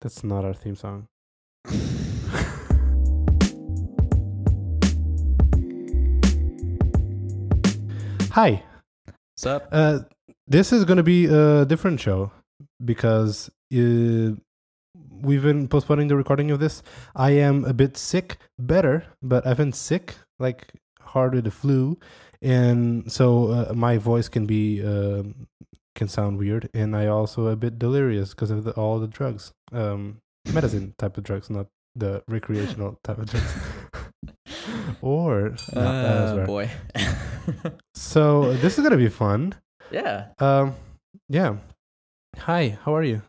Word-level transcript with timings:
That's 0.00 0.24
not 0.24 0.44
our 0.44 0.54
theme 0.54 0.76
song. 0.76 1.08
Hi. 8.32 8.62
What's 9.34 9.46
up? 9.46 9.68
Uh, 9.72 10.00
this 10.46 10.72
is 10.72 10.84
going 10.84 10.96
to 10.96 11.02
be 11.02 11.26
a 11.26 11.64
different 11.64 12.00
show 12.00 12.30
because 12.84 13.50
uh, 13.74 14.34
we've 15.20 15.42
been 15.42 15.68
postponing 15.68 16.08
the 16.08 16.16
recording 16.16 16.50
of 16.50 16.60
this. 16.60 16.82
I 17.14 17.30
am 17.32 17.64
a 17.64 17.72
bit 17.72 17.96
sick, 17.96 18.38
better, 18.58 19.04
but 19.22 19.46
I've 19.46 19.56
been 19.56 19.72
sick, 19.72 20.14
like 20.38 20.72
hard 21.00 21.34
with 21.34 21.44
the 21.44 21.50
flu, 21.50 21.98
and 22.42 23.10
so 23.10 23.50
uh, 23.50 23.72
my 23.74 23.98
voice 23.98 24.28
can 24.28 24.46
be 24.46 24.82
uh, 24.84 25.22
can 25.94 26.08
sound 26.08 26.38
weird, 26.38 26.68
and 26.74 26.94
I 26.96 27.06
also 27.06 27.46
a 27.48 27.56
bit 27.56 27.78
delirious 27.78 28.30
because 28.30 28.50
of 28.50 28.64
the, 28.64 28.72
all 28.72 28.98
the 29.00 29.08
drugs, 29.08 29.52
um, 29.72 30.18
medicine 30.52 30.94
type 30.98 31.18
of 31.18 31.24
drugs, 31.24 31.50
not 31.50 31.66
the 31.96 32.22
recreational 32.28 32.98
type 33.04 33.18
of 33.18 33.26
drugs. 33.26 33.54
or 35.02 35.54
no, 35.74 35.80
Uh, 35.80 36.46
boy. 36.46 36.70
so 37.94 38.52
this 38.54 38.78
is 38.78 38.84
gonna 38.84 38.96
be 38.96 39.08
fun. 39.08 39.54
yeah. 39.90 40.26
Um, 40.38 40.74
yeah. 41.28 41.56
Hi, 42.38 42.78
how 42.84 42.94
are 42.94 43.02
you? 43.02 43.22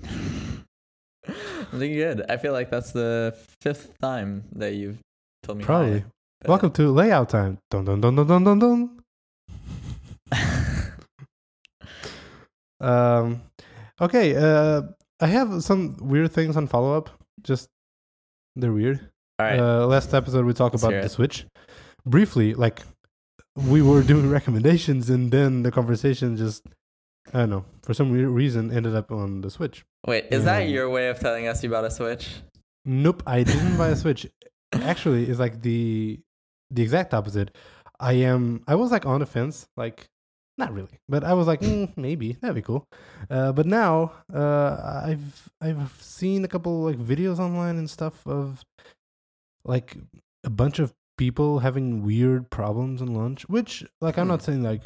I'm 1.72 1.78
doing 1.80 1.94
good. 1.94 2.26
I 2.30 2.38
feel 2.38 2.54
like 2.54 2.70
that's 2.70 2.92
the 2.92 3.36
fifth 3.62 3.98
time 4.02 4.44
that 4.56 4.74
you've 4.74 5.00
told 5.44 5.58
me. 5.60 5.64
Probably. 5.64 6.04
But- 6.42 6.50
Welcome 6.50 6.72
to 6.74 6.92
layout 6.92 7.30
time. 7.30 7.58
Dun 7.70 7.84
dun 7.86 8.00
dun 8.02 8.16
dun 8.16 8.28
dun 8.28 8.44
dun 8.44 8.60
dun. 8.60 8.99
Um, 12.82 13.42
okay. 14.00 14.36
Uh, 14.36 14.84
I 15.20 15.28
have 15.28 15.64
some 15.64 15.98
weird 16.00 16.32
things 16.32 16.56
on 16.56 16.68
follow 16.68 16.98
up. 16.98 17.10
Just 17.44 17.70
they're 18.56 18.72
weird. 18.72 19.00
All 19.40 19.46
right. 19.46 19.60
Uh, 19.60 19.86
last 19.86 20.14
episode 20.14 20.46
we 20.46 20.54
talked 20.54 20.76
Let's 20.76 20.84
about 20.84 20.92
the 20.92 21.06
it. 21.06 21.10
Switch. 21.12 21.46
Briefly, 22.06 22.54
like 22.54 22.82
we 23.56 23.82
were 23.82 24.02
doing 24.02 24.30
recommendations, 24.40 25.10
and 25.10 25.32
then 25.32 25.64
the 25.64 25.72
conversation 25.72 26.38
just 26.38 26.66
I 27.34 27.40
don't 27.40 27.50
know 27.50 27.66
for 27.84 27.94
some 27.94 28.12
weird 28.12 28.30
reason 28.30 28.72
ended 28.72 28.96
up 28.96 29.12
on 29.12 29.42
the 29.42 29.50
Switch. 29.50 29.86
Wait, 30.08 30.28
is 30.32 30.46
that 30.46 30.70
your 30.70 30.90
way 30.90 31.10
of 31.10 31.20
telling 31.20 31.48
us 31.48 31.64
you 31.64 31.70
bought 31.70 31.86
a 31.86 31.92
Switch? 31.92 32.36
Nope, 32.86 33.24
I 33.28 33.44
didn't 33.44 33.78
buy 33.78 33.90
a 33.90 33.96
Switch. 34.04 34.26
Actually, 34.74 35.30
it's 35.30 35.40
like 35.40 35.62
the 35.62 36.20
the 36.72 36.82
exact 36.82 37.14
opposite. 37.14 37.56
I 38.00 38.14
am. 38.14 38.64
I 38.68 38.76
was 38.76 38.92
like 38.92 39.06
on 39.06 39.20
the 39.20 39.26
fence, 39.26 39.68
like 39.76 40.08
not 40.60 40.74
really, 40.74 41.00
but 41.08 41.24
I 41.24 41.34
was 41.34 41.48
like 41.48 41.62
mm, 41.62 41.90
maybe 41.98 42.34
that'd 42.42 42.54
be 42.56 42.62
cool. 42.62 42.86
Uh, 43.30 43.52
but 43.52 43.66
now 43.66 44.12
uh, 44.34 45.02
I've 45.06 45.50
I've 45.62 45.94
seen 46.02 46.44
a 46.46 46.48
couple 46.48 46.84
like 46.84 46.98
videos 46.98 47.40
online 47.40 47.78
and 47.78 47.90
stuff 47.90 48.28
of 48.28 48.64
like 49.66 49.98
a 50.44 50.50
bunch 50.50 50.80
of 50.80 50.94
people 51.18 51.60
having 51.60 52.04
weird 52.04 52.50
problems 52.50 53.02
in 53.02 53.14
launch. 53.14 53.48
Which 53.50 53.84
like 54.02 54.18
I'm 54.18 54.28
not 54.28 54.42
Hmm. 54.42 54.46
saying 54.46 54.64
like 54.64 54.84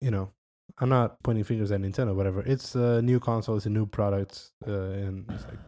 you 0.00 0.10
know 0.10 0.30
I'm 0.78 0.88
not 0.88 1.22
pointing 1.22 1.44
fingers 1.44 1.70
at 1.72 1.80
Nintendo, 1.80 2.14
whatever. 2.14 2.40
It's 2.46 2.74
a 2.74 3.02
new 3.02 3.20
console, 3.20 3.56
it's 3.56 3.66
a 3.66 3.70
new 3.70 3.86
product, 3.86 4.50
uh, 4.66 4.70
and 5.04 5.26
it's 5.30 5.44
like 5.44 5.58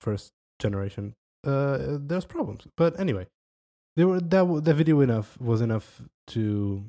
first 0.00 0.30
generation. 0.60 1.14
Uh, 1.46 1.98
there's 1.98 2.26
problems, 2.26 2.66
but 2.76 3.00
anyway, 3.00 3.26
they 3.96 4.04
were 4.04 4.20
that 4.20 4.44
that 4.64 4.74
video 4.74 5.00
enough 5.00 5.40
was 5.40 5.60
enough 5.62 6.02
to 6.28 6.84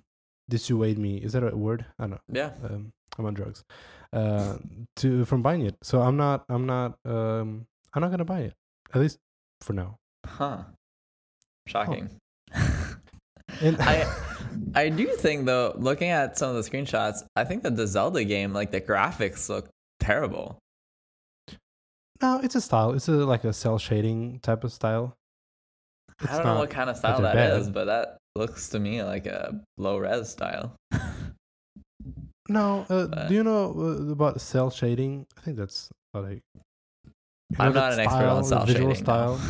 dissuade 0.51 0.99
me. 0.99 1.17
Is 1.17 1.33
that 1.33 1.41
a 1.43 1.55
word? 1.55 1.85
I 1.97 2.03
don't 2.03 2.11
know. 2.11 2.19
Yeah. 2.31 2.51
Um, 2.69 2.91
I'm 3.17 3.25
on 3.25 3.33
drugs. 3.33 3.63
Uh, 4.13 4.57
to 4.97 5.25
from 5.25 5.41
buying 5.41 5.61
it. 5.65 5.75
So 5.81 6.01
I'm 6.01 6.17
not. 6.17 6.43
I'm 6.49 6.67
not. 6.67 6.99
Um, 7.05 7.65
I'm 7.93 8.01
not 8.01 8.11
gonna 8.11 8.25
buy 8.25 8.41
it. 8.41 8.53
At 8.93 9.01
least 9.01 9.17
for 9.61 9.73
now. 9.73 9.97
Huh. 10.25 10.63
Shocking. 11.67 12.09
And 13.61 13.77
I 13.79 14.05
I 14.75 14.89
do 14.89 15.07
think 15.07 15.45
though, 15.45 15.73
looking 15.77 16.09
at 16.09 16.37
some 16.37 16.55
of 16.55 16.63
the 16.63 16.69
screenshots, 16.69 17.23
I 17.35 17.43
think 17.45 17.63
that 17.63 17.75
the 17.75 17.87
Zelda 17.87 18.23
game, 18.23 18.53
like 18.53 18.71
the 18.71 18.81
graphics 18.81 19.49
look 19.49 19.69
terrible. 19.99 20.59
no, 22.21 22.39
it's 22.43 22.55
a 22.55 22.61
style. 22.61 22.91
It's 22.93 23.07
a 23.07 23.13
like 23.13 23.45
a 23.45 23.53
cel 23.53 23.79
shading 23.79 24.39
type 24.41 24.63
of 24.63 24.71
style. 24.73 25.15
It's 26.21 26.31
I 26.31 26.37
don't 26.37 26.45
know 26.45 26.59
what 26.59 26.69
kind 26.69 26.89
of 26.89 26.97
style 26.97 27.21
that 27.21 27.37
is, 27.57 27.69
but 27.69 27.85
that 27.85 28.17
looks 28.35 28.69
to 28.69 28.79
me 28.79 29.03
like 29.03 29.25
a 29.25 29.61
low 29.77 29.97
res 29.97 30.29
style. 30.29 30.75
No, 32.49 32.85
uh, 32.89 33.07
But- 33.11 33.27
do 33.29 33.33
you 33.35 33.43
know 33.43 33.73
uh, 33.77 34.11
about 34.11 34.41
cel 34.41 34.69
shading? 34.69 35.25
I 35.37 35.41
think 35.41 35.57
that's 35.57 35.89
they. 36.13 36.41
I'm 37.59 37.73
not 37.73 37.93
an 37.93 37.99
expert 37.99 38.25
on 38.25 38.43
cell 38.43 38.65
visual 38.65 38.89
shading. 38.91 39.03
style. 39.03 39.39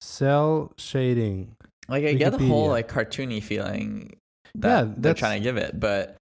Cel 0.00 0.72
shading. 0.78 1.54
like 1.88 2.04
I 2.04 2.14
get 2.14 2.32
the 2.36 2.46
whole 2.46 2.68
like 2.68 2.88
cartoony 2.88 3.42
feeling 3.42 4.16
that 4.56 4.86
Yeah, 4.86 4.92
they're 4.96 5.14
trying 5.14 5.40
to 5.40 5.44
give 5.44 5.56
it, 5.56 5.78
but 5.78 6.16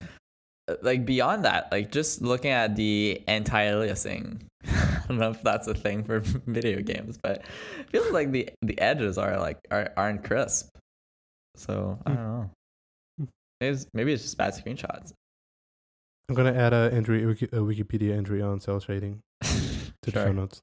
uh, 0.67 0.75
like 0.81 1.05
beyond 1.05 1.45
that, 1.45 1.71
like 1.71 1.91
just 1.91 2.21
looking 2.21 2.51
at 2.51 2.75
the 2.75 3.23
anti-aliasing, 3.27 4.41
don't 5.07 5.17
know 5.17 5.29
if 5.31 5.41
that's 5.41 5.67
a 5.67 5.73
thing 5.73 6.03
for 6.03 6.19
video 6.47 6.81
games, 6.81 7.17
but 7.21 7.37
it 7.79 7.89
feels 7.89 8.11
like 8.11 8.31
the 8.31 8.49
the 8.61 8.79
edges 8.79 9.17
are 9.17 9.37
like 9.39 9.57
are, 9.71 9.91
aren't 9.97 10.23
crisp. 10.23 10.75
So 11.55 11.97
I 12.05 12.09
Hmm. 12.11 12.15
don't 12.15 12.23
know. 12.25 12.49
Hmm. 13.19 13.25
Maybe 13.61 13.73
it's, 13.73 13.85
maybe 13.93 14.13
it's 14.13 14.23
just 14.23 14.37
bad 14.37 14.53
screenshots. 14.53 15.13
I'm 16.29 16.35
gonna 16.35 16.53
add 16.53 16.73
a 16.73 16.89
entry, 16.93 17.23
a 17.23 17.27
Wikipedia 17.63 18.15
entry 18.15 18.41
on 18.41 18.59
cel 18.59 18.79
shading 18.79 19.21
to 19.41 20.11
the 20.11 20.11
show 20.11 20.31
notes. 20.33 20.59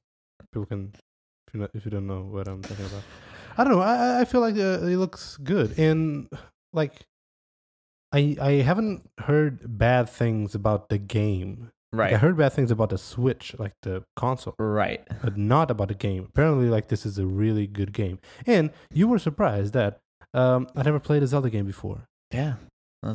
People 0.53 0.65
can, 0.67 0.93
if 1.47 1.53
you 1.53 1.67
if 1.73 1.85
you 1.85 1.91
don't 1.91 2.05
know 2.07 2.21
what 2.21 2.47
I'm 2.47 2.61
talking 2.61 2.85
about. 2.85 3.01
I 3.57 3.63
don't 3.63 3.73
know. 3.73 3.81
I 3.81 3.95
I- 3.95 4.19
I 4.21 4.25
feel 4.25 4.41
like 4.41 4.55
uh, 4.55 4.85
it 4.85 4.97
looks 4.97 5.37
good, 5.37 5.77
and 5.79 6.29
like, 6.71 7.01
I 8.11 8.37
I 8.39 8.51
haven't 8.61 9.09
heard 9.19 9.59
bad 9.77 10.07
things 10.09 10.53
about 10.55 10.89
the 10.89 10.97
game. 10.99 11.71
Like, 11.97 12.13
I 12.13 12.17
heard 12.17 12.37
bad 12.37 12.53
things 12.53 12.71
about 12.71 12.89
the 12.89 12.97
Switch, 12.97 13.55
like 13.57 13.73
the 13.81 14.03
console. 14.15 14.55
Right. 14.59 15.01
but 15.23 15.37
not 15.37 15.71
about 15.71 15.87
the 15.89 15.95
game. 15.95 16.25
Apparently, 16.29 16.69
like 16.69 16.87
this 16.87 17.05
is 17.05 17.17
a 17.17 17.25
really 17.25 17.67
good 17.67 17.93
game, 17.93 18.19
and 18.45 18.71
you 18.93 19.07
were 19.07 19.19
surprised 19.19 19.73
that 19.73 19.99
um, 20.33 20.67
I 20.75 20.83
never 20.83 20.99
played 20.99 21.23
a 21.23 21.27
Zelda 21.27 21.49
game 21.49 21.65
before. 21.65 22.07
Yeah. 22.31 22.55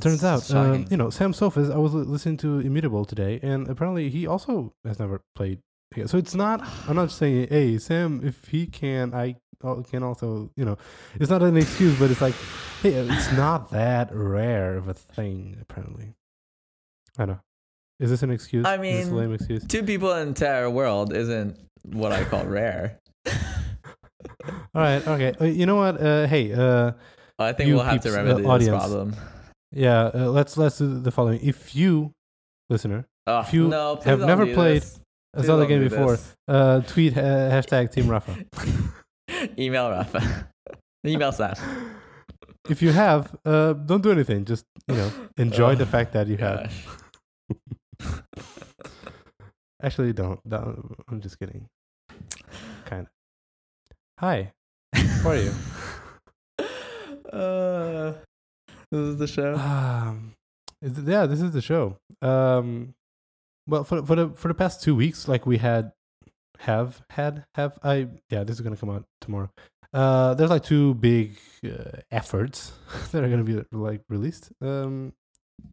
Turns 0.01 0.23
out, 0.23 0.49
um, 0.55 0.87
you 0.89 0.97
know, 0.97 1.11
Sam 1.11 1.33
Soffes. 1.33 1.73
I 1.73 1.77
was 1.77 1.93
listening 1.93 2.37
to 2.39 2.61
Immutable 2.61 3.05
today, 3.05 3.41
and 3.43 3.67
apparently 3.69 4.09
he 4.09 4.25
also 4.25 4.73
has 4.85 5.01
never 5.01 5.21
played. 5.35 5.59
Yeah, 5.97 6.07
so 6.07 6.17
it's 6.17 6.35
not. 6.35 6.63
I'm 6.87 6.95
not 6.95 7.11
saying, 7.11 7.49
hey, 7.51 7.77
Sam, 7.79 8.21
if 8.23 8.47
he 8.47 8.67
can, 8.67 9.13
I 9.13 9.35
can 9.61 10.05
also. 10.05 10.51
You 10.55 10.65
know, 10.65 10.79
it's 11.19 11.29
not 11.31 11.43
an 11.43 11.57
excuse, 11.57 11.99
but 11.99 12.09
it's 12.11 12.21
like, 12.21 12.37
hey, 12.83 12.91
it's 12.91 13.33
not 13.33 13.73
that 13.73 14.15
rare 14.15 14.77
of 14.77 14.87
a 14.87 14.95
thing. 14.95 15.59
Apparently, 15.61 16.15
I 17.19 17.25
know. 17.25 17.41
Is 18.01 18.11
this 18.11 18.23
an 18.23 18.31
excuse? 18.31 18.65
I 18.67 18.77
is 18.77 18.81
this 18.81 19.07
a 19.07 19.11
mean, 19.11 19.17
lame 19.17 19.33
excuse. 19.35 19.65
Two 19.67 19.83
people 19.83 20.11
in 20.13 20.19
the 20.19 20.29
entire 20.29 20.69
world 20.71 21.15
isn't 21.15 21.57
what 21.85 22.13
I 22.13 22.25
call 22.25 22.45
rare. 22.45 22.99
All 24.75 24.83
right, 24.83 25.07
okay. 25.07 25.35
Uh, 25.41 25.45
you 25.45 25.67
know 25.67 25.77
what? 25.77 26.01
Uh, 26.01 26.27
hey, 26.27 26.53
uh, 26.53 26.93
I 27.39 27.53
think 27.53 27.69
You 27.69 27.77
we'll 27.77 27.85
have 27.85 28.01
to 28.01 28.09
peeps, 28.09 28.15
uh, 28.15 28.19
remedy 28.19 28.43
this 28.43 28.47
audience. 28.51 28.77
problem. 28.79 29.17
Yeah, 29.73 30.11
uh, 30.15 30.31
let's 30.31 30.57
let's 30.57 30.79
do 30.79 30.99
the 31.01 31.11
following. 31.11 31.41
If 31.43 31.75
you, 31.77 32.13
listener, 32.71 33.07
Oh, 33.27 33.41
If 33.41 33.53
you 33.53 33.69
no, 33.69 33.97
please 33.97 34.05
have 34.07 34.19
don't 34.19 34.29
never 34.29 34.45
do 34.47 34.55
played 34.55 34.83
this. 34.83 35.01
a 35.35 35.39
Please 35.39 35.47
Zelda 35.47 35.63
don't 35.63 35.69
game 35.69 35.83
do 35.83 35.91
before, 35.91 36.13
this. 36.17 36.35
uh, 36.49 36.81
tweet 36.81 37.17
uh, 37.17 37.51
hashtag 37.51 37.93
Team 37.93 38.09
Rafa. 38.09 38.35
Email 39.59 39.91
Rafa. 39.91 40.49
Email 41.07 41.33
Sam. 41.33 41.55
If 42.69 42.83
you 42.83 42.93
have, 42.93 43.35
uh, 43.45 43.75
don't 43.75 44.03
do 44.03 44.11
anything. 44.11 44.45
Just 44.45 44.65
you 44.89 44.95
know, 44.95 45.11
enjoy 45.37 45.75
the 45.77 45.85
Oh, 45.85 45.87
fact 45.87 46.13
that 46.15 46.29
you 46.29 46.37
have. 46.39 46.65
Gosh. 46.65 46.87
Actually, 49.83 50.13
don't. 50.13 50.41
don't. 50.49 50.97
I'm 51.09 51.21
just 51.21 51.39
kidding. 51.39 51.67
Kind 52.85 53.07
of. 53.07 53.13
Hi. 54.19 54.53
How 54.95 55.31
are 55.31 55.37
you? 55.37 55.53
Uh, 57.33 58.13
this 58.91 59.01
is 59.01 59.17
the 59.19 59.27
show. 59.29 59.55
Um, 59.55 60.35
yeah, 60.83 61.27
this 61.27 61.41
is 61.41 61.53
the 61.53 61.63
show. 61.63 61.97
Um, 62.21 62.95
well, 63.69 63.85
for 63.85 64.05
for 64.05 64.17
the 64.17 64.31
for 64.31 64.49
the 64.49 64.55
past 64.55 64.83
two 64.83 64.97
weeks, 64.97 65.29
like 65.29 65.47
we 65.47 65.59
had, 65.59 65.93
have 66.59 67.01
had 67.11 67.45
have 67.55 67.79
I 67.85 68.09
yeah, 68.31 68.43
this 68.43 68.57
is 68.57 68.63
gonna 68.63 68.77
come 68.77 68.91
out 68.91 69.05
tomorrow. 69.21 69.49
Uh, 69.95 70.35
there's 70.35 70.51
like 70.51 70.65
two 70.65 70.95
big 70.95 71.39
uh, 71.65 72.01
efforts 72.11 72.73
that 73.13 73.23
are 73.23 73.29
gonna 73.29 73.45
be 73.45 73.63
like 73.71 74.03
released. 74.09 74.51
Um, 74.61 75.13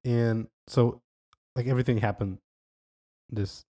and 0.05 0.47
so 0.67 1.01
like 1.57 1.67
everything 1.67 1.97
happened 1.97 2.37
this 3.29 3.63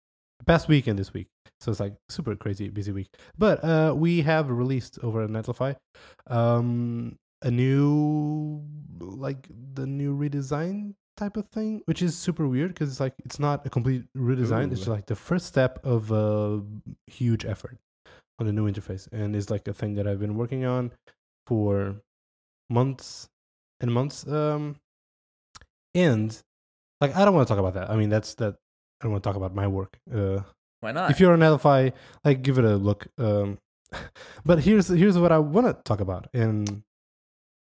past 0.46 0.66
week 0.66 0.88
and 0.88 0.98
this 0.98 1.12
week. 1.12 1.28
So 1.60 1.70
it's 1.70 1.81
like 1.81 1.94
super 2.08 2.34
crazy 2.34 2.69
busy 2.69 2.90
week. 2.90 3.08
But 3.38 3.62
uh, 3.62 3.94
we 3.96 4.22
have 4.22 4.50
released 4.50 4.98
over 5.02 5.22
at 5.22 5.31
Netlify 5.31 5.76
um, 6.26 7.16
a 7.42 7.50
new 7.50 8.62
like 8.98 9.48
the 9.75 9.86
new 9.86 10.16
redesign 10.16 10.94
type 11.16 11.36
of 11.36 11.46
thing, 11.48 11.82
which 11.84 12.02
is 12.02 12.16
super 12.16 12.48
weird 12.48 12.75
because 12.75 12.90
it's 12.90 13.00
like 13.00 13.14
it's 13.25 13.38
not 13.38 13.64
a 13.66 13.70
complete 13.70 14.04
redesign. 14.16 14.72
It's 14.72 14.81
Ooh. 14.81 14.84
just 14.84 14.88
like 14.88 15.06
the 15.06 15.14
first 15.14 15.46
step 15.46 15.78
of 15.84 16.10
a 16.10 16.62
huge 17.06 17.44
effort 17.44 17.78
on 18.40 18.46
the 18.46 18.52
new 18.52 18.70
interface, 18.70 19.08
and 19.12 19.36
it's 19.36 19.50
like 19.50 19.69
a 19.69 19.72
thing 19.72 19.94
that 19.94 20.08
I've 20.08 20.19
been 20.19 20.34
working 20.34 20.64
on 20.64 20.90
for 21.46 21.94
months 22.69 23.28
and 23.81 23.92
months. 23.92 24.26
Um, 24.26 24.76
and 25.94 26.42
like 27.06 27.17
I 27.17 27.25
don't 27.25 27.35
want 27.35 27.47
to 27.47 27.53
talk 27.53 27.59
about 27.59 27.75
that. 27.75 27.91
I 27.91 27.97
mean, 27.97 28.09
that's 28.09 28.35
that. 28.37 28.56
I 29.01 29.05
don't 29.05 29.12
want 29.12 29.25
to 29.25 29.29
talk 29.29 29.37
about 29.37 29.55
my 29.55 29.67
work. 29.67 29.99
Uh, 30.12 30.41
Why 30.81 30.93
not? 30.93 31.11
if 31.11 31.21
you're 31.21 31.35
an 31.35 31.41
Netlify, 31.41 31.93
like 32.25 32.43
give 32.43 32.59
it 32.59 32.65
a 32.65 32.77
look. 32.77 33.06
Um, 33.19 33.59
but 34.45 34.61
here's 34.61 34.89
here's 34.89 35.19
what 35.19 35.33
I 35.33 35.39
want 35.39 35.67
to 35.67 35.75
talk 35.85 36.01
about, 36.01 36.29
and 36.33 36.83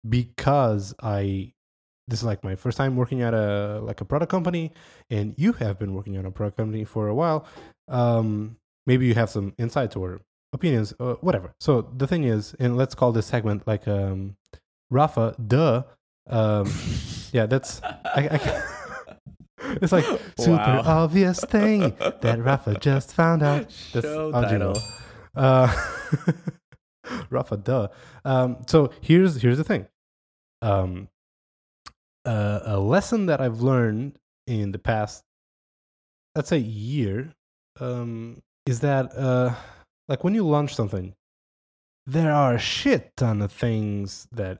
because 0.08 0.94
I 1.02 1.52
this 2.08 2.20
is 2.20 2.24
like 2.24 2.42
my 2.44 2.54
first 2.56 2.76
time 2.76 2.96
working 2.96 3.22
at 3.22 3.34
a 3.34 3.80
like 3.82 4.00
a 4.00 4.04
product 4.04 4.30
company, 4.30 4.72
and 5.10 5.34
you 5.36 5.52
have 5.54 5.78
been 5.78 5.94
working 5.94 6.16
on 6.18 6.26
a 6.26 6.30
product 6.30 6.56
company 6.56 6.84
for 6.84 7.08
a 7.08 7.14
while. 7.14 7.46
Um, 7.88 8.56
maybe 8.86 9.06
you 9.06 9.14
have 9.14 9.30
some 9.30 9.54
insights 9.58 9.96
or 9.96 10.20
opinions, 10.52 10.92
or 10.98 11.14
whatever. 11.20 11.54
So 11.60 11.82
the 11.96 12.06
thing 12.06 12.24
is, 12.24 12.54
and 12.58 12.76
let's 12.76 12.94
call 12.94 13.12
this 13.12 13.26
segment 13.26 13.66
like 13.66 13.88
um, 13.88 14.36
Rafa, 14.90 15.34
duh. 15.44 15.84
Um, 16.28 16.72
yeah, 17.32 17.46
that's 17.46 17.82
I, 17.82 18.28
I 18.30 18.62
it's 19.80 19.92
like 19.92 20.04
super 20.38 20.56
Wow. 20.56 20.82
obvious 20.84 21.40
thing 21.40 21.94
that 22.20 22.38
Rafa 22.42 22.78
just 22.78 23.14
found 23.14 23.42
out. 23.42 23.66
That's 23.92 24.06
Show 24.06 24.32
title. 24.32 24.76
Uh, 25.34 25.74
Rafa, 27.30 27.56
duh. 27.56 27.88
Um, 28.24 28.58
so 28.66 28.90
here's 29.00 29.40
here's 29.40 29.58
the 29.58 29.64
thing. 29.64 29.86
Um, 30.60 31.08
uh, 32.24 32.60
a 32.64 32.78
lesson 32.78 33.26
that 33.26 33.40
I've 33.40 33.60
learned 33.60 34.18
in 34.46 34.72
the 34.72 34.78
past, 34.78 35.24
let's 36.36 36.48
say 36.48 36.58
year, 36.58 37.32
um, 37.80 38.40
is 38.66 38.80
that 38.80 39.06
uh, 39.16 39.54
like 40.08 40.22
when 40.22 40.34
you 40.34 40.46
launch 40.46 40.74
something, 40.74 41.14
there 42.06 42.32
are 42.32 42.54
a 42.54 42.58
shit 42.58 43.12
ton 43.16 43.42
of 43.42 43.50
things 43.52 44.28
that 44.32 44.58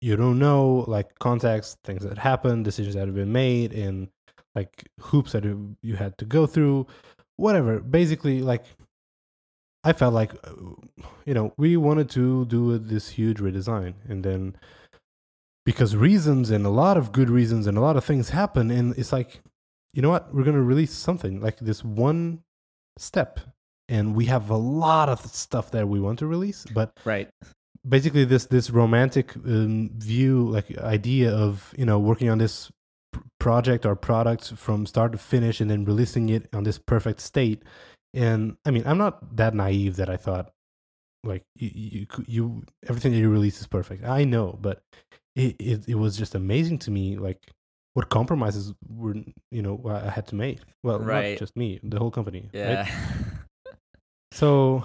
you 0.00 0.16
don't 0.16 0.38
know, 0.38 0.84
like 0.86 1.18
context, 1.18 1.78
things 1.84 2.02
that 2.04 2.18
happen, 2.18 2.62
decisions 2.62 2.94
that 2.94 3.06
have 3.06 3.14
been 3.14 3.32
made, 3.32 3.72
and 3.72 4.08
like 4.58 4.74
hoops 5.00 5.32
that 5.32 5.44
you 5.88 5.94
had 5.96 6.12
to 6.18 6.24
go 6.36 6.46
through, 6.46 6.86
whatever. 7.36 7.72
Basically, 7.80 8.38
like 8.52 8.64
I 9.84 9.92
felt 9.92 10.14
like, 10.14 10.32
uh, 10.44 10.52
you 11.24 11.34
know, 11.34 11.52
we 11.56 11.76
wanted 11.76 12.08
to 12.18 12.44
do 12.46 12.78
this 12.78 13.08
huge 13.18 13.38
redesign, 13.38 13.94
and 14.10 14.24
then 14.24 14.56
because 15.64 15.94
reasons 15.96 16.50
and 16.50 16.64
a 16.66 16.70
lot 16.82 16.96
of 16.96 17.12
good 17.12 17.30
reasons 17.30 17.66
and 17.66 17.76
a 17.78 17.80
lot 17.80 17.96
of 17.96 18.04
things 18.04 18.30
happen, 18.30 18.70
and 18.70 18.96
it's 18.98 19.12
like, 19.12 19.40
you 19.94 20.02
know 20.02 20.10
what, 20.10 20.34
we're 20.34 20.44
gonna 20.44 20.62
release 20.74 20.92
something 20.92 21.40
like 21.40 21.58
this 21.60 21.84
one 21.84 22.42
step, 22.98 23.40
and 23.88 24.14
we 24.18 24.24
have 24.26 24.50
a 24.50 24.56
lot 24.56 25.08
of 25.08 25.20
stuff 25.26 25.70
that 25.70 25.86
we 25.88 26.00
want 26.00 26.18
to 26.18 26.26
release, 26.26 26.66
but 26.74 26.90
Right. 27.04 27.28
basically 27.88 28.24
this 28.24 28.46
this 28.46 28.70
romantic 28.70 29.36
um, 29.36 29.90
view 29.96 30.50
like 30.56 30.66
idea 30.78 31.30
of 31.46 31.72
you 31.78 31.86
know 31.86 31.98
working 32.10 32.28
on 32.30 32.38
this 32.38 32.72
project 33.38 33.86
or 33.86 33.94
product 33.94 34.52
from 34.56 34.84
start 34.86 35.12
to 35.12 35.18
finish 35.18 35.60
and 35.60 35.70
then 35.70 35.84
releasing 35.84 36.28
it 36.28 36.48
on 36.52 36.64
this 36.64 36.78
perfect 36.78 37.20
state 37.20 37.62
and 38.14 38.56
i 38.66 38.70
mean 38.70 38.82
i'm 38.86 38.98
not 38.98 39.36
that 39.36 39.54
naive 39.54 39.96
that 39.96 40.10
i 40.10 40.16
thought 40.16 40.50
like 41.24 41.42
you 41.56 41.70
you, 41.74 42.06
you 42.26 42.62
everything 42.88 43.12
that 43.12 43.18
you 43.18 43.28
release 43.30 43.60
is 43.60 43.66
perfect 43.66 44.04
i 44.04 44.24
know 44.24 44.58
but 44.60 44.80
it, 45.36 45.54
it 45.58 45.88
it 45.88 45.94
was 45.94 46.16
just 46.16 46.34
amazing 46.34 46.78
to 46.78 46.90
me 46.90 47.16
like 47.16 47.38
what 47.94 48.08
compromises 48.08 48.72
were 48.88 49.14
you 49.50 49.62
know 49.62 49.80
i 49.88 50.08
had 50.10 50.26
to 50.26 50.34
make 50.34 50.58
well 50.82 50.98
Right. 50.98 51.32
not 51.32 51.38
just 51.38 51.56
me 51.56 51.78
the 51.82 51.98
whole 51.98 52.10
company 52.10 52.48
right? 52.54 52.86
Yeah. 52.86 52.88
so 54.32 54.84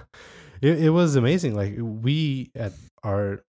it, 0.62 0.84
it 0.84 0.90
was 0.90 1.16
amazing 1.16 1.54
like 1.54 1.74
we 1.78 2.50
at 2.54 2.72
our 3.04 3.42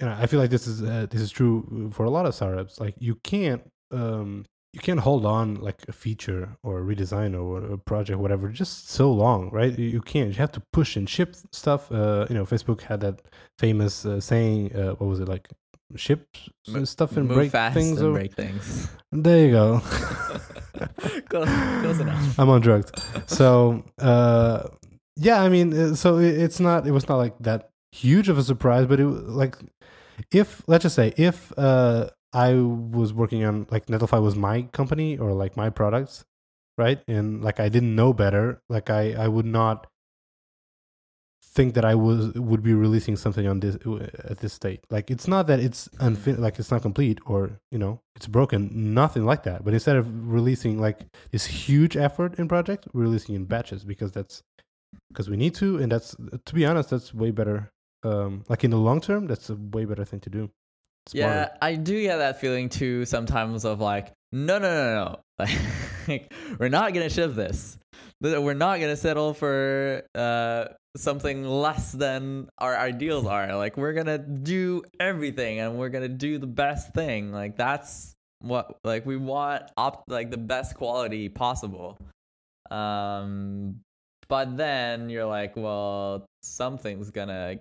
and 0.00 0.10
i 0.10 0.26
feel 0.26 0.40
like 0.40 0.50
this 0.50 0.66
is 0.66 0.82
uh, 0.82 1.06
this 1.10 1.20
is 1.20 1.30
true 1.30 1.90
for 1.92 2.04
a 2.04 2.10
lot 2.10 2.26
of 2.26 2.34
startups 2.34 2.80
like 2.80 2.94
you 2.98 3.14
can't 3.16 3.62
um 3.92 4.44
you 4.72 4.80
can't 4.80 5.00
hold 5.00 5.26
on 5.26 5.56
like 5.56 5.82
a 5.88 5.92
feature 5.92 6.56
or 6.62 6.78
a 6.78 6.82
redesign 6.82 7.38
or 7.40 7.58
a 7.72 7.78
project 7.78 8.18
whatever 8.18 8.48
just 8.48 8.88
so 8.88 9.12
long 9.12 9.50
right 9.50 9.78
you, 9.78 10.00
can't 10.00 10.28
you 10.28 10.36
have 10.36 10.52
to 10.52 10.62
push 10.72 10.96
and 10.96 11.08
ship 11.08 11.34
stuff 11.52 11.90
uh 11.90 12.26
you 12.28 12.34
know 12.36 12.44
facebook 12.44 12.80
had 12.82 13.00
that 13.00 13.20
famous 13.58 14.06
uh, 14.06 14.20
saying 14.20 14.74
uh, 14.76 14.92
what 14.92 15.08
was 15.08 15.20
it 15.20 15.28
like 15.28 15.48
ship 15.96 16.28
stuff 16.84 17.16
and 17.16 17.26
Move 17.26 17.36
break 17.36 17.50
fast 17.50 17.74
things 17.74 17.98
and 17.98 18.08
or- 18.10 18.12
break 18.12 18.34
things. 18.34 18.88
there 19.12 19.46
you 19.46 19.50
go 19.50 19.80
close, 21.28 21.48
close 21.82 21.98
enough. 21.98 22.38
I'm 22.38 22.48
on 22.48 22.60
drugs. 22.60 22.92
So, 23.26 23.84
uh, 23.98 24.68
yeah, 25.16 25.42
I 25.42 25.48
mean, 25.48 25.72
uh, 25.76 25.94
so 25.96 26.18
it's 26.18 26.60
not, 26.60 26.86
it 26.86 26.92
was 26.92 27.08
not 27.08 27.16
like 27.16 27.36
that 27.40 27.70
huge 27.92 28.28
of 28.28 28.38
a 28.38 28.42
surprise, 28.42 28.86
but 28.86 29.00
it 29.00 29.06
like, 29.06 29.56
if, 30.32 30.62
let's 30.66 30.82
just 30.82 30.96
say, 30.96 31.12
if 31.16 31.52
uh, 31.58 32.10
I 32.32 32.54
was 32.54 33.12
working 33.12 33.44
on, 33.44 33.66
like, 33.70 33.86
Netlify 33.86 34.22
was 34.22 34.36
my 34.36 34.62
company 34.72 35.18
or 35.18 35.32
like 35.32 35.56
my 35.56 35.70
products, 35.70 36.24
right? 36.76 37.00
And 37.08 37.42
like, 37.42 37.60
I 37.60 37.68
didn't 37.68 37.94
know 37.94 38.12
better, 38.12 38.62
like, 38.68 38.90
I, 38.90 39.12
I 39.12 39.28
would 39.28 39.46
not 39.46 39.86
think 41.52 41.74
that 41.74 41.84
I 41.84 41.96
was 41.96 42.32
would 42.34 42.62
be 42.62 42.74
releasing 42.74 43.16
something 43.16 43.46
on 43.46 43.58
this 43.60 43.76
at 44.24 44.38
this 44.38 44.52
state. 44.52 44.80
Like 44.88 45.10
it's 45.10 45.26
not 45.26 45.48
that 45.48 45.58
it's 45.58 45.88
unfin 45.98 46.38
like 46.38 46.58
it's 46.60 46.70
not 46.70 46.82
complete 46.82 47.18
or 47.26 47.58
you 47.72 47.78
know 47.78 48.00
it's 48.14 48.28
broken. 48.28 48.94
Nothing 48.94 49.24
like 49.24 49.42
that. 49.44 49.64
But 49.64 49.74
instead 49.74 49.96
of 49.96 50.06
releasing 50.32 50.80
like 50.80 51.00
this 51.32 51.46
huge 51.46 51.96
effort 51.96 52.38
in 52.38 52.46
project, 52.46 52.86
we're 52.92 53.02
releasing 53.02 53.34
in 53.34 53.46
batches 53.46 53.84
because 53.84 54.12
that's 54.12 54.42
because 55.08 55.28
we 55.28 55.36
need 55.36 55.54
to, 55.56 55.78
and 55.78 55.90
that's 55.90 56.14
to 56.44 56.54
be 56.54 56.64
honest, 56.64 56.90
that's 56.90 57.12
way 57.12 57.30
better. 57.30 57.70
Um, 58.02 58.44
like 58.48 58.64
in 58.64 58.70
the 58.70 58.78
long 58.78 59.00
term, 59.00 59.26
that's 59.26 59.50
a 59.50 59.56
way 59.56 59.84
better 59.84 60.04
thing 60.04 60.20
to 60.20 60.30
do. 60.30 60.50
Smarter. 61.08 61.34
Yeah, 61.34 61.48
I 61.60 61.74
do 61.74 62.00
get 62.02 62.18
that 62.18 62.40
feeling 62.40 62.68
too 62.68 63.04
sometimes 63.04 63.64
of 63.64 63.80
like, 63.80 64.12
no, 64.32 64.58
no, 64.58 64.68
no, 64.68 65.16
no. 65.38 65.46
Like, 66.08 66.32
we're 66.58 66.68
not 66.68 66.92
going 66.92 67.08
to 67.08 67.14
ship 67.14 67.34
this. 67.34 67.78
We're 68.20 68.54
not 68.54 68.80
going 68.80 68.90
to 68.90 68.96
settle 68.96 69.32
for 69.32 70.02
uh, 70.14 70.64
something 70.96 71.44
less 71.44 71.92
than 71.92 72.48
our 72.58 72.76
ideals 72.76 73.26
are. 73.26 73.54
Like, 73.56 73.76
we're 73.76 73.92
going 73.92 74.06
to 74.06 74.18
do 74.18 74.82
everything 74.98 75.60
and 75.60 75.78
we're 75.78 75.90
going 75.90 76.02
to 76.02 76.08
do 76.08 76.38
the 76.38 76.46
best 76.48 76.94
thing. 76.94 77.32
Like, 77.32 77.56
that's 77.56 78.14
what, 78.40 78.76
like, 78.82 79.06
we 79.06 79.16
want 79.16 79.64
op- 79.76 80.04
like 80.08 80.30
the 80.30 80.38
best 80.38 80.74
quality 80.74 81.28
possible. 81.28 81.96
Um, 82.70 83.80
but 84.28 84.56
then 84.56 85.10
you're 85.10 85.26
like, 85.26 85.56
well, 85.56 86.24
something's 86.42 87.10
going 87.10 87.28
to 87.28 87.58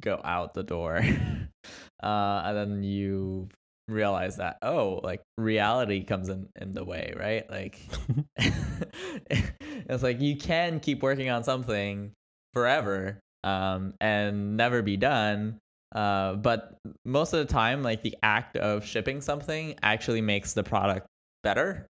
go 0.00 0.20
out 0.24 0.54
the 0.54 0.62
door. 0.62 0.98
uh, 2.02 2.42
and 2.44 2.56
then 2.56 2.82
you 2.82 3.48
realize 3.88 4.36
that 4.36 4.56
oh 4.62 5.00
like 5.02 5.20
reality 5.36 6.04
comes 6.04 6.28
in 6.28 6.48
in 6.60 6.72
the 6.72 6.84
way 6.84 7.12
right 7.18 7.50
like 7.50 7.80
it's 8.36 10.02
like 10.02 10.20
you 10.20 10.36
can 10.36 10.80
keep 10.80 11.02
working 11.02 11.28
on 11.28 11.42
something 11.42 12.12
forever 12.54 13.20
um 13.44 13.92
and 14.00 14.56
never 14.56 14.82
be 14.82 14.96
done 14.96 15.58
uh 15.94 16.34
but 16.34 16.76
most 17.04 17.32
of 17.32 17.46
the 17.46 17.52
time 17.52 17.82
like 17.82 18.02
the 18.02 18.16
act 18.22 18.56
of 18.56 18.84
shipping 18.86 19.20
something 19.20 19.74
actually 19.82 20.20
makes 20.20 20.52
the 20.54 20.62
product 20.62 21.06
better 21.42 21.86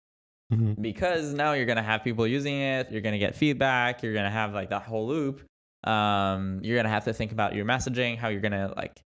Mhm. 0.52 0.80
because 0.80 1.32
now 1.34 1.54
you're 1.54 1.66
gonna 1.66 1.82
have 1.82 2.04
people 2.04 2.24
using 2.24 2.54
it 2.60 2.90
you're 2.92 3.00
gonna 3.00 3.18
get 3.18 3.34
feedback 3.34 4.02
you're 4.02 4.14
gonna 4.14 4.30
have 4.30 4.54
like 4.54 4.70
that 4.70 4.82
whole 4.82 5.06
loop 5.06 5.42
um 5.86 6.60
you're 6.62 6.76
gonna 6.76 6.88
have 6.88 7.04
to 7.04 7.12
think 7.12 7.32
about 7.32 7.54
your 7.54 7.64
messaging 7.64 8.16
how 8.16 8.28
you're 8.28 8.40
gonna 8.40 8.72
like 8.76 9.00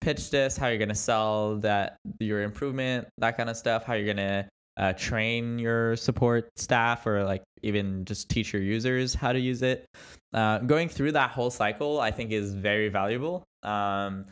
pitch 0.00 0.30
this 0.30 0.56
how 0.56 0.68
you're 0.68 0.78
gonna 0.78 0.94
sell 0.94 1.56
that 1.56 1.96
your 2.20 2.42
improvement 2.42 3.06
that 3.18 3.36
kind 3.36 3.50
of 3.50 3.56
stuff 3.56 3.84
how 3.84 3.94
you're 3.94 4.06
gonna 4.06 4.48
uh, 4.76 4.92
train 4.92 5.58
your 5.58 5.96
support 5.96 6.48
staff 6.56 7.06
or 7.06 7.24
like 7.24 7.42
even 7.62 8.04
just 8.04 8.28
teach 8.28 8.52
your 8.52 8.62
users 8.62 9.14
how 9.14 9.32
to 9.32 9.40
use 9.40 9.62
it. 9.62 9.86
Uh, 10.34 10.58
going 10.58 10.88
through 10.88 11.12
that 11.12 11.30
whole 11.30 11.50
cycle 11.50 11.98
i 12.00 12.10
think 12.10 12.30
is 12.30 12.54
very 12.54 12.88
valuable. 12.88 13.44
Um, 13.62 14.26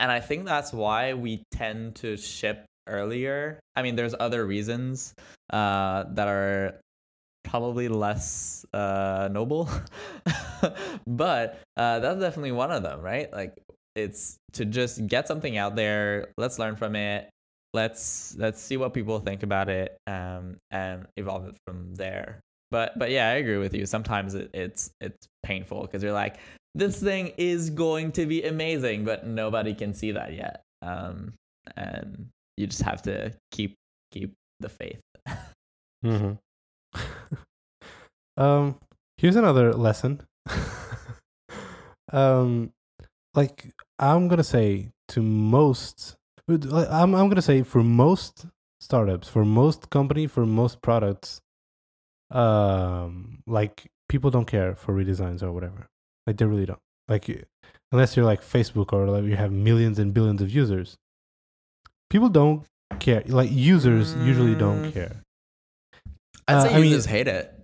and 0.00 0.12
i 0.12 0.20
think 0.20 0.44
that's 0.44 0.72
why 0.72 1.14
we 1.14 1.42
tend 1.50 1.96
to 1.96 2.16
ship 2.16 2.64
earlier. 2.86 3.60
I 3.76 3.82
mean 3.82 3.96
there's 3.96 4.14
other 4.18 4.46
reasons 4.46 5.14
uh, 5.50 6.04
that 6.10 6.28
are 6.28 6.80
probably 7.48 7.88
less 7.88 8.64
uh, 8.72 9.28
noble. 9.30 9.68
But 11.06 11.60
uh, 11.76 12.00
that's 12.00 12.20
definitely 12.20 12.52
one 12.52 12.70
of 12.70 12.82
them 12.82 13.00
right? 13.00 13.32
Like 13.32 13.62
it's 13.94 14.36
to 14.52 14.64
just 14.64 15.06
get 15.06 15.26
something 15.26 15.56
out 15.56 15.74
there 15.74 16.28
let's 16.36 16.58
learn 16.58 16.76
from 16.76 16.94
it 16.94 17.28
let's 17.74 18.36
let's 18.38 18.60
see 18.60 18.76
what 18.76 18.94
people 18.94 19.18
think 19.18 19.42
about 19.42 19.68
it 19.68 19.98
um, 20.06 20.56
and 20.70 21.06
evolve 21.16 21.46
it 21.46 21.56
from 21.66 21.94
there. 21.94 22.40
But 22.70 22.98
but 22.98 23.10
yeah 23.10 23.28
i 23.28 23.34
agree 23.34 23.56
with 23.58 23.74
you. 23.74 23.86
Sometimes 23.86 24.34
it, 24.34 24.50
it's 24.52 24.90
it's 25.00 25.26
painful 25.42 25.82
because 25.82 26.02
you're 26.02 26.12
like 26.12 26.36
this 26.74 27.00
thing 27.00 27.32
is 27.38 27.70
going 27.70 28.12
to 28.12 28.26
be 28.26 28.42
amazing 28.42 29.04
but 29.04 29.26
nobody 29.26 29.74
can 29.74 29.94
see 29.94 30.12
that 30.12 30.34
yet. 30.34 30.62
Um, 30.82 31.34
and 31.76 32.28
you 32.56 32.66
just 32.66 32.82
have 32.82 33.02
to 33.02 33.32
keep 33.52 33.74
keep 34.10 34.34
the 34.60 34.68
faith. 34.68 35.00
hmm 36.02 36.32
um, 38.36 38.76
here's 39.16 39.36
another 39.36 39.72
lesson. 39.74 40.20
um, 42.12 42.72
like 43.34 43.72
I'm 43.98 44.28
gonna 44.28 44.44
say 44.44 44.90
to 45.08 45.22
most, 45.22 46.16
I'm 46.48 47.14
I'm 47.14 47.28
gonna 47.28 47.42
say 47.42 47.62
for 47.62 47.82
most 47.82 48.46
startups, 48.80 49.28
for 49.28 49.44
most 49.44 49.90
company, 49.90 50.26
for 50.26 50.46
most 50.46 50.80
products, 50.82 51.40
um, 52.30 53.42
like 53.46 53.86
people 54.08 54.30
don't 54.30 54.46
care 54.46 54.74
for 54.74 54.94
redesigns 54.94 55.42
or 55.42 55.52
whatever. 55.52 55.86
Like 56.26 56.36
they 56.36 56.44
really 56.44 56.66
don't. 56.66 56.78
Like 57.08 57.46
unless 57.92 58.16
you're 58.16 58.26
like 58.26 58.42
Facebook 58.42 58.92
or 58.92 59.06
like 59.08 59.24
you 59.24 59.36
have 59.36 59.52
millions 59.52 59.98
and 59.98 60.12
billions 60.12 60.42
of 60.42 60.50
users, 60.50 60.96
people 62.10 62.28
don't 62.28 62.64
care. 62.98 63.22
Like 63.26 63.50
users 63.50 64.14
usually 64.16 64.54
don't 64.54 64.82
Mm. 64.84 64.92
care. 64.92 65.22
I'd 66.48 66.54
Uh, 66.54 66.62
say 66.64 66.70
I 66.74 66.76
mean- 66.80 66.84
users 66.90 67.06
hate 67.06 67.28
it 67.28 67.54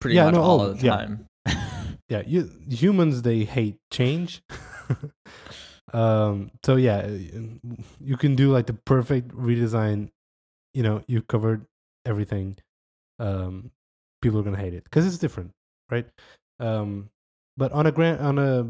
pretty 0.00 0.16
Yeah, 0.16 0.26
much 0.26 0.34
no, 0.34 0.42
all 0.42 0.60
oh, 0.62 0.72
the 0.72 0.84
yeah. 0.86 0.96
time. 0.96 1.26
yeah 2.08 2.22
you 2.26 2.48
humans 2.70 3.20
they 3.22 3.44
hate 3.44 3.76
change 3.90 4.40
um 5.92 6.50
so 6.64 6.76
yeah 6.76 7.06
you 8.00 8.16
can 8.16 8.34
do 8.34 8.50
like 8.52 8.66
the 8.66 8.72
perfect 8.74 9.28
redesign 9.34 10.08
you 10.74 10.82
know 10.82 11.02
you 11.06 11.22
covered 11.22 11.64
everything 12.06 12.56
um 13.18 13.70
people 14.22 14.38
are 14.38 14.42
gonna 14.42 14.56
hate 14.58 14.74
it 14.74 14.84
because 14.84 15.06
it's 15.06 15.18
different 15.18 15.50
right 15.90 16.06
um 16.60 17.08
but 17.56 17.72
on 17.72 17.86
a 17.86 17.92
grand 17.92 18.20
on 18.20 18.38
a 18.38 18.66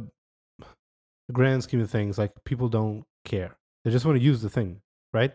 grand 1.32 1.62
scheme 1.62 1.80
of 1.80 1.90
things 1.90 2.18
like 2.18 2.32
people 2.44 2.68
don't 2.68 3.04
care 3.24 3.54
they 3.84 3.90
just 3.90 4.04
want 4.06 4.16
to 4.18 4.24
use 4.24 4.40
the 4.42 4.48
thing 4.50 4.80
right 5.12 5.32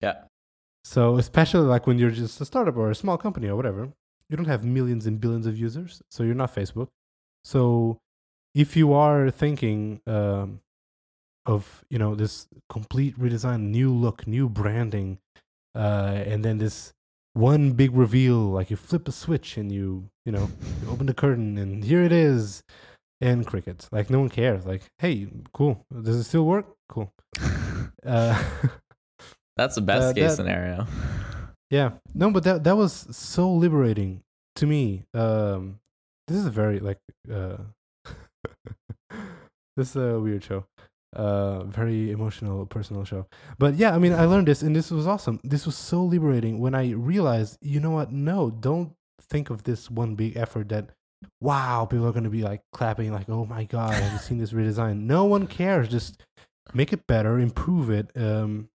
yeah. 0.00 0.14
So 0.84 1.16
especially 1.16 1.66
like 1.66 1.86
when 1.86 1.98
you're 1.98 2.10
just 2.10 2.40
a 2.40 2.44
startup 2.44 2.76
or 2.76 2.90
a 2.90 2.94
small 2.94 3.18
company 3.18 3.48
or 3.48 3.56
whatever, 3.56 3.88
you 4.28 4.36
don't 4.36 4.46
have 4.46 4.64
millions 4.64 5.06
and 5.06 5.20
billions 5.20 5.46
of 5.46 5.58
users, 5.58 6.02
so 6.10 6.22
you're 6.22 6.34
not 6.34 6.54
Facebook. 6.54 6.88
So 7.44 7.98
if 8.54 8.76
you 8.76 8.92
are 8.92 9.30
thinking 9.30 10.00
um, 10.06 10.60
of 11.46 11.84
you 11.90 11.98
know 11.98 12.14
this 12.14 12.46
complete 12.68 13.18
redesign, 13.18 13.70
new 13.70 13.92
look, 13.92 14.26
new 14.26 14.48
branding, 14.48 15.18
uh, 15.74 16.22
and 16.26 16.44
then 16.44 16.58
this 16.58 16.92
one 17.34 17.72
big 17.72 17.94
reveal, 17.94 18.38
like 18.38 18.70
you 18.70 18.76
flip 18.76 19.06
a 19.08 19.12
switch 19.12 19.56
and 19.56 19.70
you 19.70 20.08
you 20.24 20.32
know 20.32 20.48
you 20.82 20.90
open 20.90 21.06
the 21.06 21.14
curtain 21.14 21.58
and 21.58 21.84
here 21.84 22.02
it 22.02 22.12
is, 22.12 22.62
and 23.20 23.46
crickets. 23.46 23.88
Like 23.92 24.10
no 24.10 24.20
one 24.20 24.28
cares. 24.30 24.66
Like 24.66 24.82
hey, 24.98 25.28
cool. 25.52 25.84
Does 26.02 26.16
it 26.16 26.24
still 26.24 26.46
work? 26.46 26.66
Cool. 26.88 27.12
Uh, 28.06 28.42
That's 29.56 29.74
the 29.74 29.80
best 29.82 30.02
Uh, 30.10 30.12
case 30.14 30.30
that- 30.30 30.36
scenario. 30.36 30.86
Yeah. 31.70 31.92
No, 32.14 32.32
but 32.32 32.42
that 32.42 32.64
that 32.64 32.76
was 32.76 32.92
so 33.16 33.48
liberating 33.52 34.22
to 34.56 34.66
me. 34.66 35.04
Um 35.14 35.78
this 36.26 36.36
is 36.36 36.46
a 36.46 36.50
very 36.50 36.80
like 36.80 36.98
uh 37.32 37.58
this 39.76 39.90
is 39.90 39.96
a 39.96 40.18
weird 40.18 40.42
show. 40.42 40.64
Uh 41.14 41.64
very 41.64 42.10
emotional 42.10 42.66
personal 42.66 43.04
show. 43.04 43.26
But 43.58 43.74
yeah, 43.74 43.94
I 43.94 43.98
mean 43.98 44.12
I 44.12 44.24
learned 44.24 44.48
this 44.48 44.62
and 44.62 44.74
this 44.74 44.90
was 44.90 45.06
awesome. 45.06 45.38
This 45.44 45.64
was 45.66 45.76
so 45.76 46.02
liberating 46.04 46.58
when 46.58 46.74
I 46.74 46.90
realized, 46.90 47.58
you 47.60 47.78
know 47.78 47.90
what? 47.92 48.10
No, 48.12 48.50
don't 48.50 48.92
think 49.30 49.50
of 49.50 49.62
this 49.62 49.88
one 49.90 50.16
big 50.16 50.36
effort 50.36 50.68
that 50.70 50.90
wow, 51.40 51.84
people 51.86 52.06
are 52.06 52.12
going 52.12 52.24
to 52.24 52.30
be 52.30 52.42
like 52.42 52.62
clapping 52.72 53.12
like, 53.12 53.28
"Oh 53.28 53.44
my 53.44 53.62
god, 53.64 53.92
I've 53.94 54.22
seen 54.22 54.38
this 54.38 54.52
redesign?" 54.52 55.02
No 55.02 55.24
one 55.24 55.46
cares. 55.46 55.88
Just 55.88 56.22
make 56.74 56.92
it 56.92 57.06
better, 57.06 57.38
improve 57.38 57.90
it. 57.90 58.10
Um 58.16 58.68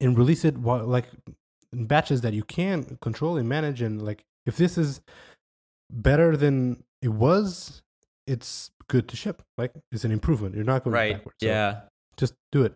and 0.00 0.16
release 0.18 0.44
it 0.44 0.56
while, 0.58 0.86
like 0.86 1.06
in 1.72 1.86
batches 1.86 2.20
that 2.22 2.32
you 2.34 2.42
can 2.44 2.98
control 3.00 3.36
and 3.36 3.48
manage 3.48 3.80
and 3.82 4.02
like 4.02 4.22
if 4.46 4.56
this 4.56 4.78
is 4.78 5.00
better 5.90 6.36
than 6.36 6.82
it 7.02 7.08
was 7.08 7.82
it's 8.26 8.70
good 8.88 9.08
to 9.08 9.16
ship 9.16 9.42
like 9.58 9.72
it's 9.92 10.04
an 10.04 10.10
improvement 10.10 10.54
you're 10.54 10.64
not 10.64 10.82
going 10.84 10.94
right. 10.94 11.12
backwards 11.16 11.36
so 11.40 11.46
yeah. 11.48 11.80
just 12.16 12.34
do 12.52 12.62
it 12.64 12.74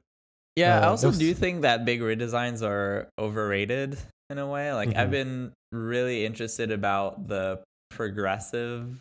Yeah, 0.56 0.80
I 0.80 0.82
Uh, 0.86 0.90
also 0.90 1.10
that 1.12 1.18
do 1.18 1.34
think 1.34 1.62
that 1.62 1.84
big 1.84 2.00
redesigns 2.00 2.62
are 2.66 3.08
overrated 3.18 3.96
in 4.30 4.38
a 4.38 4.46
way. 4.46 4.72
Like 4.72 4.96
I've 4.96 5.08
Mhm. 5.08 5.10
been 5.12 5.52
really 5.70 6.26
interested 6.26 6.72
about 6.72 7.28
the 7.28 7.62
progressive 7.90 9.00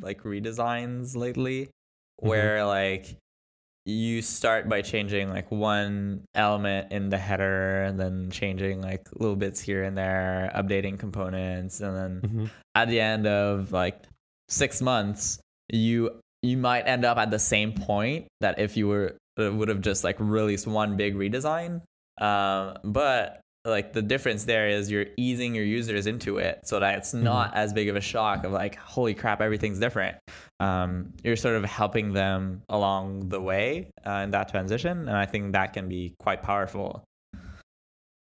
like 0.00 0.22
redesigns 0.24 1.16
lately 1.16 1.68
Mm-hmm. 1.68 2.28
where 2.28 2.64
like 2.66 3.16
you 3.88 4.20
start 4.20 4.68
by 4.68 4.82
changing 4.82 5.30
like 5.30 5.48
one 5.52 6.24
element 6.34 6.90
in 6.92 7.08
the 7.08 7.16
header 7.18 7.84
and 7.84 7.98
then 7.98 8.28
changing 8.30 8.82
like 8.82 9.06
little 9.14 9.36
bits 9.36 9.60
here 9.60 9.84
and 9.84 9.96
there, 9.96 10.50
updating 10.56 10.98
components 10.98 11.80
and 11.80 11.96
then 11.96 12.20
Mhm. 12.20 12.50
at 12.74 12.88
the 12.88 13.00
end 13.00 13.26
of 13.28 13.70
like 13.72 14.02
6 14.48 14.82
months 14.82 15.38
you 15.72 16.20
you 16.42 16.56
might 16.56 16.82
end 16.82 17.04
up 17.04 17.16
at 17.16 17.30
the 17.30 17.38
same 17.38 17.72
point 17.72 18.26
that 18.40 18.58
if 18.58 18.76
you 18.76 18.86
were 18.88 19.16
would 19.38 19.68
have 19.68 19.80
just 19.80 20.02
like 20.04 20.16
released 20.18 20.66
one 20.66 20.96
big 20.96 21.14
redesign. 21.14 21.80
Um, 22.20 22.76
but 22.84 23.40
like 23.64 23.92
the 23.92 24.00
difference 24.02 24.44
there 24.44 24.68
is 24.68 24.90
you're 24.90 25.06
easing 25.16 25.54
your 25.54 25.64
users 25.64 26.06
into 26.06 26.38
it 26.38 26.60
so 26.64 26.78
that 26.80 26.96
it's 26.98 27.12
not 27.12 27.54
as 27.54 27.72
big 27.72 27.88
of 27.88 27.96
a 27.96 28.00
shock 28.00 28.44
of 28.44 28.52
like 28.52 28.76
holy 28.76 29.12
crap 29.14 29.40
everything's 29.40 29.78
different. 29.78 30.16
Um, 30.60 31.12
you're 31.22 31.36
sort 31.36 31.56
of 31.56 31.64
helping 31.64 32.12
them 32.12 32.62
along 32.68 33.28
the 33.28 33.40
way 33.40 33.90
uh, 34.06 34.22
in 34.24 34.30
that 34.30 34.48
transition, 34.48 35.06
and 35.08 35.16
I 35.16 35.26
think 35.26 35.52
that 35.52 35.72
can 35.74 35.88
be 35.88 36.14
quite 36.18 36.42
powerful. 36.42 37.04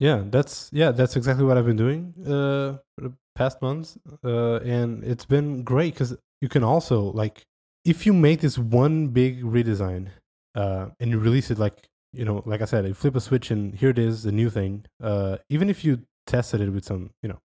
yeah 0.01 0.23
that's 0.35 0.71
yeah 0.73 0.91
that's 0.91 1.15
exactly 1.17 1.45
what 1.45 1.57
i've 1.57 1.65
been 1.73 1.77
doing 1.87 2.13
uh 2.27 2.77
for 2.95 3.01
the 3.07 3.13
past 3.37 3.63
months 3.63 3.97
uh 4.25 4.57
and 4.77 5.05
it's 5.05 5.25
been 5.25 5.63
great 5.63 5.95
because 5.95 6.17
you 6.43 6.49
can 6.49 6.65
also 6.65 7.13
like 7.23 7.37
if 7.85 8.05
you 8.07 8.13
make 8.13 8.41
this 8.41 8.59
one 8.59 9.07
big 9.09 9.43
redesign 9.45 10.09
uh 10.57 10.87
and 10.99 11.11
you 11.13 11.19
release 11.19 11.49
it 11.53 11.59
like 11.59 11.77
you 12.13 12.25
know 12.25 12.43
like 12.45 12.61
i 12.61 12.65
said 12.65 12.85
you 12.85 12.93
flip 12.95 13.15
a 13.15 13.21
switch 13.21 13.53
and 13.53 13.75
here 13.77 13.91
it 13.91 13.99
is 13.99 14.25
the 14.25 14.33
new 14.33 14.51
thing 14.51 14.85
uh 15.03 15.37
even 15.49 15.71
if 15.71 15.85
you 15.85 15.93
tested 16.27 16.61
it 16.61 16.71
with 16.71 16.85
some 16.85 17.11
you 17.23 17.29
know 17.29 17.39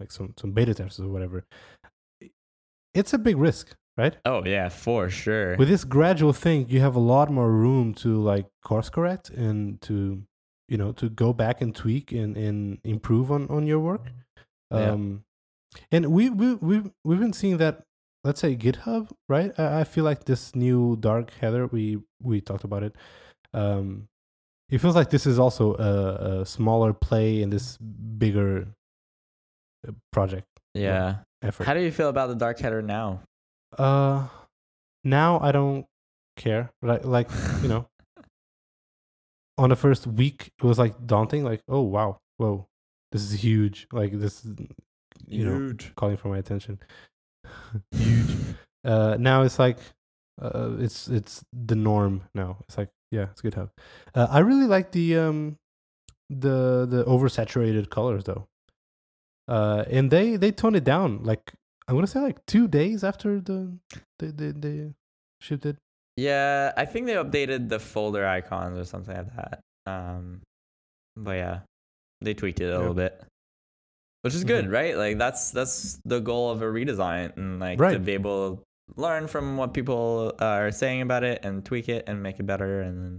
like 0.00 0.12
some 0.12 0.34
some 0.40 0.52
beta 0.52 0.74
testers 0.74 1.04
or 1.06 1.08
whatever 1.08 1.44
it's 2.92 3.14
a 3.14 3.18
big 3.18 3.36
risk 3.38 3.74
right 3.96 4.16
Oh 4.24 4.42
yeah, 4.44 4.68
for 4.68 5.08
sure. 5.08 5.56
with 5.56 5.68
this 5.68 5.84
gradual 5.84 6.32
thing 6.32 6.68
you 6.68 6.80
have 6.80 6.96
a 6.96 7.00
lot 7.14 7.30
more 7.30 7.50
room 7.50 7.94
to 7.94 8.20
like 8.20 8.46
course 8.64 8.88
correct 8.90 9.30
and 9.30 9.80
to 9.82 10.22
you 10.68 10.76
know 10.78 10.92
to 10.92 11.08
go 11.10 11.32
back 11.32 11.60
and 11.60 11.74
tweak 11.74 12.12
and, 12.12 12.36
and 12.36 12.78
improve 12.84 13.30
on 13.30 13.46
on 13.48 13.66
your 13.66 13.80
work 13.80 14.04
Yeah. 14.72 14.90
um 14.92 15.24
and 15.90 16.06
we 16.06 16.30
we 16.30 16.54
we've, 16.54 16.90
we've 17.04 17.20
been 17.20 17.32
seeing 17.32 17.58
that 17.58 17.82
let's 18.24 18.40
say 18.40 18.56
github 18.56 19.10
right 19.28 19.52
I, 19.58 19.80
I 19.80 19.84
feel 19.84 20.04
like 20.04 20.24
this 20.24 20.54
new 20.56 20.96
dark 20.96 21.30
header 21.40 21.66
we 21.66 21.98
we 22.22 22.40
talked 22.40 22.64
about 22.64 22.82
it 22.82 22.94
um 23.52 24.08
it 24.70 24.78
feels 24.80 24.96
like 24.96 25.10
this 25.10 25.26
is 25.26 25.38
also 25.38 25.74
a, 25.74 26.40
a 26.40 26.46
smaller 26.46 26.92
play 26.94 27.42
in 27.42 27.50
this 27.50 27.76
bigger 27.76 28.66
uh, 29.86 29.92
project 30.10 30.48
yeah. 30.72 31.16
effort 31.42 31.64
How 31.66 31.74
do 31.74 31.80
you 31.80 31.92
feel 31.92 32.08
about 32.08 32.28
the 32.28 32.34
dark 32.34 32.58
header 32.58 32.82
now? 32.82 33.20
Uh 33.78 34.26
now 35.04 35.38
i 35.40 35.52
don't 35.52 35.86
care 36.36 36.70
like 36.82 37.04
like 37.04 37.30
you 37.62 37.68
know? 37.68 37.86
On 39.56 39.70
the 39.70 39.76
first 39.76 40.06
week 40.08 40.50
it 40.58 40.64
was 40.64 40.78
like 40.80 41.06
daunting 41.06 41.44
like 41.44 41.62
oh 41.68 41.82
wow 41.82 42.18
whoa 42.38 42.66
this 43.12 43.22
is 43.22 43.32
huge 43.44 43.86
like 43.92 44.18
this 44.18 44.44
is 44.44 44.52
you 45.28 45.44
know 45.44 45.56
Huge. 45.58 45.92
calling 45.94 46.16
for 46.16 46.28
my 46.28 46.38
attention. 46.38 46.80
Huge. 47.92 48.36
Uh 48.84 49.16
now 49.18 49.42
it's 49.42 49.58
like 49.60 49.78
uh 50.42 50.72
it's 50.78 51.06
it's 51.08 51.44
the 51.52 51.76
norm 51.76 52.22
now. 52.34 52.58
It's 52.66 52.76
like 52.76 52.90
yeah 53.12 53.28
it's 53.30 53.40
good 53.40 53.52
to 53.52 53.60
have 53.60 53.70
uh, 54.16 54.26
i 54.28 54.40
really 54.40 54.66
like 54.66 54.90
the 54.90 55.16
um 55.16 55.56
the 56.28 56.84
the 56.90 57.04
oversaturated 57.04 57.90
colors 57.90 58.24
though. 58.24 58.48
Uh 59.46 59.84
and 59.88 60.10
they 60.10 60.34
they 60.36 60.50
tone 60.50 60.74
it 60.74 60.82
down 60.82 61.22
like 61.22 61.52
i'm 61.88 61.94
gonna 61.94 62.06
say 62.06 62.20
like 62.20 62.44
two 62.46 62.66
days 62.68 63.04
after 63.04 63.40
the 63.40 63.72
they 64.18 64.28
they, 64.28 64.50
they 64.52 64.90
shipped 65.40 65.66
it 65.66 65.76
Yeah, 66.16 66.72
I 66.76 66.84
think 66.86 67.06
they 67.06 67.14
updated 67.14 67.68
the 67.68 67.78
folder 67.80 68.24
icons 68.26 68.78
or 68.78 68.84
something 68.84 69.16
like 69.16 69.34
that. 69.36 69.60
Um, 69.86 70.40
but 71.16 71.32
yeah, 71.42 71.58
they 72.22 72.34
tweaked 72.34 72.60
it 72.60 72.66
a 72.66 72.68
Yeah. 72.70 72.78
little 72.78 72.94
bit, 72.94 73.20
which 74.22 74.32
is 74.34 74.44
good, 74.44 74.66
Mhm. 74.66 74.72
right? 74.72 74.94
Like 74.96 75.18
that's 75.18 75.50
that's 75.50 75.98
the 76.06 76.20
goal 76.20 76.50
of 76.54 76.62
a 76.62 76.66
redesign, 76.70 77.36
and 77.36 77.58
like 77.58 77.78
to 77.78 77.98
be 77.98 78.12
able 78.14 78.38
to 78.56 78.62
learn 78.96 79.26
from 79.26 79.56
what 79.58 79.74
people 79.74 80.32
uh, 80.40 80.62
are 80.62 80.70
saying 80.70 81.02
about 81.02 81.24
it 81.24 81.44
and 81.44 81.64
tweak 81.66 81.88
it 81.90 82.04
and 82.08 82.22
make 82.22 82.38
it 82.38 82.46
better. 82.46 82.80
And 82.80 82.94
then 83.02 83.14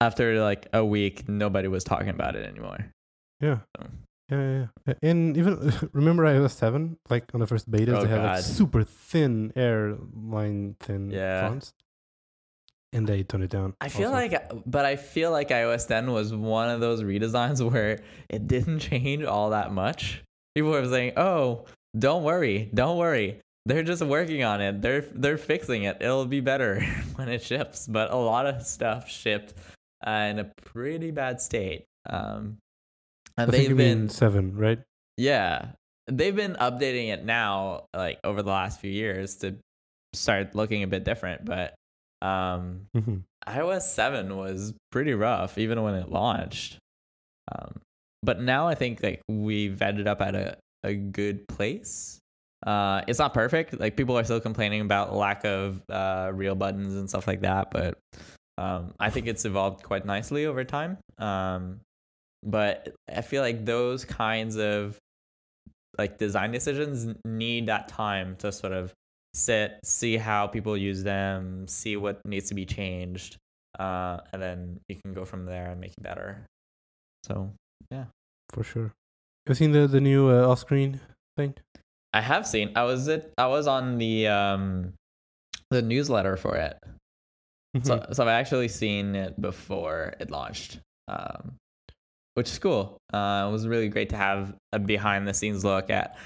after 0.00 0.40
like 0.40 0.66
a 0.72 0.82
week, 0.84 1.28
nobody 1.28 1.68
was 1.68 1.84
talking 1.84 2.08
about 2.08 2.34
it 2.34 2.44
anymore. 2.48 2.80
yeah 3.40 3.58
So. 3.76 3.86
Yeah, 4.38 4.66
yeah. 4.86 4.94
And 5.02 5.36
even 5.36 5.72
remember 5.92 6.24
iOS 6.24 6.52
seven, 6.52 6.96
like 7.10 7.24
on 7.34 7.40
the 7.40 7.46
first 7.46 7.70
betas, 7.70 7.96
Oh, 7.98 8.02
they 8.02 8.08
had 8.08 8.22
like 8.22 8.42
super 8.42 8.82
thin 8.84 9.52
airline 9.56 10.76
thin 10.80 11.10
Yeah. 11.10 11.48
fonts. 11.48 11.72
and 12.94 13.06
they 13.06 13.22
toned 13.22 13.44
it 13.44 13.50
down. 13.50 13.74
I 13.80 13.88
feel 13.88 14.08
also. 14.12 14.20
like, 14.20 14.50
but 14.66 14.84
I 14.84 14.96
feel 14.96 15.30
like 15.30 15.48
iOS 15.48 15.86
10 15.88 16.10
was 16.12 16.34
one 16.34 16.68
of 16.68 16.80
those 16.80 17.02
redesigns 17.02 17.58
where 17.72 18.00
it 18.28 18.46
didn't 18.46 18.80
change 18.80 19.24
all 19.24 19.50
that 19.50 19.72
much. 19.72 20.22
People 20.54 20.70
were 20.72 20.86
saying, 20.86 21.12
"Oh, 21.16 21.64
don't 21.98 22.22
worry, 22.24 22.68
don't 22.74 22.98
worry. 22.98 23.40
They're 23.64 23.82
just 23.84 24.02
working 24.02 24.42
on 24.44 24.60
it. 24.60 24.82
They're 24.82 25.00
they're 25.14 25.38
fixing 25.38 25.84
it. 25.84 25.96
It'll 26.00 26.26
be 26.26 26.40
better 26.40 26.80
when 27.16 27.28
it 27.30 27.42
ships." 27.42 27.86
But 27.88 28.10
a 28.10 28.16
lot 28.16 28.44
of 28.44 28.60
stuff 28.66 29.08
shipped 29.08 29.54
uh, 30.06 30.28
in 30.30 30.38
a 30.40 30.44
pretty 30.44 31.10
bad 31.10 31.40
state. 31.40 31.86
Um, 32.10 32.58
and 33.36 33.50
think 33.50 33.62
you 33.62 33.68
they've 33.68 33.76
been 33.76 34.08
seven, 34.08 34.56
right? 34.56 34.80
yeah, 35.16 35.72
they've 36.08 36.34
been 36.34 36.54
updating 36.54 37.08
it 37.08 37.24
now, 37.24 37.84
like 37.94 38.18
over 38.24 38.42
the 38.42 38.50
last 38.50 38.80
few 38.80 38.90
years, 38.90 39.36
to 39.36 39.56
start 40.14 40.54
looking 40.54 40.82
a 40.82 40.86
bit 40.86 41.04
different. 41.04 41.44
But 41.44 41.74
um, 42.20 42.86
hmm 42.94 43.18
iOS 43.48 43.82
7 43.82 44.36
was 44.36 44.72
pretty 44.92 45.14
rough 45.14 45.58
even 45.58 45.82
when 45.82 45.94
it 45.94 46.08
launched. 46.10 46.78
Um, 47.50 47.80
but 48.22 48.40
now 48.40 48.68
I 48.68 48.76
think 48.76 49.02
like 49.02 49.20
we've 49.28 49.82
ended 49.82 50.06
up 50.06 50.20
at 50.22 50.36
a, 50.36 50.56
a 50.84 50.94
good 50.94 51.48
place. 51.48 52.20
Uh, 52.64 53.02
it's 53.08 53.18
not 53.18 53.34
perfect. 53.34 53.80
Like 53.80 53.96
people 53.96 54.16
are 54.16 54.22
still 54.22 54.38
complaining 54.38 54.80
about 54.80 55.12
lack 55.12 55.44
of 55.44 55.82
uh, 55.90 56.30
real 56.32 56.54
buttons 56.54 56.94
and 56.94 57.08
stuff 57.08 57.26
like 57.26 57.40
that, 57.40 57.72
but 57.72 57.98
um, 58.58 58.94
I 59.00 59.10
think 59.10 59.26
it's 59.26 59.44
evolved 59.44 59.82
quite 59.82 60.06
nicely 60.06 60.46
over 60.46 60.62
time. 60.62 60.98
Um, 61.18 61.80
but 62.42 62.94
I 63.14 63.22
feel 63.22 63.42
like 63.42 63.64
those 63.64 64.04
kinds 64.04 64.56
of 64.56 64.98
like 65.98 66.18
design 66.18 66.50
decisions 66.52 67.14
need 67.24 67.66
that 67.66 67.88
time 67.88 68.36
to 68.36 68.50
sort 68.50 68.72
of 68.72 68.92
sit, 69.34 69.78
see 69.84 70.16
how 70.16 70.46
people 70.46 70.76
use 70.76 71.02
them, 71.02 71.66
see 71.68 71.96
what 71.96 72.20
needs 72.24 72.48
to 72.48 72.54
be 72.54 72.64
changed, 72.64 73.36
uh, 73.78 74.18
and 74.32 74.40
then 74.42 74.80
you 74.88 74.96
can 74.96 75.12
go 75.12 75.24
from 75.24 75.44
there 75.44 75.70
and 75.70 75.80
make 75.80 75.92
it 75.92 76.02
better. 76.02 76.46
So 77.24 77.52
yeah, 77.90 78.06
For 78.52 78.64
sure. 78.64 78.92
You 79.46 79.54
seen 79.54 79.72
the 79.72 79.86
the 79.86 80.00
new 80.00 80.28
uh, 80.28 80.46
Offscreen 80.46 81.00
thing? 81.36 81.54
I 82.14 82.20
have 82.20 82.46
seen. 82.46 82.72
I 82.76 82.84
was 82.84 83.08
it. 83.08 83.32
I 83.38 83.46
was 83.46 83.66
on 83.66 83.98
the 83.98 84.28
um, 84.28 84.92
the 85.70 85.82
newsletter 85.82 86.36
for 86.36 86.56
it. 86.56 86.78
So 87.82 87.96
Mhm. 87.98 88.14
so 88.14 88.22
I've 88.22 88.28
actually 88.28 88.68
seen 88.68 89.14
it 89.14 89.40
before 89.40 90.14
it 90.20 90.30
launched. 90.30 90.78
Um, 91.08 91.56
which 92.34 92.50
is 92.50 92.58
cool. 92.58 92.98
Uh, 93.12 93.46
it 93.48 93.52
was 93.52 93.66
really 93.66 93.88
great 93.88 94.08
to 94.10 94.16
have 94.16 94.54
a 94.72 94.78
behind 94.78 95.26
the 95.28 95.34
scenes 95.34 95.64
look 95.64 95.90
at 95.90 96.16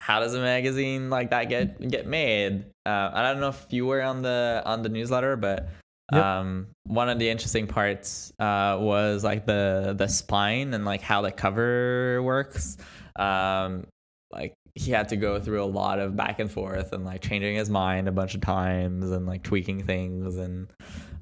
how 0.00 0.20
does 0.20 0.34
a 0.34 0.40
magazine 0.40 1.08
like 1.08 1.30
that 1.30 1.48
get 1.48 1.80
get 1.88 2.06
made. 2.06 2.64
Uh, 2.84 3.10
I 3.12 3.22
don't 3.22 3.40
know 3.40 3.48
if 3.48 3.66
you 3.70 3.86
were 3.86 4.02
on 4.02 4.22
the 4.22 4.62
on 4.64 4.82
the 4.82 4.88
newsletter, 4.88 5.36
but 5.36 5.68
Yep. 6.12 6.22
um, 6.22 6.66
one 6.84 7.08
of 7.08 7.18
the 7.18 7.30
interesting 7.30 7.66
parts 7.66 8.30
uh, 8.38 8.76
was 8.78 9.24
like 9.24 9.46
the 9.46 9.94
the 9.96 10.06
spine 10.06 10.74
and 10.74 10.84
like 10.84 11.00
how 11.00 11.22
the 11.22 11.32
cover 11.32 12.22
works. 12.22 12.76
Um, 13.16 13.86
like 14.30 14.52
he 14.74 14.90
had 14.90 15.08
to 15.08 15.16
go 15.16 15.40
through 15.40 15.62
a 15.62 15.66
lot 15.66 15.98
of 16.00 16.14
back 16.14 16.40
and 16.40 16.50
forth 16.50 16.92
and 16.92 17.04
like 17.06 17.22
changing 17.22 17.56
his 17.56 17.70
mind 17.70 18.08
a 18.08 18.12
bunch 18.12 18.34
of 18.34 18.42
times 18.42 19.10
and 19.12 19.24
like 19.24 19.42
tweaking 19.44 19.84
things 19.84 20.36
and 20.36 20.68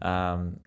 um, 0.00 0.58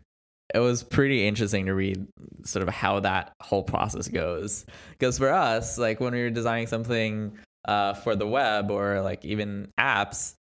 it 0.56 0.60
was 0.60 0.84
pretty 0.84 1.28
interesting 1.28 1.66
to 1.66 1.74
read 1.74 2.08
sort 2.46 2.64
of 2.68 2.74
how 2.74 3.02
that 3.02 3.34
whole 3.42 3.62
process 3.64 4.08
goes. 4.08 4.66
Because 4.92 5.18
for 5.18 5.30
us 5.30 5.78
like 5.78 6.00
when 6.00 6.14
we 6.14 6.22
were 6.22 6.30
designing 6.30 6.68
something 6.68 7.38
uh, 7.68 7.94
for 7.94 8.16
the 8.16 8.26
web 8.26 8.72
or 8.72 9.02
like 9.02 9.26
even 9.26 9.68
apps 9.80 10.34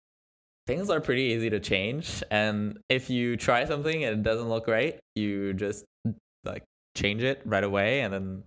things 0.66 0.88
are 0.88 1.00
pretty 1.00 1.22
easy 1.22 1.50
to 1.50 1.60
change. 1.60 2.22
And 2.30 2.78
if 2.88 3.10
you 3.10 3.36
try 3.36 3.64
something 3.66 4.04
and 4.04 4.20
it 4.20 4.22
doesn't 4.22 4.48
look 4.48 4.68
right 4.68 4.98
you 5.14 5.52
just 5.52 5.84
like 6.44 6.62
change 6.96 7.22
it 7.22 7.42
right 7.44 7.64
away 7.64 8.00
and 8.02 8.14
then 8.14 8.44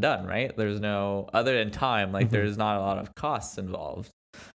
done 0.00 0.26
right? 0.26 0.56
There's 0.56 0.80
no 0.80 1.28
other 1.34 1.56
than 1.58 1.70
time. 1.70 2.10
Like 2.10 2.28
Mhm. 2.28 2.30
there's 2.30 2.56
not 2.56 2.78
a 2.78 2.80
lot 2.80 2.98
of 2.98 3.14
costs 3.14 3.58
involved 3.58 4.10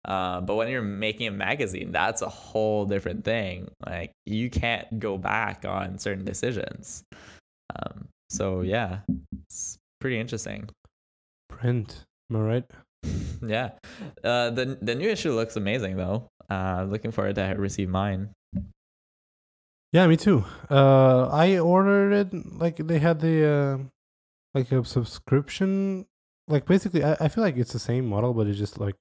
uh, 0.05 0.41
but 0.41 0.57
when 0.57 0.69
you're 0.69 0.83
making 0.83 1.26
a 1.26 1.30
magazine 1.30 1.93
that's 1.93 2.23
a 2.23 2.28
whole 2.28 2.85
different 2.85 3.25
thing 3.25 3.69
like 3.87 4.13
you 4.26 4.50
can't 4.50 4.99
go 4.99 5.17
back 5.17 5.65
on 5.65 5.99
certain 5.99 6.25
decisions 6.25 7.04
um, 7.76 8.08
so 8.28 8.61
yeah 8.61 9.00
it's 9.45 9.78
pretty 10.00 10.19
interesting 10.19 10.69
Print. 11.49 12.04
Am 12.30 12.37
I 12.37 12.41
right? 12.41 12.71
yeah 13.47 13.71
uh, 14.25 14.50
the 14.50 14.78
the 14.80 14.95
new 14.95 15.08
issue 15.08 15.32
looks 15.32 15.56
amazing 15.56 15.97
though 15.97 16.28
uh, 16.50 16.85
looking 16.89 17.11
forward 17.11 17.35
to 17.37 17.43
receive 17.56 17.89
mine 17.89 18.30
Yeah, 19.93 20.06
me 20.06 20.17
too. 20.17 20.45
Uh, 20.71 21.28
I 21.28 21.58
ordered 21.58 22.13
it 22.13 22.56
like 22.58 22.76
they 22.78 22.99
had 22.99 23.21
the 23.21 23.47
uh, 23.47 23.78
like 24.54 24.73
a 24.73 24.85
subscription. 24.85 26.06
Like 26.49 26.65
basically, 26.65 27.04
I, 27.04 27.17
I 27.21 27.28
feel 27.28 27.45
like 27.45 27.58
it's 27.58 27.75
the 27.75 27.78
same 27.78 28.06
model, 28.06 28.32
but 28.32 28.47
it's 28.47 28.58
just 28.58 28.80
like 28.80 28.97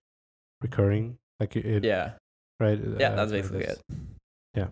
recurring. 0.61 1.17
Like 1.39 1.55
it, 1.55 1.83
yeah 1.83 2.13
right? 2.59 2.79
yeah 2.99 3.09
uh, 3.09 3.15
that's 3.15 3.31
basically 3.31 3.63
it. 3.65 3.81
Yeah. 4.55 4.67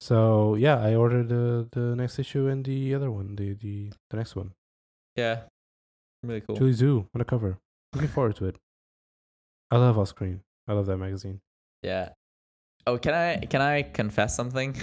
So 0.00 0.54
yeah, 0.56 0.78
I 0.78 0.94
ordered 0.94 1.28
the 1.28 1.68
the 1.72 1.94
next 1.96 2.18
issue 2.18 2.46
and 2.48 2.64
the 2.64 2.94
other 2.94 3.10
one, 3.10 3.36
the 3.36 3.54
the 3.54 3.92
the 4.10 4.16
next 4.16 4.36
one. 4.36 4.52
yeah 5.16 5.42
really 6.22 6.40
cool 6.40 6.56
Julie 6.56 6.72
Zhuo 6.74 7.06
on 7.14 7.18
the 7.18 7.24
cover. 7.24 7.58
Looking 7.94 8.08
forward 8.10 8.36
to 8.36 8.46
it. 8.46 8.56
I 9.70 9.76
love 9.76 9.96
Offscreen. 9.96 10.40
I 10.66 10.72
love 10.74 10.86
that 10.86 10.98
magazine. 10.98 11.40
yeah 11.82 12.10
oh 12.86 12.96
can 12.98 13.14
i 13.14 13.36
can 13.46 13.60
i 13.60 13.82
confess 13.82 14.34
something 14.34 14.74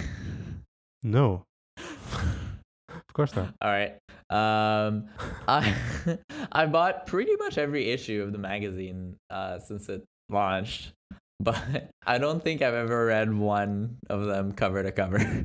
No, 1.02 1.44
of 1.78 3.12
course 3.12 3.34
not. 3.36 3.54
All 3.60 3.70
right. 3.70 3.92
Um, 4.28 5.08
I 5.46 5.74
I 6.52 6.66
bought 6.66 7.06
pretty 7.06 7.36
much 7.36 7.58
every 7.58 7.90
issue 7.90 8.22
of 8.22 8.32
the 8.32 8.38
magazine 8.38 9.16
uh, 9.30 9.58
since 9.60 9.88
it 9.88 10.02
launched, 10.28 10.92
but 11.40 11.90
I 12.06 12.18
don't 12.18 12.42
think 12.42 12.62
I've 12.62 12.74
ever 12.74 13.06
read 13.06 13.32
one 13.32 13.98
of 14.08 14.26
them 14.26 14.52
cover 14.52 14.82
to 14.82 14.92
cover. 14.92 15.44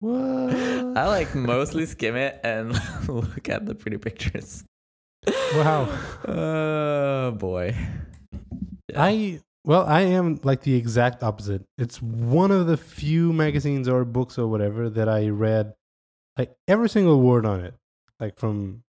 What? 0.00 0.54
I 0.96 1.06
like 1.08 1.34
mostly 1.34 1.84
skim 1.84 2.16
it 2.16 2.40
and 2.42 2.72
look 3.08 3.48
at 3.48 3.66
the 3.66 3.74
pretty 3.74 3.98
pictures. 3.98 4.64
Wow. 5.54 5.88
Oh 6.26 7.32
boy. 7.32 7.76
Yeah. 8.88 9.02
I 9.02 9.40
well, 9.64 9.84
I 9.84 10.00
am 10.02 10.40
like 10.42 10.62
the 10.62 10.74
exact 10.74 11.22
opposite. 11.22 11.64
It's 11.76 12.00
one 12.00 12.50
of 12.50 12.66
the 12.66 12.78
few 12.78 13.32
magazines 13.32 13.88
or 13.88 14.06
books 14.06 14.38
or 14.38 14.48
whatever 14.48 14.88
that 14.88 15.08
I 15.08 15.28
read 15.28 15.74
like 16.38 16.52
every 16.66 16.88
single 16.88 17.20
word 17.20 17.44
on 17.44 17.60
it, 17.60 17.74
like 18.18 18.38
from 18.38 18.82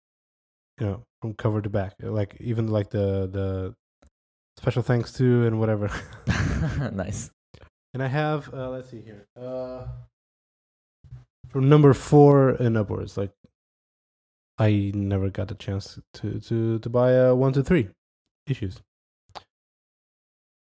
you 0.80 0.86
know 0.88 1.04
from 1.22 1.34
cover 1.34 1.62
to 1.62 1.70
back, 1.70 1.96
like 2.00 2.38
even 2.40 2.68
like 2.68 2.90
the 2.90 3.28
the 3.30 3.76
special 4.62 4.84
thanks 4.84 5.12
to 5.14 5.48
and 5.48 5.60
whatever. 5.60 5.90
nice. 6.94 7.32
and 7.94 8.04
I 8.04 8.08
have 8.08 8.54
uh, 8.54 8.70
let's 8.70 8.92
see 8.92 9.02
here, 9.02 9.26
uh, 9.36 9.88
from 11.50 11.68
number 11.68 11.94
four 11.94 12.50
and 12.50 12.78
upwards. 12.78 13.18
Like 13.18 13.32
I 14.60 14.92
never 14.94 15.30
got 15.30 15.50
a 15.52 15.56
chance 15.56 16.00
to 16.16 16.40
to 16.40 16.80
to 16.80 16.90
buy 16.90 17.20
uh, 17.20 17.34
one 17.34 17.54
to 17.54 17.64
three 17.64 17.90
issues. 18.46 18.80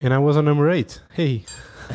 And 0.01 0.13
I 0.13 0.19
was 0.19 0.37
on 0.37 0.45
number 0.45 0.69
eight. 0.69 1.01
Hey, 1.11 1.43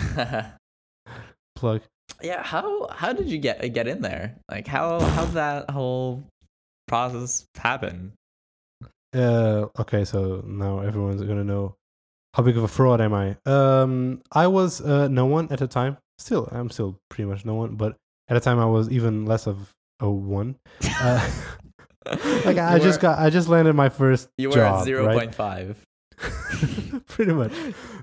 plug. 1.56 1.80
yeah. 2.22 2.42
How 2.42 2.86
how 2.88 3.14
did 3.14 3.28
you 3.28 3.38
get 3.38 3.72
get 3.72 3.88
in 3.88 4.02
there? 4.02 4.36
Like 4.50 4.66
how 4.66 5.00
how 5.00 5.24
that 5.40 5.70
whole 5.70 6.22
process 6.86 7.46
happen? 7.54 8.12
Uh, 9.14 9.68
okay, 9.78 10.04
so 10.04 10.44
now 10.46 10.80
everyone's 10.80 11.22
gonna 11.22 11.44
know 11.44 11.76
how 12.34 12.42
big 12.42 12.56
of 12.56 12.64
a 12.64 12.68
fraud 12.68 13.00
am 13.00 13.14
I. 13.14 13.36
Um, 13.46 14.20
I 14.32 14.48
was 14.48 14.80
uh, 14.80 15.06
no 15.06 15.26
one 15.26 15.46
at 15.52 15.60
the 15.60 15.68
time. 15.68 15.98
Still, 16.18 16.48
I'm 16.50 16.68
still 16.68 16.98
pretty 17.08 17.30
much 17.30 17.44
no 17.44 17.54
one, 17.54 17.76
but 17.76 17.94
at 18.28 18.34
the 18.34 18.40
time 18.40 18.58
I 18.58 18.66
was 18.66 18.90
even 18.90 19.24
less 19.24 19.46
of 19.46 19.70
a 20.00 20.10
one. 20.10 20.56
Uh, 21.00 21.30
like 22.44 22.58
I 22.58 22.76
You 22.76 22.82
just 22.82 23.00
got, 23.00 23.20
I 23.20 23.30
just 23.30 23.48
landed 23.48 23.74
my 23.74 23.88
first 23.88 24.28
you 24.36 24.48
were 24.48 24.56
job, 24.56 24.80
at 24.80 24.84
zero 24.84 25.06
right? 25.06 25.16
point 25.16 25.32
five. 25.34 25.80
pretty 27.06 27.32
much. 27.32 27.52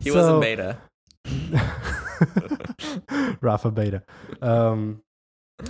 He 0.02 0.12
was 0.12 0.28
a 0.28 0.40
beta. 0.40 0.78
Rafa 3.42 3.72
Beta. 3.72 4.04
Um, 4.42 5.02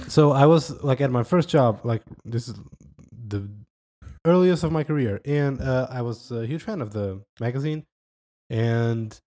so 0.08 0.32
I 0.32 0.45
was 0.45 0.69
like 0.84 1.02
at 1.02 1.10
my 1.12 1.24
first 1.24 1.50
job, 1.50 1.80
like 1.84 2.04
this 2.26 2.47
is 2.47 2.60
the 3.28 3.50
earliest 4.26 4.63
of 4.63 4.71
my 4.71 4.84
career, 4.84 5.19
and 5.26 5.60
uh, 5.62 5.88
I 5.89 6.04
was 6.04 6.32
a 6.32 6.45
huge 6.45 6.62
fan 6.63 6.82
of 6.82 6.93
the 6.93 7.21
magazine. 7.39 7.86
And 8.51 9.17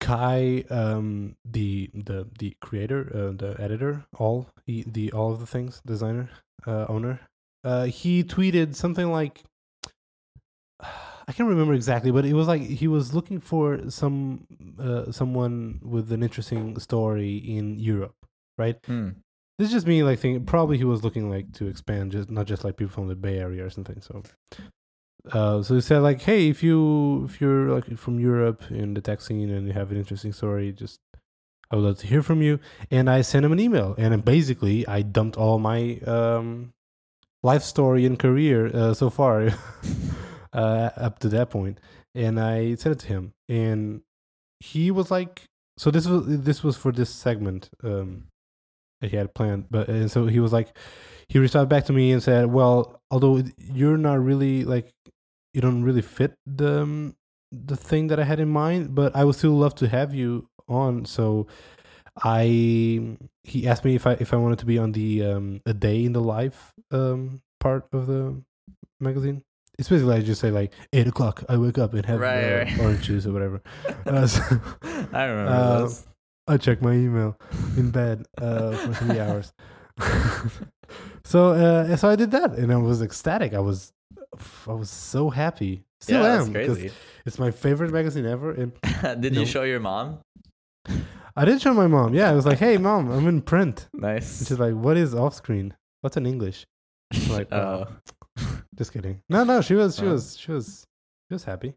Kai, 0.00 0.64
um, 0.70 1.36
the 1.44 1.90
the 1.94 2.26
the 2.38 2.56
creator, 2.60 3.08
uh, 3.14 3.36
the 3.36 3.54
editor, 3.60 4.06
all 4.18 4.48
he, 4.66 4.84
the 4.84 5.12
all 5.12 5.32
of 5.32 5.38
the 5.38 5.46
things, 5.46 5.80
designer, 5.86 6.30
uh, 6.66 6.86
owner, 6.88 7.20
uh, 7.62 7.84
he 7.84 8.24
tweeted 8.24 8.74
something 8.74 9.12
like. 9.12 9.42
I 11.28 11.30
can't 11.30 11.48
remember 11.48 11.72
exactly, 11.74 12.10
but 12.10 12.24
it 12.24 12.32
was 12.32 12.48
like 12.48 12.62
he 12.62 12.88
was 12.88 13.14
looking 13.14 13.38
for 13.38 13.88
some 13.90 14.44
uh, 14.80 15.12
someone 15.12 15.78
with 15.80 16.10
an 16.10 16.20
interesting 16.20 16.76
story 16.80 17.36
in 17.36 17.78
Europe, 17.78 18.16
right? 18.58 18.76
Hmm. 18.84 19.10
this 19.56 19.68
is 19.68 19.72
just 19.72 19.86
me 19.86 20.02
like 20.02 20.18
thinking. 20.18 20.44
Probably 20.44 20.78
he 20.78 20.84
was 20.84 21.04
looking 21.04 21.30
like 21.30 21.52
to 21.52 21.68
expand, 21.68 22.10
just 22.10 22.28
not 22.28 22.46
just 22.46 22.64
like 22.64 22.76
people 22.76 22.92
from 22.92 23.06
the 23.06 23.14
Bay 23.14 23.38
Area 23.38 23.64
or 23.64 23.70
something. 23.70 24.00
So, 24.00 24.24
uh, 25.30 25.62
so 25.62 25.74
he 25.74 25.80
said 25.80 25.98
like, 25.98 26.22
hey, 26.22 26.48
if 26.48 26.62
you 26.62 27.24
if 27.24 27.40
you're 27.40 27.68
like 27.68 27.96
from 27.96 28.18
Europe 28.18 28.62
in 28.70 28.94
the 28.94 29.00
tech 29.00 29.20
scene 29.20 29.50
and 29.50 29.66
you 29.66 29.72
have 29.72 29.90
an 29.90 29.96
interesting 29.96 30.32
story, 30.32 30.72
just 30.72 31.00
I 31.70 31.76
would 31.76 31.84
love 31.84 31.98
to 31.98 32.06
hear 32.06 32.22
from 32.22 32.42
you. 32.42 32.58
And 32.90 33.08
I 33.08 33.22
sent 33.22 33.44
him 33.44 33.52
an 33.52 33.60
email, 33.60 33.94
and 33.98 34.24
basically 34.24 34.86
I 34.86 35.02
dumped 35.02 35.36
all 35.36 35.58
my 35.58 35.98
um, 36.06 36.72
life 37.42 37.62
story 37.62 38.04
and 38.04 38.18
career 38.18 38.66
uh, 38.74 38.94
so 38.94 39.10
far 39.10 39.50
uh, 40.52 40.90
up 40.96 41.20
to 41.20 41.28
that 41.28 41.50
point, 41.50 41.78
and 42.14 42.40
I 42.40 42.74
sent 42.74 42.96
it 42.96 42.98
to 43.00 43.06
him, 43.06 43.32
and 43.48 44.02
he 44.58 44.90
was 44.90 45.10
like, 45.10 45.44
so 45.78 45.90
this 45.90 46.06
was 46.06 46.26
this 46.26 46.64
was 46.64 46.76
for 46.76 46.92
this 46.92 47.10
segment 47.10 47.70
um, 47.82 48.24
he 49.00 49.16
had 49.16 49.34
planned, 49.34 49.66
but 49.70 49.88
and 49.88 50.10
so 50.10 50.26
he 50.26 50.40
was 50.40 50.52
like, 50.52 50.76
he 51.28 51.38
out 51.54 51.68
back 51.68 51.84
to 51.86 51.92
me 51.92 52.12
and 52.12 52.22
said, 52.22 52.46
well, 52.46 53.00
although 53.10 53.42
you're 53.56 53.96
not 53.96 54.22
really 54.22 54.64
like 54.64 54.92
you 55.54 55.60
don't 55.60 55.82
really 55.82 56.02
fit 56.02 56.34
the 56.46 56.82
um, 56.82 57.16
the 57.50 57.76
thing 57.76 58.08
that 58.08 58.18
I 58.18 58.24
had 58.24 58.40
in 58.40 58.48
mind, 58.48 58.94
but 58.94 59.14
I 59.14 59.24
would 59.24 59.34
still 59.34 59.52
love 59.52 59.74
to 59.76 59.88
have 59.88 60.14
you 60.14 60.48
on. 60.68 61.04
So 61.04 61.46
I 62.22 63.16
he 63.44 63.66
asked 63.66 63.84
me 63.84 63.94
if 63.94 64.06
I 64.06 64.12
if 64.20 64.32
I 64.32 64.36
wanted 64.36 64.58
to 64.60 64.66
be 64.66 64.78
on 64.78 64.92
the 64.92 65.24
um 65.24 65.60
a 65.66 65.72
day 65.74 66.04
in 66.04 66.12
the 66.12 66.20
life 66.20 66.72
um 66.90 67.40
part 67.60 67.86
of 67.92 68.06
the 68.06 68.42
magazine. 69.00 69.42
It's 69.78 69.88
basically 69.88 70.14
I 70.16 70.20
just 70.20 70.40
say 70.40 70.50
like 70.50 70.72
eight 70.92 71.06
o'clock. 71.06 71.42
I 71.48 71.56
wake 71.56 71.78
up 71.78 71.94
and 71.94 72.04
have 72.06 72.20
Right, 72.20 72.52
uh, 72.52 72.64
right. 72.64 72.80
orange 72.80 73.02
juice 73.06 73.26
or 73.26 73.32
whatever. 73.32 73.62
Uh, 74.06 74.26
so 74.26 74.40
I 75.12 75.24
remember 75.24 75.50
Uh, 75.50 75.78
those. 75.80 76.06
I 76.48 76.56
check 76.58 76.82
my 76.82 76.92
email 76.92 77.38
in 77.76 77.90
bed 77.90 78.26
uh, 78.38 78.72
for 78.76 78.94
three 78.94 79.18
hours. 79.20 79.52
so 81.24 81.50
uh, 81.52 81.96
so 81.96 82.08
I 82.10 82.16
did 82.16 82.30
that 82.32 82.52
and 82.52 82.72
I 82.72 82.76
was 82.76 83.00
ecstatic. 83.02 83.54
I 83.54 83.60
was 83.60 83.92
I 84.66 84.72
was 84.72 84.90
so 84.90 85.30
happy. 85.30 85.84
Still 86.00 86.22
yeah, 86.22 86.42
am 86.42 86.52
crazy. 86.52 86.90
it's 87.26 87.38
my 87.38 87.50
favorite 87.50 87.92
magazine 87.92 88.26
ever. 88.26 88.50
And 88.52 88.72
Did 89.20 89.36
you 89.36 89.46
show 89.46 89.62
your 89.62 89.78
mom? 89.80 90.20
I 91.36 91.44
did 91.44 91.62
show 91.62 91.72
my 91.74 91.86
mom. 91.86 92.12
Yeah, 92.14 92.30
I 92.30 92.32
was 92.32 92.44
like, 92.44 92.58
"Hey, 92.58 92.76
mom, 92.76 93.10
I'm 93.10 93.26
in 93.28 93.40
print." 93.42 93.88
And 93.92 94.02
Nice. 94.02 94.38
she's 94.46 94.58
like, 94.58 94.74
"What 94.74 94.96
is 94.96 95.14
Offscreen? 95.14 95.72
What's 96.00 96.16
in 96.16 96.26
English?" 96.26 96.66
I'm 97.14 97.28
like, 97.30 97.48
oh, 97.52 97.86
"Oh, 98.38 98.58
just 98.74 98.92
kidding." 98.92 99.20
No, 99.30 99.44
no, 99.44 99.60
she 99.60 99.74
was, 99.74 99.96
she 99.96 100.06
Oh. 100.06 100.12
was, 100.12 100.36
she 100.38 100.50
was, 100.52 100.84
she 101.30 101.34
was 101.34 101.44
happy. 101.44 101.74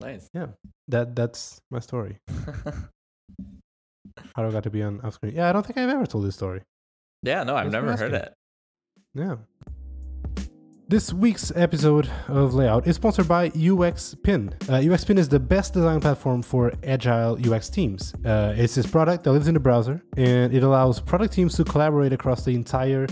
nice. 0.00 0.28
Yeah, 0.34 0.48
that 0.88 1.14
that's 1.16 1.60
my 1.70 1.78
story. 1.80 2.18
How 4.34 4.42
do 4.42 4.48
I 4.48 4.50
got 4.50 4.64
to 4.64 4.70
be 4.70 4.82
on 4.82 4.98
Offscreen. 5.00 5.34
Yeah, 5.34 5.48
I 5.48 5.52
don't 5.52 5.64
think 5.64 5.78
I've 5.78 5.88
ever 5.88 6.06
told 6.06 6.24
this 6.24 6.34
story. 6.34 6.62
yeah, 7.22 7.44
no, 7.44 7.54
I've 7.56 7.70
never 7.72 7.96
heard 7.96 8.12
it. 8.14 8.32
Yeah. 9.14 9.36
This 10.90 11.12
week's 11.12 11.52
episode 11.54 12.08
of 12.28 12.54
Layout 12.54 12.86
is 12.86 12.96
sponsored 12.96 13.28
by 13.28 13.50
UXPin. 13.50 14.54
Uh, 14.70 14.80
UXPin 14.80 15.18
is 15.18 15.28
the 15.28 15.38
best 15.38 15.74
design 15.74 16.00
platform 16.00 16.40
for 16.40 16.72
agile 16.82 17.36
UX 17.46 17.68
teams. 17.68 18.14
Uh, 18.24 18.54
it's 18.56 18.74
this 18.74 18.86
product 18.86 19.24
that 19.24 19.32
lives 19.32 19.48
in 19.48 19.52
the 19.52 19.60
browser 19.60 20.02
and 20.16 20.54
it 20.54 20.62
allows 20.62 20.98
product 20.98 21.34
teams 21.34 21.54
to 21.56 21.64
collaborate 21.64 22.14
across 22.14 22.42
the 22.42 22.54
entire 22.54 23.06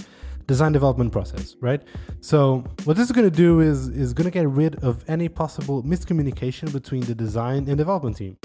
design 0.47 0.73
development 0.73 1.13
process, 1.13 1.55
right? 1.61 1.83
So 2.23 2.65
what 2.85 2.97
this 2.97 3.11
is 3.11 3.13
going 3.13 3.31
to 3.31 3.37
do 3.37 3.61
is 3.61 3.89
is 3.89 4.15
going 4.15 4.25
to 4.25 4.31
get 4.31 4.49
rid 4.49 4.83
of 4.83 5.05
any 5.07 5.29
possible 5.29 5.83
miscommunication 5.83 6.73
between 6.73 7.03
the 7.03 7.15
design 7.15 7.69
and 7.69 7.77
development 7.77 8.17
team. 8.17 8.39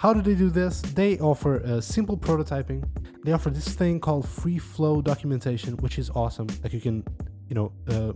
How 0.00 0.12
do 0.12 0.20
they 0.20 0.34
do 0.34 0.50
this? 0.50 0.82
They 0.82 1.18
offer 1.18 1.64
uh, 1.64 1.80
simple 1.80 2.18
prototyping. 2.18 2.86
They 3.24 3.32
offer 3.32 3.48
this 3.48 3.68
thing 3.68 4.00
called 4.00 4.28
free 4.28 4.58
flow 4.58 5.00
documentation, 5.00 5.78
which 5.78 5.98
is 5.98 6.10
awesome. 6.10 6.48
Like 6.62 6.74
you 6.74 6.82
can, 6.82 7.02
you 7.48 7.54
know, 7.54 7.72
uh, 7.88 8.12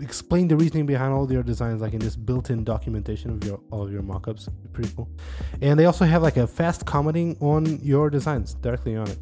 explain 0.00 0.48
the 0.48 0.56
reasoning 0.56 0.86
behind 0.86 1.12
all 1.12 1.30
your 1.30 1.42
designs, 1.42 1.80
like 1.80 1.92
in 1.92 2.00
this 2.00 2.16
built-in 2.16 2.64
documentation 2.64 3.30
of 3.30 3.44
your 3.44 3.60
all 3.70 3.84
of 3.84 3.92
your 3.92 4.02
mockups. 4.02 4.48
Pretty 4.72 4.90
cool. 4.94 5.08
And 5.62 5.78
they 5.78 5.86
also 5.86 6.04
have 6.04 6.22
like 6.22 6.36
a 6.36 6.46
fast 6.46 6.84
commenting 6.86 7.36
on 7.40 7.78
your 7.80 8.10
designs 8.10 8.54
directly 8.54 8.96
on 8.96 9.08
it. 9.08 9.18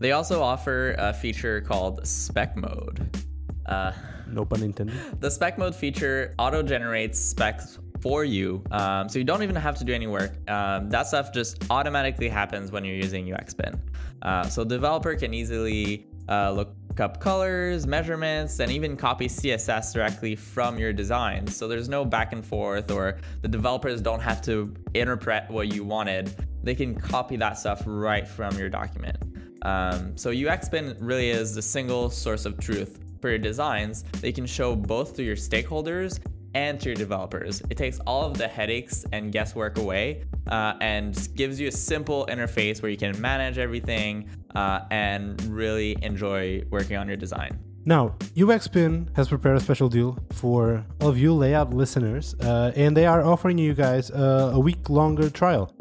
They 0.00 0.12
also 0.12 0.42
offer 0.42 0.94
a 0.98 1.12
feature 1.12 1.60
called 1.60 2.06
spec 2.06 2.56
mode. 2.56 3.18
Uh, 3.66 3.92
No 4.30 4.44
pun 4.44 4.62
intended. 4.62 4.96
the 5.20 5.30
spec 5.30 5.58
mode 5.58 5.74
feature 5.74 6.34
auto 6.38 6.62
generates 6.62 7.18
specs 7.18 7.78
for 8.00 8.24
you, 8.24 8.62
um, 8.70 9.08
so 9.08 9.18
you 9.18 9.24
don't 9.24 9.42
even 9.42 9.56
have 9.56 9.76
to 9.78 9.84
do 9.84 9.92
any 9.92 10.06
work. 10.06 10.32
Um, 10.48 10.88
that 10.90 11.08
stuff 11.08 11.32
just 11.32 11.64
automatically 11.68 12.28
happens 12.28 12.70
when 12.70 12.84
you're 12.84 12.94
using 12.94 13.26
UXPin. 13.26 13.80
Uh, 14.22 14.44
so 14.44 14.64
developer 14.64 15.16
can 15.16 15.34
easily 15.34 16.06
uh, 16.28 16.52
look 16.52 16.74
up 17.00 17.20
colors, 17.20 17.86
measurements, 17.86 18.60
and 18.60 18.70
even 18.70 18.96
copy 18.96 19.28
CSS 19.28 19.92
directly 19.92 20.36
from 20.36 20.78
your 20.78 20.92
designs. 20.92 21.56
So 21.56 21.68
there's 21.68 21.88
no 21.88 22.04
back 22.04 22.32
and 22.32 22.44
forth, 22.44 22.90
or 22.90 23.18
the 23.42 23.48
developers 23.48 24.00
don't 24.00 24.20
have 24.20 24.42
to 24.42 24.74
interpret 24.94 25.50
what 25.50 25.72
you 25.72 25.84
wanted. 25.84 26.34
They 26.62 26.74
can 26.74 26.94
copy 26.94 27.36
that 27.36 27.58
stuff 27.58 27.82
right 27.86 28.26
from 28.26 28.56
your 28.58 28.68
document. 28.68 29.16
Um, 29.62 30.16
so 30.16 30.30
UXPin 30.30 30.96
really 31.00 31.30
is 31.30 31.54
the 31.54 31.62
single 31.62 32.10
source 32.10 32.44
of 32.44 32.58
truth 32.58 33.00
for 33.20 33.30
your 33.30 33.38
designs. 33.38 34.04
They 34.20 34.32
can 34.32 34.46
show 34.46 34.76
both 34.76 35.16
to 35.16 35.22
your 35.22 35.36
stakeholders 35.36 36.20
and 36.54 36.80
to 36.80 36.90
your 36.90 36.96
developers. 36.96 37.62
It 37.70 37.76
takes 37.76 37.98
all 38.00 38.24
of 38.24 38.38
the 38.38 38.48
headaches 38.48 39.04
and 39.12 39.32
guesswork 39.32 39.78
away 39.78 40.24
uh, 40.48 40.74
and 40.80 41.28
gives 41.34 41.60
you 41.60 41.68
a 41.68 41.72
simple 41.72 42.26
interface 42.30 42.82
where 42.82 42.90
you 42.90 42.96
can 42.96 43.18
manage 43.20 43.58
everything 43.58 44.28
uh, 44.54 44.80
and 44.90 45.40
really 45.44 45.96
enjoy 46.02 46.62
working 46.70 46.96
on 46.96 47.06
your 47.08 47.16
design. 47.16 47.58
Now, 47.84 48.16
UXPin 48.36 49.16
has 49.16 49.28
prepared 49.28 49.56
a 49.56 49.60
special 49.60 49.88
deal 49.88 50.18
for 50.32 50.84
all 51.00 51.08
of 51.08 51.16
you 51.16 51.32
layout 51.32 51.72
listeners, 51.72 52.34
uh, 52.40 52.72
and 52.76 52.94
they 52.94 53.06
are 53.06 53.24
offering 53.24 53.56
you 53.56 53.72
guys 53.72 54.10
a 54.10 54.58
week 54.58 54.90
longer 54.90 55.30
trial. 55.30 55.72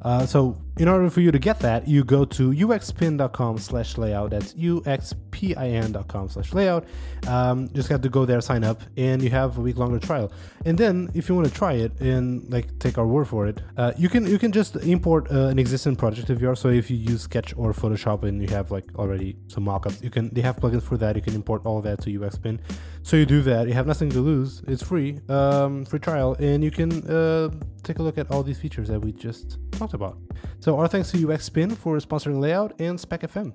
Uh, 0.00 0.26
so, 0.26 0.56
in 0.76 0.88
order 0.88 1.08
for 1.08 1.20
you 1.20 1.30
to 1.30 1.38
get 1.38 1.60
that, 1.60 1.86
you 1.86 2.02
go 2.02 2.24
to 2.24 2.50
uxpin.com 2.50 3.58
slash 3.58 3.96
layout. 3.96 4.30
That's 4.30 4.54
uxpin.com 4.54 6.28
slash 6.28 6.52
layout. 6.52 6.84
Um, 7.28 7.68
just 7.72 7.88
have 7.88 8.02
to 8.02 8.08
go 8.08 8.24
there, 8.24 8.40
sign 8.40 8.64
up, 8.64 8.82
and 8.96 9.22
you 9.22 9.30
have 9.30 9.56
a 9.56 9.60
week 9.60 9.76
longer 9.76 10.00
trial. 10.00 10.32
And 10.64 10.76
then, 10.76 11.10
if 11.14 11.28
you 11.28 11.34
want 11.36 11.46
to 11.46 11.54
try 11.54 11.74
it 11.74 12.00
and 12.00 12.50
like 12.50 12.76
take 12.80 12.98
our 12.98 13.06
word 13.06 13.28
for 13.28 13.46
it, 13.46 13.60
uh, 13.76 13.92
you 13.96 14.08
can 14.08 14.26
you 14.26 14.38
can 14.38 14.50
just 14.50 14.74
import 14.76 15.30
uh, 15.30 15.46
an 15.46 15.58
existing 15.58 15.94
project 15.94 16.28
of 16.30 16.42
yours. 16.42 16.58
So 16.58 16.70
if 16.70 16.90
you 16.90 16.96
use 16.96 17.22
Sketch 17.22 17.54
or 17.56 17.72
Photoshop 17.72 18.24
and 18.24 18.42
you 18.42 18.48
have 18.48 18.70
like 18.70 18.86
already 18.96 19.36
some 19.46 19.64
mockups, 19.64 20.02
you 20.02 20.10
can 20.10 20.30
they 20.30 20.40
have 20.40 20.56
plugins 20.56 20.82
for 20.82 20.96
that. 20.96 21.14
You 21.14 21.22
can 21.22 21.34
import 21.34 21.62
all 21.64 21.80
that 21.82 22.00
to 22.02 22.18
UXPin. 22.18 22.58
So 23.02 23.16
you 23.16 23.26
do 23.26 23.42
that. 23.42 23.68
You 23.68 23.74
have 23.74 23.86
nothing 23.86 24.10
to 24.10 24.20
lose. 24.20 24.62
It's 24.66 24.82
free, 24.82 25.20
um, 25.28 25.84
free 25.84 26.00
trial, 26.00 26.34
and 26.40 26.64
you 26.64 26.70
can 26.70 27.06
uh, 27.08 27.50
take 27.82 27.98
a 27.98 28.02
look 28.02 28.18
at 28.18 28.30
all 28.30 28.42
these 28.42 28.58
features 28.58 28.88
that 28.88 28.98
we 28.98 29.12
just 29.12 29.58
talked 29.72 29.94
about. 29.94 30.18
So 30.64 30.78
our 30.78 30.88
thanks 30.88 31.10
to 31.10 31.18
UXPin 31.18 31.76
for 31.76 31.98
sponsoring 31.98 32.40
Layout 32.40 32.80
and 32.80 32.98
Spec 32.98 33.20
FM. 33.20 33.52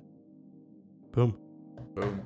Boom. 1.10 1.36
Boom. 1.96 2.20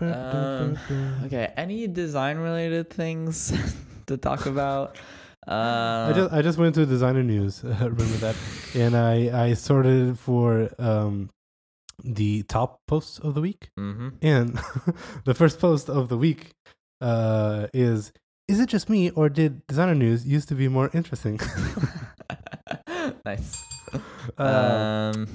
Um, 0.00 0.78
okay, 1.26 1.52
any 1.58 1.86
design 1.86 2.38
related 2.38 2.88
things 2.88 3.52
to 4.06 4.16
talk 4.16 4.46
about? 4.46 4.96
Uh, 5.46 6.08
I 6.08 6.12
just 6.16 6.32
I 6.32 6.40
just 6.40 6.56
went 6.56 6.76
to 6.76 6.86
designer 6.86 7.22
news. 7.22 7.62
remember 7.64 8.04
that? 8.24 8.36
And 8.74 8.96
I 8.96 9.48
I 9.48 9.52
sorted 9.52 10.12
it 10.12 10.18
for 10.18 10.70
um 10.78 11.28
the 12.02 12.42
top 12.44 12.80
posts 12.88 13.18
of 13.18 13.34
the 13.34 13.42
week. 13.42 13.68
mhm. 13.78 14.14
And 14.22 14.58
the 15.26 15.34
first 15.34 15.60
post 15.60 15.90
of 15.90 16.08
the 16.08 16.16
week 16.16 16.54
uh 17.02 17.66
is 17.74 18.12
is 18.50 18.58
it 18.58 18.68
just 18.68 18.90
me 18.90 19.10
or 19.10 19.28
did 19.28 19.64
designer 19.68 19.94
news 19.94 20.26
used 20.26 20.48
to 20.48 20.54
be 20.54 20.66
more 20.66 20.90
interesting? 20.92 21.38
nice. 23.24 23.64
Uh, 24.36 25.12
um, 25.14 25.28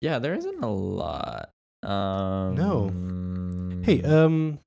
yeah, 0.00 0.18
there 0.18 0.34
isn't 0.34 0.62
a 0.62 0.68
lot. 0.70 1.50
Um, 1.82 2.54
no. 2.54 3.82
hey, 3.84 4.02
um 4.02 4.58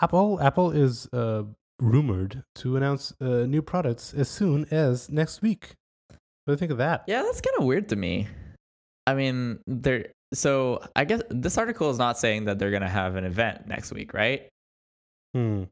Apple 0.00 0.40
Apple 0.40 0.70
is 0.70 1.08
uh 1.12 1.42
rumored 1.80 2.44
to 2.56 2.76
announce 2.76 3.12
uh, 3.20 3.46
new 3.46 3.62
products 3.62 4.14
as 4.14 4.28
soon 4.28 4.66
as 4.70 5.10
next 5.10 5.42
week. 5.42 5.74
What 6.08 6.18
do 6.46 6.52
you 6.52 6.56
think 6.56 6.72
of 6.72 6.78
that? 6.78 7.04
yeah, 7.06 7.22
that's 7.22 7.40
kind 7.40 7.56
of 7.58 7.64
weird 7.64 7.88
to 7.88 7.96
me. 7.96 8.28
I 9.06 9.14
mean, 9.14 9.58
they're 9.66 10.12
so. 10.32 10.84
I 10.94 11.04
guess 11.04 11.22
this 11.30 11.58
article 11.58 11.90
is 11.90 11.98
not 11.98 12.18
saying 12.18 12.44
that 12.44 12.58
they're 12.58 12.70
gonna 12.70 12.88
have 12.88 13.16
an 13.16 13.24
event 13.24 13.66
next 13.66 13.92
week, 13.92 14.14
right? 14.14 14.48
Hmm. 15.34 15.64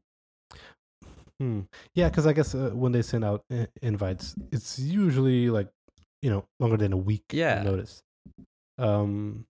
Hmm. 1.41 1.61
Yeah, 1.95 2.09
because 2.09 2.27
I 2.27 2.33
guess 2.33 2.53
uh, 2.53 2.69
when 2.73 2.91
they 2.91 3.01
send 3.01 3.25
out 3.25 3.41
uh, 3.51 3.65
invites, 3.81 4.35
it's 4.51 4.77
usually 4.77 5.49
like 5.49 5.69
you 6.21 6.29
know 6.29 6.45
longer 6.59 6.77
than 6.77 6.93
a 6.93 6.97
week 6.97 7.23
Yeah. 7.33 7.63
notice. 7.63 8.03
Um, 8.77 9.45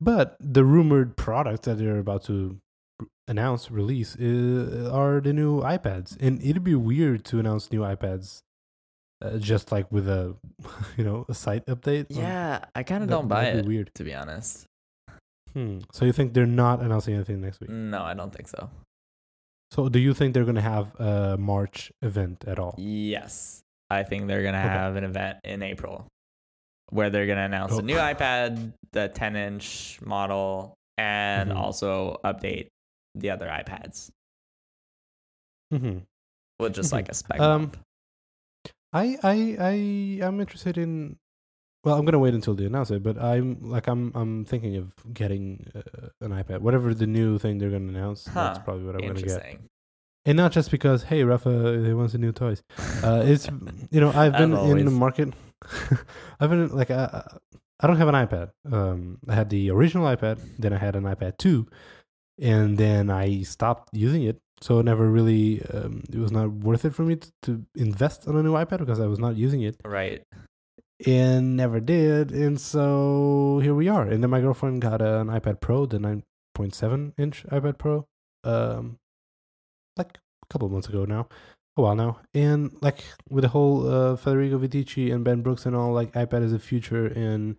but 0.00 0.36
the 0.38 0.64
rumored 0.64 1.16
products 1.16 1.66
that 1.66 1.78
they're 1.78 1.98
about 1.98 2.22
to 2.24 2.56
r- 3.00 3.06
announce 3.26 3.70
release 3.70 4.14
uh, 4.16 4.90
are 4.92 5.20
the 5.20 5.32
new 5.32 5.60
iPads, 5.62 6.16
and 6.20 6.40
it'd 6.42 6.62
be 6.62 6.76
weird 6.76 7.24
to 7.26 7.38
announce 7.40 7.72
new 7.72 7.80
iPads 7.80 8.42
uh, 9.22 9.38
just 9.38 9.72
like 9.72 9.90
with 9.90 10.08
a 10.08 10.36
you 10.96 11.02
know 11.02 11.26
a 11.28 11.34
site 11.34 11.66
update. 11.66 12.10
Um, 12.14 12.22
Yeah, 12.22 12.64
I 12.76 12.84
kind 12.84 13.02
of 13.02 13.08
don't 13.10 13.26
buy 13.26 13.46
it 13.46 13.66
weird. 13.66 13.90
to 13.96 14.04
be 14.04 14.14
honest. 14.14 14.66
Hmm. 15.52 15.78
So 15.92 16.04
you 16.04 16.12
think 16.12 16.32
they're 16.34 16.46
not 16.46 16.80
announcing 16.80 17.14
anything 17.14 17.40
next 17.40 17.60
week? 17.60 17.70
No, 17.70 18.02
I 18.02 18.14
don't 18.14 18.32
think 18.34 18.46
so. 18.48 18.70
So 19.74 19.88
do 19.88 19.98
you 19.98 20.14
think 20.14 20.34
they're 20.34 20.44
gonna 20.44 20.60
have 20.60 20.94
a 21.00 21.36
March 21.36 21.90
event 22.00 22.44
at 22.46 22.60
all? 22.60 22.76
Yes, 22.78 23.60
I 23.90 24.04
think 24.04 24.28
they're 24.28 24.44
gonna 24.44 24.58
Okay. 24.58 24.68
have 24.68 24.94
an 24.94 25.02
event 25.02 25.38
in 25.42 25.62
April 25.64 26.06
where 26.90 27.10
they're 27.10 27.26
gonna 27.26 27.44
announce 27.46 27.72
Oh. 27.72 27.80
a 27.80 27.82
new 27.82 27.96
iPad, 27.96 28.72
the 28.92 29.08
10-inch 29.08 30.00
model, 30.00 30.74
and 30.96 31.50
Mhm. 31.50 31.56
also 31.56 32.20
update 32.24 32.68
the 33.16 33.30
other 33.30 33.48
iPads 33.48 34.10
hmm 35.72 35.98
with 36.60 36.74
just 36.74 36.92
like 36.92 37.08
a 37.08 37.14
spec 37.14 37.40
Um. 37.40 37.72
I 38.92 39.18
I 39.24 39.56
I 39.58 39.72
am 40.24 40.38
interested 40.40 40.78
in. 40.78 41.18
Well, 41.84 41.96
I'm 41.96 42.04
gonna 42.06 42.18
wait 42.18 42.34
until 42.34 42.54
they 42.54 42.64
announce 42.64 42.90
it, 42.90 43.02
but 43.02 43.18
I'm 43.22 43.58
like 43.62 43.86
I'm 43.86 44.10
I'm 44.14 44.44
thinking 44.44 44.76
of 44.76 44.92
getting 45.12 45.66
uh, 45.74 46.08
an 46.20 46.32
iPad, 46.32 46.60
whatever 46.60 46.94
the 46.94 47.06
new 47.06 47.38
thing 47.38 47.58
they're 47.58 47.70
gonna 47.70 47.88
announce. 47.88 48.24
That's 48.24 48.58
probably 48.60 48.84
what 48.84 48.94
I'm 48.94 49.06
gonna 49.06 49.20
get, 49.20 49.60
and 50.24 50.36
not 50.36 50.52
just 50.52 50.70
because 50.70 51.02
hey, 51.02 51.24
Rafa, 51.24 51.50
they 51.82 51.92
want 51.92 52.10
some 52.12 52.22
new 52.22 52.32
toys. 52.32 52.62
Uh, 53.02 53.22
it's 53.26 53.48
you 53.90 54.00
know 54.00 54.10
I've 54.12 54.32
been 54.32 54.52
in 54.78 54.84
the 54.86 54.90
market. 54.90 55.34
I've 56.40 56.50
been 56.50 56.68
like 56.74 56.90
uh, 56.90 57.22
I 57.80 57.86
don't 57.86 57.96
have 57.96 58.08
an 58.08 58.14
iPad. 58.14 58.50
Um, 58.70 59.18
I 59.28 59.34
had 59.34 59.50
the 59.50 59.70
original 59.70 60.06
iPad, 60.06 60.40
then 60.58 60.72
I 60.72 60.78
had 60.78 60.96
an 60.96 61.04
iPad 61.04 61.36
two, 61.38 61.66
and 62.40 62.78
then 62.78 63.10
I 63.10 63.42
stopped 63.42 63.90
using 63.92 64.22
it. 64.22 64.40
So 64.62 64.78
it 64.78 64.84
never 64.84 65.06
really 65.10 65.60
um, 65.74 66.02
it 66.10 66.18
was 66.18 66.32
not 66.32 66.50
worth 66.50 66.86
it 66.86 66.94
for 66.94 67.02
me 67.02 67.16
to, 67.16 67.32
to 67.42 67.64
invest 67.76 68.26
on 68.26 68.36
a 68.36 68.42
new 68.42 68.52
iPad 68.54 68.78
because 68.78 69.00
I 69.00 69.06
was 69.06 69.18
not 69.18 69.36
using 69.36 69.60
it 69.60 69.76
right. 69.84 70.22
And 71.06 71.56
never 71.56 71.80
did. 71.80 72.30
And 72.30 72.60
so 72.60 73.60
here 73.62 73.74
we 73.74 73.88
are. 73.88 74.02
And 74.02 74.22
then 74.22 74.30
my 74.30 74.40
girlfriend 74.40 74.80
got 74.80 75.02
an 75.02 75.28
iPad 75.28 75.60
Pro, 75.60 75.86
the 75.86 75.98
9.7 75.98 77.12
inch 77.18 77.44
iPad 77.50 77.78
Pro, 77.78 78.06
um, 78.44 78.98
like 79.96 80.18
a 80.42 80.46
couple 80.52 80.68
months 80.68 80.88
ago 80.88 81.04
now, 81.04 81.28
a 81.76 81.82
while 81.82 81.96
now. 81.96 82.20
And 82.32 82.76
like 82.80 83.04
with 83.28 83.42
the 83.42 83.48
whole 83.48 83.88
uh, 83.88 84.16
Federico 84.16 84.58
Viticci 84.58 85.12
and 85.12 85.24
Ben 85.24 85.42
Brooks 85.42 85.66
and 85.66 85.74
all, 85.74 85.92
like 85.92 86.12
iPad 86.12 86.44
is 86.44 86.52
a 86.52 86.58
future 86.58 87.08
in 87.08 87.58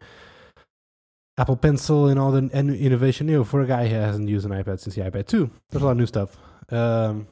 Apple 1.38 1.58
Pencil 1.58 2.08
and 2.08 2.18
all 2.18 2.32
the 2.32 2.50
innovation. 2.54 3.28
You 3.28 3.38
know, 3.38 3.44
for 3.44 3.62
a 3.62 3.68
guy 3.68 3.88
who 3.88 3.96
hasn't 3.96 4.30
used 4.30 4.46
an 4.46 4.54
iPad 4.54 4.80
since 4.80 4.96
the 4.96 5.02
iPad 5.02 5.28
2, 5.28 5.50
there's 5.70 5.82
a 5.82 5.86
lot 5.86 5.92
of 5.92 5.98
new 5.98 6.06
stuff. 6.06 6.38
Um, 6.70 7.28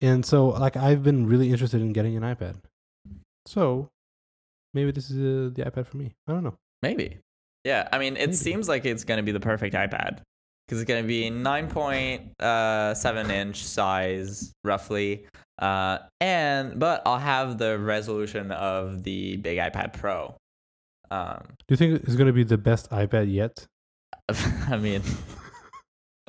and 0.00 0.26
so 0.26 0.48
like 0.48 0.76
I've 0.76 1.02
been 1.02 1.26
really 1.26 1.50
interested 1.50 1.80
in 1.80 1.92
getting 1.92 2.16
an 2.16 2.22
iPad. 2.22 2.56
So 3.46 3.90
maybe 4.74 4.90
this 4.90 5.10
is 5.10 5.16
uh, 5.18 5.50
the 5.54 5.70
iPad 5.70 5.86
for 5.86 5.96
me. 5.96 6.12
I 6.28 6.32
don't 6.32 6.44
know. 6.44 6.54
Maybe. 6.82 7.18
Yeah, 7.64 7.88
I 7.92 7.98
mean, 7.98 8.16
it 8.16 8.26
Maybe. 8.26 8.32
seems 8.34 8.68
like 8.68 8.84
it's 8.84 9.04
going 9.04 9.16
to 9.16 9.22
be 9.22 9.32
the 9.32 9.40
perfect 9.40 9.74
iPad 9.74 10.18
because 10.66 10.82
it's 10.82 10.88
going 10.88 11.02
to 11.02 11.08
be 11.08 11.30
9.7 11.30 13.30
inch 13.30 13.62
size 13.62 14.52
roughly. 14.64 15.26
Uh, 15.58 15.98
and 16.20 16.78
but 16.78 17.02
I'll 17.06 17.18
have 17.18 17.58
the 17.58 17.78
resolution 17.78 18.50
of 18.50 19.02
the 19.04 19.36
big 19.38 19.58
iPad 19.58 19.94
Pro. 19.94 20.34
Um, 21.10 21.42
Do 21.66 21.72
you 21.72 21.76
think 21.76 22.02
it's 22.02 22.16
going 22.16 22.26
to 22.26 22.32
be 22.32 22.44
the 22.44 22.58
best 22.58 22.90
iPad 22.90 23.32
yet? 23.32 23.64
I 24.68 24.76
mean, 24.76 25.02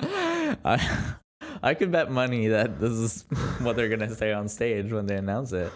I 0.00 1.14
I 1.62 1.74
could 1.74 1.90
bet 1.90 2.10
money 2.10 2.48
that 2.48 2.80
this 2.80 2.92
is 2.92 3.24
what 3.60 3.76
they're 3.76 3.88
gonna 3.88 4.14
say 4.14 4.32
on 4.32 4.48
stage 4.48 4.92
when 4.92 5.06
they 5.06 5.16
announce 5.16 5.52
it. 5.52 5.72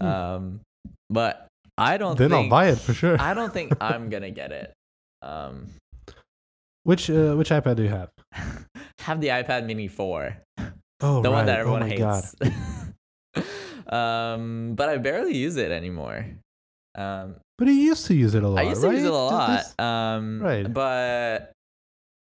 Um, 0.00 0.60
but 1.08 1.46
I 1.80 1.96
don't. 1.96 2.16
Then 2.16 2.32
I'll 2.32 2.48
buy 2.48 2.68
it 2.68 2.78
for 2.78 2.92
sure. 2.94 3.16
I 3.20 3.34
don't 3.34 3.52
think 3.52 3.72
I'm 3.80 4.10
gonna 4.10 4.30
get 4.30 4.52
it. 4.52 4.72
Um, 5.22 5.68
Which 6.84 7.10
uh, 7.10 7.34
which 7.34 7.50
iPad 7.50 7.76
do 7.76 7.82
you 7.82 7.88
have? 7.88 8.10
have 9.00 9.20
the 9.20 9.28
iPad 9.28 9.66
Mini 9.66 9.88
four, 9.88 10.36
Oh, 11.00 11.22
the 11.22 11.28
right. 11.30 11.36
one 11.36 11.46
that 11.46 11.58
everyone 11.58 11.82
oh 11.82 11.86
hates. 11.86 12.34
um, 13.92 14.74
but 14.74 14.88
I 14.88 14.98
barely 14.98 15.36
use 15.36 15.56
it 15.56 15.70
anymore. 15.70 16.26
Um, 16.94 17.36
But 17.58 17.68
you 17.68 17.74
used 17.74 18.06
to 18.06 18.14
use 18.14 18.34
it 18.34 18.42
a 18.42 18.48
lot. 18.48 18.60
I 18.60 18.68
used 18.68 18.80
to 18.82 18.88
right? 18.88 18.96
use 18.96 19.04
it 19.04 19.10
a 19.10 19.14
lot. 19.14 19.80
Um, 19.80 20.40
Right. 20.40 20.72
But 20.72 21.52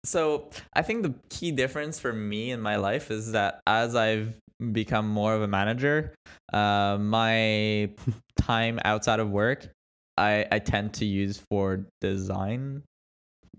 so 0.06 0.50
I 0.74 0.82
think 0.82 1.04
the 1.04 1.14
key 1.30 1.52
difference 1.52 2.00
for 2.00 2.14
me 2.14 2.52
in 2.52 2.62
my 2.62 2.78
life 2.78 3.12
is 3.12 3.32
that 3.34 3.60
as 3.68 3.96
I've 3.96 4.36
become 4.72 5.08
more 5.08 5.34
of 5.34 5.41
a 5.41 5.48
manager, 5.48 6.13
uh, 6.54 6.98
my 7.00 7.89
time 8.38 8.80
outside 8.86 9.20
of 9.20 9.30
work, 9.30 9.67
I, 10.17 10.46
I 10.52 10.60
tend 10.60 10.93
to 10.96 11.06
use 11.06 11.41
for 11.50 11.86
design 12.02 12.84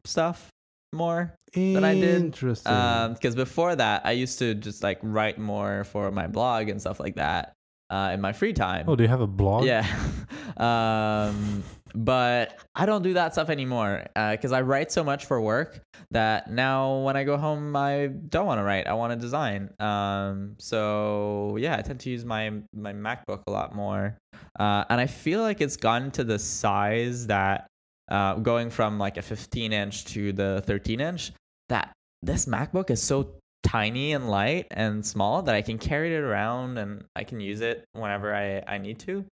stuff 0.05 0.49
more. 0.93 1.35
than 1.75 1.85
I 1.85 1.95
did. 1.95 2.23
Interesting. 2.23 3.13
Because 3.13 3.35
before 3.35 3.77
that, 3.77 4.05
I 4.05 4.13
used 4.13 4.39
to 4.41 4.55
just 4.55 4.83
like 4.83 4.99
write 5.03 5.39
more 5.39 5.85
for 5.85 6.11
my 6.11 6.27
blog 6.27 6.69
and 6.69 6.81
stuff 6.81 6.99
like 7.01 7.17
that 7.17 7.55
uh, 7.91 8.11
in 8.13 8.21
my 8.21 8.33
free 8.33 8.53
time. 8.53 8.85
oh, 8.89 8.97
do 8.97 9.03
you 9.03 9.09
have 9.09 9.21
a 9.21 9.27
blog? 9.27 9.65
Yeah. 9.65 9.87
um, 10.57 11.63
but 11.95 12.59
I 12.75 12.87
don't 12.87 13.03
do 13.03 13.15
that 13.15 13.33
stuff 13.33 13.49
anymore 13.49 14.05
because 14.15 14.53
I 14.53 14.61
write 14.61 14.93
so 14.93 15.03
much 15.03 15.27
for 15.27 15.41
work 15.41 15.81
that 16.11 16.51
now 16.51 16.99
when 16.99 17.17
I 17.17 17.25
go 17.25 17.37
home, 17.37 17.75
I 17.75 18.09
don't 18.09 18.47
want 18.47 18.59
to 18.59 18.63
write. 18.63 18.87
I 18.87 18.93
want 18.95 19.13
to 19.13 19.19
design. 19.19 19.71
Um, 19.81 20.55
so 20.59 21.57
yeah, 21.59 21.77
I 21.77 21.83
tend 21.83 22.01
to 22.01 22.11
use 22.11 22.25
my 22.25 22.51
my 22.75 22.93
MacBook 22.93 23.43
a 23.47 23.51
lot 23.51 23.75
more, 23.75 24.19
uh, 24.59 24.85
and 24.91 25.01
I 25.01 25.07
feel 25.07 25.41
like 25.41 25.61
it's 25.61 25.77
gotten 25.77 26.11
to 26.13 26.25
the 26.25 26.39
size 26.39 27.27
that 27.29 27.69
uh, 28.11 28.35
going 28.35 28.71
from 28.71 28.99
like 28.99 29.17
a 29.17 29.23
15 29.23 29.73
inch 29.73 30.05
to 30.07 30.33
the 30.33 30.63
13 30.67 31.01
inch 31.01 31.33
that 31.69 31.93
this 32.23 32.47
MacBook 32.47 32.91
is 32.91 33.03
so 33.03 33.35
tiny 33.63 34.13
and 34.13 34.29
light 34.29 34.67
and 34.71 35.05
small 35.05 35.43
that 35.43 35.55
I 35.55 35.63
can 35.63 35.79
carry 35.79 36.15
it 36.15 36.21
around 36.21 36.79
and 36.79 37.05
I 37.17 37.25
can 37.25 37.41
use 37.41 37.61
it 37.61 37.85
whenever 37.93 38.35
I, 38.35 38.63
I 38.67 38.79
need 38.79 38.99
to. 39.01 39.25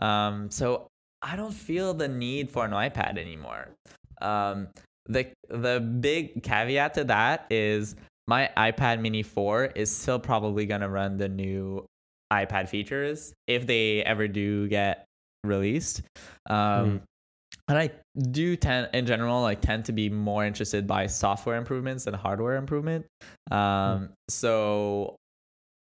Um, 0.00 0.50
so 0.50 0.86
I 1.22 1.36
don't 1.36 1.52
feel 1.52 1.94
the 1.94 2.08
need 2.08 2.50
for 2.50 2.64
an 2.64 2.72
iPad 2.72 3.18
anymore. 3.18 3.68
Um, 4.20 4.68
the 5.06 5.26
the 5.48 5.80
big 5.80 6.42
caveat 6.42 6.94
to 6.94 7.04
that 7.04 7.46
is 7.50 7.96
my 8.26 8.50
iPad 8.56 9.00
Mini 9.00 9.22
4 9.22 9.66
is 9.74 9.94
still 9.94 10.18
probably 10.18 10.66
gonna 10.66 10.88
run 10.88 11.16
the 11.16 11.28
new 11.28 11.84
iPad 12.32 12.68
features 12.68 13.32
if 13.48 13.66
they 13.66 14.04
ever 14.04 14.28
do 14.28 14.68
get 14.68 15.04
released. 15.42 16.02
Um, 16.48 17.02
and 17.70 17.78
I 17.78 17.90
do 18.32 18.56
tend, 18.56 18.88
in 18.92 19.06
general, 19.06 19.42
like 19.42 19.60
tend 19.60 19.84
to 19.84 19.92
be 19.92 20.10
more 20.10 20.44
interested 20.44 20.88
by 20.88 21.06
software 21.06 21.56
improvements 21.56 22.04
than 22.04 22.14
hardware 22.14 22.56
improvement. 22.56 23.06
Um, 23.52 24.10
so 24.28 25.16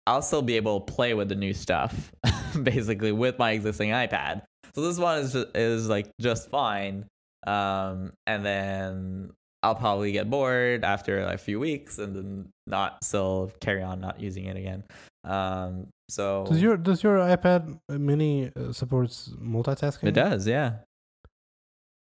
I'll 0.07 0.21
still 0.21 0.43
be 0.43 0.57
able 0.57 0.81
to 0.81 0.93
play 0.93 1.14
with 1.14 1.31
the 1.31 1.35
new 1.35 1.55
stuff, 1.55 2.12
basically 2.62 3.12
with 3.12 3.38
my 3.38 3.53
existing 3.53 3.90
iPad. 3.90 4.43
So 4.75 4.83
this 4.83 4.99
one 4.99 5.21
is 5.21 5.33
just, 5.33 5.57
is 5.57 5.88
like 5.88 6.11
just 6.21 6.51
fine. 6.51 7.07
Um, 7.47 8.12
and 8.27 8.45
then 8.45 9.31
I'll 9.62 9.75
probably 9.75 10.12
get 10.12 10.29
bored 10.29 10.85
after 10.85 11.25
like, 11.25 11.37
a 11.37 11.38
few 11.38 11.59
weeks, 11.59 11.97
and 11.99 12.14
then 12.14 12.49
not 12.66 13.03
still 13.03 13.53
carry 13.62 13.83
on 13.83 14.03
not 14.03 14.21
using 14.21 14.45
it 14.45 14.57
again. 14.59 14.85
Um, 15.25 15.87
so 16.11 16.45
Does 16.47 16.61
your 16.61 16.77
does 16.77 17.03
your 17.03 17.16
iPad 17.19 17.79
Mini 17.88 18.51
uh, 18.55 18.73
supports 18.73 19.31
multitasking? 19.40 20.09
it 20.09 20.12
does, 20.12 20.47
yeah. 20.47 20.75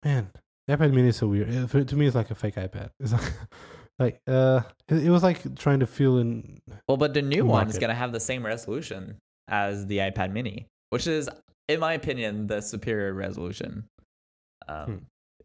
Man, 0.07 0.31
the 0.67 0.77
iPad 0.77 0.93
Mini 0.93 1.09
is 1.09 1.17
so 1.17 1.27
weird. 1.27 1.69
For- 1.69 1.83
to 1.83 1.95
me, 1.97 2.05
it's 2.07 2.15
like 2.15 2.31
a 2.31 2.35
fake 2.35 2.55
iPad. 2.55 2.91
It's 3.01 3.11
like, 3.11 3.33
like 3.99 4.21
uh, 4.25 4.61
it, 4.87 5.07
it 5.07 5.09
was 5.09 5.21
like 5.21 5.55
trying 5.57 5.81
to 5.81 5.87
feel 5.87 6.17
in. 6.19 6.59
Well, 6.87 6.95
but 6.97 7.13
the 7.13 7.21
new 7.21 7.45
one 7.45 7.67
is 7.69 7.77
going 7.77 7.89
to 7.89 7.95
have 7.95 8.13
the 8.13 8.19
same 8.19 8.45
resolution 8.45 9.17
as 9.49 9.85
the 9.87 9.97
iPad 9.97 10.31
Mini, 10.31 10.65
which 10.91 11.07
is, 11.07 11.29
in 11.67 11.79
my 11.81 11.93
opinion, 11.93 12.47
the 12.47 12.61
superior 12.61 13.13
resolution. 13.13 13.83
Um, 14.67 14.85
Hmm. 14.85 14.95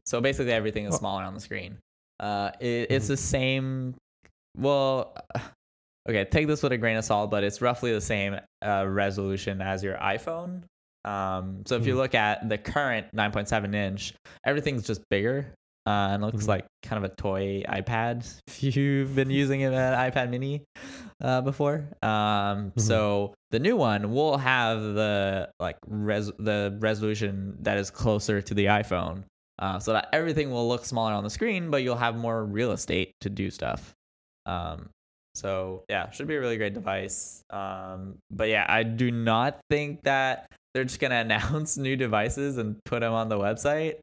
So 0.07 0.20
basically, 0.20 0.53
everything 0.53 0.87
is 0.87 0.96
smaller 0.96 1.22
on 1.22 1.35
the 1.35 1.40
screen. 1.40 1.79
Uh, 2.20 2.51
it, 2.61 2.87
it's 2.90 3.05
Mhm. 3.07 3.09
the 3.09 3.16
same. 3.16 3.94
Well, 4.57 5.16
okay, 6.09 6.25
take 6.25 6.46
this 6.46 6.62
with 6.62 6.72
a 6.72 6.79
grain 6.79 6.96
of 6.96 7.05
salt, 7.05 7.31
but 7.31 7.42
it's 7.44 7.61
roughly 7.61 7.92
the 7.92 8.01
same 8.01 8.37
uh, 8.64 8.85
resolution 8.88 9.61
as 9.61 9.83
your 9.83 9.96
iPhone. 9.98 10.62
Um, 11.05 11.62
so 11.67 11.77
if 11.77 11.87
you 11.87 11.95
Mhm. 11.95 11.99
look 11.99 12.15
at 12.15 12.49
the 12.49 12.59
current 12.59 13.07
9.7 13.15 13.75
inch, 13.75 14.15
everything's 14.47 14.87
just 14.87 15.03
bigger 15.11 15.53
uh, 15.87 16.11
and 16.15 16.23
looks 16.23 16.45
Mhm. 16.45 16.49
like 16.49 16.67
kind 16.85 17.05
of 17.05 17.11
a 17.11 17.15
toy 17.17 17.62
iPad. 17.69 18.25
If 18.47 18.77
you've 18.77 19.15
been 19.17 19.31
using 19.43 19.65
an 19.65 19.73
iPad 19.73 20.31
Mini 20.31 20.62
uh, 21.21 21.41
before, 21.41 21.88
um, 22.03 22.71
Mhm. 22.71 22.81
so 22.81 23.35
the 23.51 23.59
new 23.59 23.77
one 23.77 24.12
will 24.12 24.37
have 24.38 24.81
the 24.81 25.51
like 25.59 25.77
res- 25.87 26.31
the 26.38 26.77
resolution 26.81 27.57
that 27.62 27.79
is 27.79 27.91
closer 27.91 28.41
to 28.41 28.55
the 28.55 28.67
iPhone, 28.67 29.25
uh, 29.59 29.79
so 29.81 29.93
that 29.93 30.09
everything 30.12 30.51
will 30.53 30.69
look 30.69 30.85
smaller 30.85 31.12
on 31.12 31.25
the 31.25 31.31
screen, 31.31 31.71
but 31.71 31.83
you'll 31.83 31.97
have 31.97 32.15
more 32.17 32.45
real 32.45 32.71
estate 32.73 33.12
to 33.21 33.29
do 33.29 33.51
stuff. 33.51 33.93
Um, 34.47 34.88
so 35.35 35.83
yeah, 35.88 36.11
should 36.11 36.29
be 36.29 36.37
a 36.37 36.41
really 36.41 36.59
great 36.59 36.75
device. 36.75 37.43
Um, 37.51 38.19
but 38.31 38.49
yeah, 38.49 38.67
I 38.69 38.83
do 38.85 39.11
not 39.11 39.59
think 39.71 40.03
that 40.05 40.47
they're 40.75 40.85
just 40.85 41.01
gonna 41.01 41.17
announce 41.21 41.77
new 41.77 41.97
devices 41.97 42.59
and 42.59 42.77
put 42.85 43.01
them 43.01 43.13
on 43.13 43.29
the 43.29 43.39
website. 43.39 43.97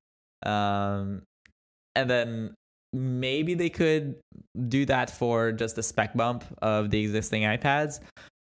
Um, 0.46 1.24
and 1.96 2.10
then 2.10 2.54
maybe 2.94 3.54
they 3.54 3.70
could 3.70 4.16
do 4.68 4.86
that 4.86 5.10
for 5.10 5.52
just 5.52 5.78
a 5.78 5.84
spec 5.84 6.16
bump 6.16 6.44
of 6.62 6.90
the 6.90 7.00
existing 7.02 7.44
iPads. 7.44 8.00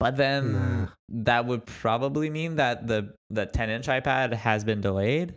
But 0.01 0.17
then 0.17 0.53
Nah. 0.53 0.87
that 1.09 1.47
would 1.47 1.67
probably 1.67 2.31
mean 2.31 2.57
that 2.57 2.87
the 2.87 3.15
the 3.31 3.47
10 3.47 3.71
inch 3.71 3.87
iPad 3.89 4.33
has 4.33 4.63
been 4.65 4.81
delayed, 4.81 5.35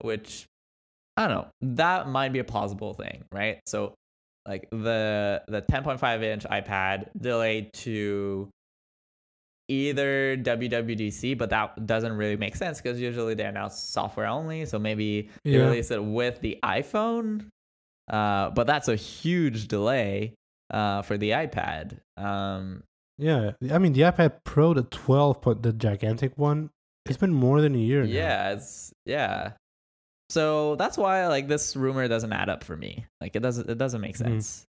which 0.00 0.46
I 1.16 1.26
don't 1.26 1.36
know. 1.36 1.48
That 1.74 2.08
might 2.08 2.32
be 2.32 2.38
a 2.40 2.44
plausible 2.44 2.94
thing, 2.94 3.24
right? 3.32 3.60
So 3.66 3.94
like 4.46 4.68
the 4.70 5.42
the 5.48 5.62
10.5 5.62 6.22
inch 6.22 6.44
iPad 6.44 7.08
delayed 7.18 7.72
to 7.74 8.48
either 9.68 10.36
WWDC, 10.36 11.36
but 11.38 11.50
that 11.50 11.86
doesn't 11.86 12.12
really 12.16 12.36
make 12.36 12.56
sense 12.56 12.80
because 12.80 13.00
usually 13.00 13.34
they 13.34 13.44
announce 13.44 13.78
software 13.78 14.26
only. 14.26 14.66
So 14.66 14.78
maybe 14.78 15.30
they 15.44 15.52
Yeah. 15.52 15.64
release 15.64 15.90
it 15.90 16.02
with 16.04 16.40
the 16.40 16.58
iPhone, 16.62 17.46
uh, 18.08 18.50
but 18.50 18.66
that's 18.66 18.88
a 18.88 18.96
huge 18.96 19.68
delay 19.68 20.34
uh, 20.70 21.02
for 21.02 21.16
the 21.18 21.30
iPad. 21.30 21.98
Um, 22.16 22.82
Yeah, 23.18 23.52
I 23.70 23.78
mean 23.78 23.92
the 23.92 24.00
iPad 24.02 24.42
Pro, 24.44 24.74
the 24.74 24.82
12, 24.82 25.40
point, 25.40 25.62
the 25.62 25.72
gigantic 25.72 26.36
one, 26.36 26.70
it's 27.06 27.16
been 27.18 27.32
more 27.34 27.60
than 27.60 27.74
a 27.74 27.78
year. 27.78 28.02
now. 28.02 28.08
yeah, 28.10 28.52
it's 28.52 28.92
yeah. 29.06 29.52
So 30.30 30.74
that's 30.76 30.96
why 30.98 31.26
like 31.28 31.46
this 31.48 31.76
rumor 31.76 32.08
doesn't 32.08 32.32
add 32.32 32.48
up 32.48 32.64
for 32.64 32.76
me. 32.76 33.06
Like 33.20 33.36
it 33.36 33.40
doesn't 33.40 33.68
it 33.70 33.78
doesn't 33.78 34.00
make 34.00 34.14
Mhm. 34.16 34.18
sense. 34.18 34.64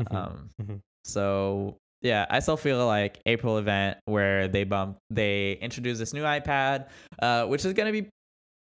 Mhm. 0.00 0.14
Um, 0.14 0.50
Mhm. 0.60 0.80
so 1.04 1.76
yeah, 2.02 2.26
I 2.28 2.40
still 2.40 2.56
feel 2.56 2.84
like 2.86 3.20
April 3.26 3.58
event 3.58 3.98
where 4.06 4.48
they 4.48 4.64
bump 4.64 4.98
they 5.10 5.52
introduce 5.52 5.98
this 5.98 6.12
new 6.12 6.22
iPad, 6.22 6.88
uh, 7.20 7.46
which 7.46 7.64
is 7.64 7.72
gonna 7.72 7.92
be 7.92 8.08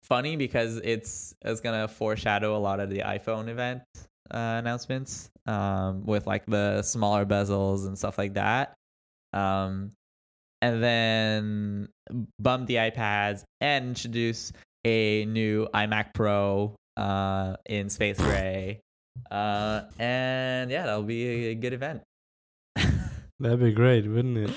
funny 0.04 0.38
because 0.38 0.78
it's 0.78 1.36
it's 1.44 1.60
gonna 1.60 1.88
foreshadow 1.88 2.56
a 2.56 2.60
lot 2.60 2.80
of 2.80 2.90
the 2.90 3.00
iPhone 3.00 3.50
event 3.50 3.82
uh, 4.32 4.56
announcements, 4.60 5.30
um, 5.46 6.06
with 6.06 6.26
like 6.26 6.46
the 6.46 6.82
smaller 6.82 7.26
bezels 7.26 7.86
and 7.86 7.98
stuff 7.98 8.18
like 8.18 8.34
that. 8.36 8.74
Um, 9.34 9.92
and 10.62 10.82
then 10.82 11.90
bump 12.40 12.68
the 12.68 12.76
iPads 12.76 13.44
and 13.62 13.90
introduce 13.90 14.54
a 14.86 15.26
new 15.26 15.68
iMac 15.74 16.14
Pro 16.14 16.76
uh, 16.96 17.58
in 17.66 17.90
space 17.90 18.18
gray. 18.18 18.80
Uh, 19.30 19.82
and 20.00 20.72
yeah, 20.72 20.86
that'll 20.86 21.04
be 21.04 21.48
a 21.48 21.56
good 21.56 21.74
event. 21.74 22.02
That'd 23.40 23.60
be 23.60 23.72
great, 23.72 24.08
wouldn't 24.08 24.38
it? 24.38 24.50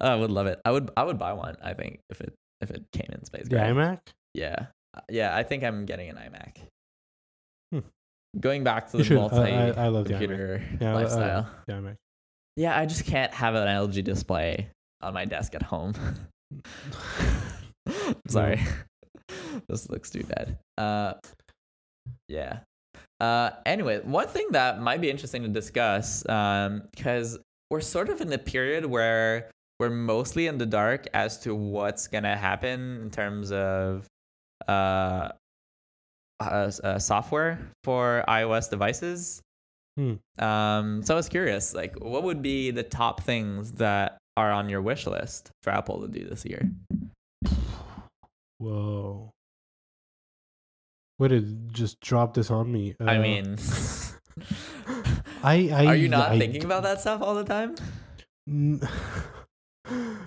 I 0.00 0.14
would 0.14 0.30
love 0.30 0.46
it. 0.46 0.60
I 0.64 0.70
would 0.70 0.90
I 0.96 1.04
would 1.04 1.18
buy 1.18 1.32
one. 1.32 1.56
I 1.62 1.72
think 1.74 2.00
if 2.10 2.20
it 2.20 2.34
if 2.60 2.70
it 2.70 2.84
came 2.92 3.08
in 3.12 3.24
space 3.24 3.48
The 3.48 3.56
iMac? 3.56 3.98
Yeah, 4.34 4.66
Uh, 4.94 5.00
yeah. 5.10 5.34
I 5.36 5.42
think 5.42 5.64
I'm 5.64 5.86
getting 5.86 6.10
an 6.10 6.16
iMac. 6.16 6.58
Hmm. 7.72 7.80
Going 8.38 8.62
back 8.64 8.90
to 8.90 8.98
the 8.98 9.14
multi 9.14 9.36
I- 9.36 9.68
I- 9.70 9.84
I 9.84 9.88
love 9.88 10.04
the 10.06 10.14
iMac. 10.14 10.18
computer 10.18 10.62
Yeah, 10.80 10.88
I- 10.88 10.90
I- 10.90 11.02
lifestyle. 11.02 11.50
The 11.66 11.72
iMac. 11.74 11.96
yeah, 12.56 12.78
I 12.78 12.84
just 12.86 13.06
can't 13.06 13.32
have 13.32 13.54
an 13.54 13.68
LG 13.68 14.02
display 14.04 14.68
on 15.02 15.14
my 15.14 15.24
desk 15.24 15.54
at 15.54 15.62
home. 15.62 15.94
Sorry. 18.28 18.60
this 19.68 19.88
looks 19.88 20.10
too 20.10 20.24
bad. 20.24 20.58
Uh, 20.78 21.14
yeah. 22.28 22.60
Uh, 23.20 23.50
anyway, 23.64 24.00
one 24.00 24.28
thing 24.28 24.46
that 24.50 24.80
might 24.80 25.00
be 25.00 25.10
interesting 25.10 25.42
to 25.42 25.48
discuss, 25.48 26.26
um, 26.28 26.82
because 26.94 27.38
we're 27.70 27.80
sort 27.80 28.08
of 28.08 28.20
in 28.20 28.32
a 28.32 28.38
period 28.38 28.86
where 28.86 29.50
we're 29.78 29.90
mostly 29.90 30.46
in 30.46 30.58
the 30.58 30.66
dark 30.66 31.06
as 31.14 31.38
to 31.40 31.54
what's 31.54 32.06
gonna 32.06 32.36
happen 32.36 33.00
in 33.02 33.10
terms 33.10 33.52
of 33.52 34.06
uh, 34.68 35.30
uh, 36.40 36.70
uh 36.82 36.98
software 36.98 37.58
for 37.84 38.24
iOS 38.28 38.70
devices. 38.70 39.40
Hmm. 39.96 40.14
Um, 40.38 41.02
so 41.02 41.14
I 41.14 41.16
was 41.16 41.28
curious, 41.28 41.74
like, 41.74 41.94
what 42.00 42.22
would 42.22 42.42
be 42.42 42.70
the 42.70 42.82
top 42.82 43.22
things 43.22 43.72
that 43.72 44.18
are 44.36 44.52
on 44.52 44.68
your 44.68 44.82
wish 44.82 45.06
list 45.06 45.50
for 45.62 45.70
Apple 45.70 46.02
to 46.02 46.08
do 46.08 46.26
this 46.28 46.44
year? 46.44 46.70
Whoa. 48.58 49.30
Way 51.18 51.28
to 51.28 51.40
just 51.72 51.98
drop 52.00 52.34
this 52.34 52.50
on 52.50 52.70
me. 52.70 52.94
I 53.00 53.16
Uh, 53.16 53.22
mean, 53.22 53.56
I, 55.42 55.68
I 55.70 55.86
are 55.86 55.94
you 55.96 56.08
not 56.08 56.32
I- 56.32 56.38
thinking 56.38 56.64
about 56.64 56.82
that 56.82 57.00
stuff 57.00 57.22
all 57.22 57.34
the 57.34 57.44
time? 57.44 57.74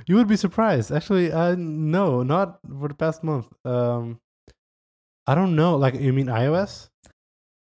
You 0.07 0.15
would 0.15 0.27
be 0.27 0.37
surprised. 0.37 0.91
Actually, 0.91 1.31
uh, 1.31 1.55
no, 1.55 2.23
not 2.23 2.59
for 2.79 2.87
the 2.87 2.93
past 2.93 3.23
month. 3.23 3.47
Um, 3.65 4.19
I 5.27 5.35
don't 5.35 5.55
know. 5.55 5.75
Like, 5.75 5.95
you 5.95 6.13
mean 6.13 6.27
iOS, 6.27 6.89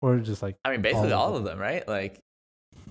or 0.01 0.19
just 0.19 0.43
like 0.43 0.57
I 0.65 0.71
mean, 0.71 0.83
basically 0.83 1.13
All 1.13 1.29
of 1.29 1.33
all 1.33 1.37
of 1.39 1.45
them, 1.45 1.59
right? 1.59 1.87
Like, 1.89 2.21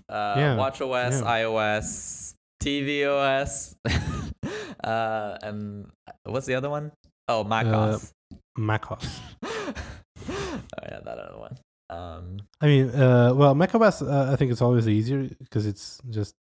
uh, 0.09 0.35
Yeah, 0.37 0.55
Watch 0.55 0.81
OS, 0.81 1.21
yeah. 1.21 1.45
iOS, 1.45 2.33
TV 2.61 3.07
OS, 3.07 3.75
uh, 4.83 5.37
and 5.41 5.89
what's 6.23 6.47
the 6.47 6.55
other 6.55 6.69
one? 6.69 6.91
Oh, 7.27 7.43
macOS. 7.43 8.11
macOS? 8.57 9.19
oh 9.43 10.59
yeah, 10.83 10.99
that 11.05 11.17
other 11.17 11.37
one. 11.37 11.57
Um, 11.89 12.37
I 12.61 12.65
mean, 12.67 12.89
uh, 12.89 13.33
well, 13.33 13.53
macOS. 13.55 14.01
Uh, 14.01 14.29
I 14.31 14.35
think 14.35 14.51
it's 14.51 14.61
always 14.61 14.87
easier 14.87 15.29
because 15.39 15.65
it's 15.65 16.01
just 16.09 16.35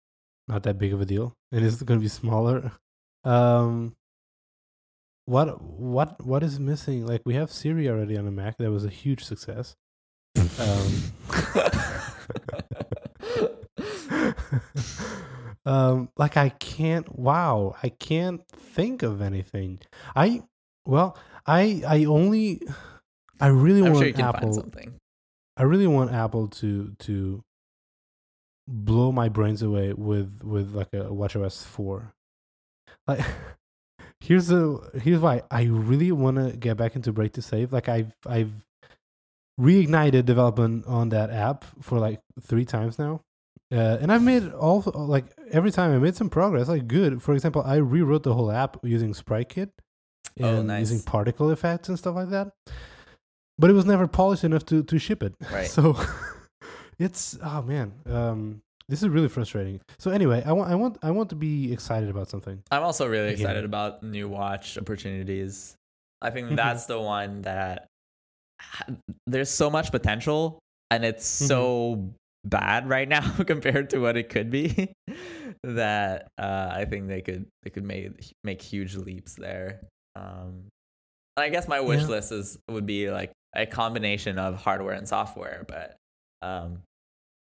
not 0.48 0.62
that 0.64 0.78
big 0.78 0.92
of 0.92 1.00
a 1.00 1.04
deal, 1.04 1.34
and 1.50 1.64
it's 1.64 1.82
going 1.82 1.98
to 1.98 2.02
be 2.04 2.08
smaller. 2.08 2.72
Um, 3.24 3.96
what 5.26 5.60
what 5.62 6.24
what 6.24 6.42
is 6.42 6.60
missing? 6.60 7.06
Like, 7.06 7.22
we 7.24 7.34
have 7.34 7.50
Siri 7.50 7.88
already 7.88 8.16
on 8.16 8.24
the 8.24 8.30
Mac. 8.30 8.58
That 8.58 8.70
was 8.70 8.84
a 8.84 8.90
huge 8.90 9.24
success. 9.24 9.76
Um, 10.58 11.02
um 15.64 16.08
like 16.16 16.36
i 16.36 16.48
can't 16.48 17.16
wow 17.16 17.76
i 17.82 17.88
can't 17.88 18.46
think 18.48 19.02
of 19.02 19.22
anything 19.22 19.78
i 20.16 20.42
well 20.86 21.16
i 21.46 21.82
i 21.86 22.04
only 22.04 22.60
i 23.40 23.46
really 23.46 23.80
I'm 23.80 23.92
want 23.92 23.98
sure 23.98 24.06
you 24.08 24.14
can 24.14 24.24
apple 24.24 24.40
find 24.40 24.54
something. 24.54 24.94
I 25.62 25.64
really 25.64 25.86
want 25.86 26.10
apple 26.12 26.48
to 26.48 26.92
to 26.98 27.40
blow 28.66 29.12
my 29.12 29.28
brains 29.28 29.62
away 29.62 29.92
with 29.92 30.40
with 30.42 30.74
like 30.74 30.88
a 30.92 31.04
watchOS 31.20 31.64
4 31.64 32.12
like 33.06 33.20
here's 34.20 34.48
the 34.48 34.90
here's 35.02 35.20
why 35.20 35.42
i 35.50 35.62
really 35.64 36.10
want 36.10 36.36
to 36.36 36.56
get 36.56 36.76
back 36.76 36.96
into 36.96 37.12
break 37.12 37.32
to 37.32 37.42
save 37.42 37.72
like 37.72 37.88
i've 37.88 38.12
i've 38.26 38.52
reignited 39.60 40.24
development 40.24 40.84
on 40.86 41.10
that 41.10 41.30
app 41.30 41.64
for 41.80 41.98
like 41.98 42.20
three 42.40 42.64
times 42.64 42.98
now 42.98 43.20
uh, 43.72 43.96
and 44.02 44.12
I've 44.12 44.22
made 44.22 44.50
all 44.52 44.82
like 44.94 45.24
every 45.50 45.70
time 45.70 45.94
I 45.94 45.98
made 45.98 46.14
some 46.14 46.28
progress, 46.28 46.68
like 46.68 46.86
good. 46.86 47.22
For 47.22 47.32
example, 47.32 47.62
I 47.64 47.76
rewrote 47.76 48.22
the 48.22 48.34
whole 48.34 48.52
app 48.52 48.76
using 48.82 49.14
SpriteKit 49.14 49.70
Oh, 50.40 50.44
and 50.58 50.66
nice. 50.66 50.90
using 50.90 51.02
particle 51.02 51.50
effects 51.50 51.88
and 51.88 51.98
stuff 51.98 52.14
like 52.14 52.28
that. 52.28 52.52
But 53.62 53.70
it 53.70 53.74
was 53.74 53.86
never 53.86 54.08
polished 54.08 54.42
enough 54.42 54.66
to 54.66 54.82
to 54.82 54.98
ship 54.98 55.22
it. 55.22 55.32
Right. 55.50 55.70
So 55.76 55.94
it's 56.98 57.38
oh 57.42 57.62
man, 57.62 57.92
um, 58.06 58.60
this 58.88 59.02
is 59.02 59.08
really 59.08 59.28
frustrating. 59.28 59.80
So 59.98 60.10
anyway, 60.10 60.42
I 60.44 60.52
want 60.52 60.70
I 60.70 60.74
want 60.74 60.98
I 61.02 61.10
want 61.12 61.30
to 61.30 61.36
be 61.36 61.72
excited 61.72 62.10
about 62.10 62.28
something. 62.28 62.60
I'm 62.70 62.82
also 62.82 63.06
really 63.06 63.28
Again. 63.32 63.40
excited 63.40 63.64
about 63.64 64.02
new 64.02 64.28
watch 64.28 64.76
opportunities. 64.76 65.74
I 66.20 66.30
think 66.30 66.48
Mhm. 66.50 66.56
that's 66.56 66.86
the 66.86 67.00
one 67.00 67.42
that 67.42 67.86
there's 69.26 69.50
so 69.50 69.70
much 69.70 69.90
potential 69.90 70.58
and 70.90 71.04
it's 71.04 71.26
Mm-hmm. 71.40 71.46
so 71.46 72.10
bad 72.44 72.88
right 72.88 73.08
now 73.08 73.22
compared 73.46 73.90
to 73.90 73.98
what 73.98 74.16
it 74.16 74.28
could 74.28 74.50
be 74.50 74.92
that 75.64 76.28
uh, 76.38 76.70
I 76.72 76.84
think 76.84 77.08
they 77.08 77.22
could 77.22 77.46
they 77.62 77.70
could 77.70 77.84
make 77.84 78.10
make 78.44 78.60
huge 78.62 78.96
leaps 78.96 79.34
there. 79.34 79.80
Um, 80.16 80.66
I 81.36 81.48
guess 81.48 81.66
my 81.66 81.80
wish 81.80 82.02
Yeah. 82.02 82.08
list 82.08 82.32
is 82.32 82.58
would 82.70 82.86
be 82.86 83.10
like 83.10 83.32
a 83.54 83.66
combination 83.66 84.38
of 84.38 84.56
hardware 84.56 84.94
and 84.94 85.08
software, 85.08 85.64
but 85.68 85.96
um, 86.42 86.78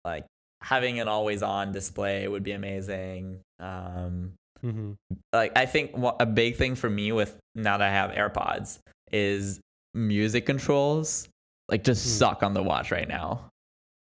like 0.05 0.26
having 0.61 0.99
an 0.99 1.07
always 1.07 1.43
on 1.43 1.71
display 1.71 2.28
would 2.28 2.43
be 2.43 2.51
amazing. 2.53 3.39
Um, 3.59 4.34
Mm-hmm. 4.61 4.91
like 5.32 5.57
I 5.57 5.65
think 5.65 5.91
a 6.19 6.26
big 6.26 6.57
thing 6.57 6.76
for 6.76 6.89
me 6.89 7.13
with 7.13 7.38
now 7.55 7.78
that 7.78 7.88
I 7.88 7.91
have 7.93 8.11
AirPods 8.11 8.80
is 9.09 9.61
music 9.93 10.45
controls 10.45 11.30
like 11.69 11.86
just 11.86 12.03
Hmm. 12.03 12.09
suck 12.19 12.43
on 12.43 12.53
the 12.53 12.61
watch 12.61 12.91
right 12.91 13.07
now. 13.07 13.45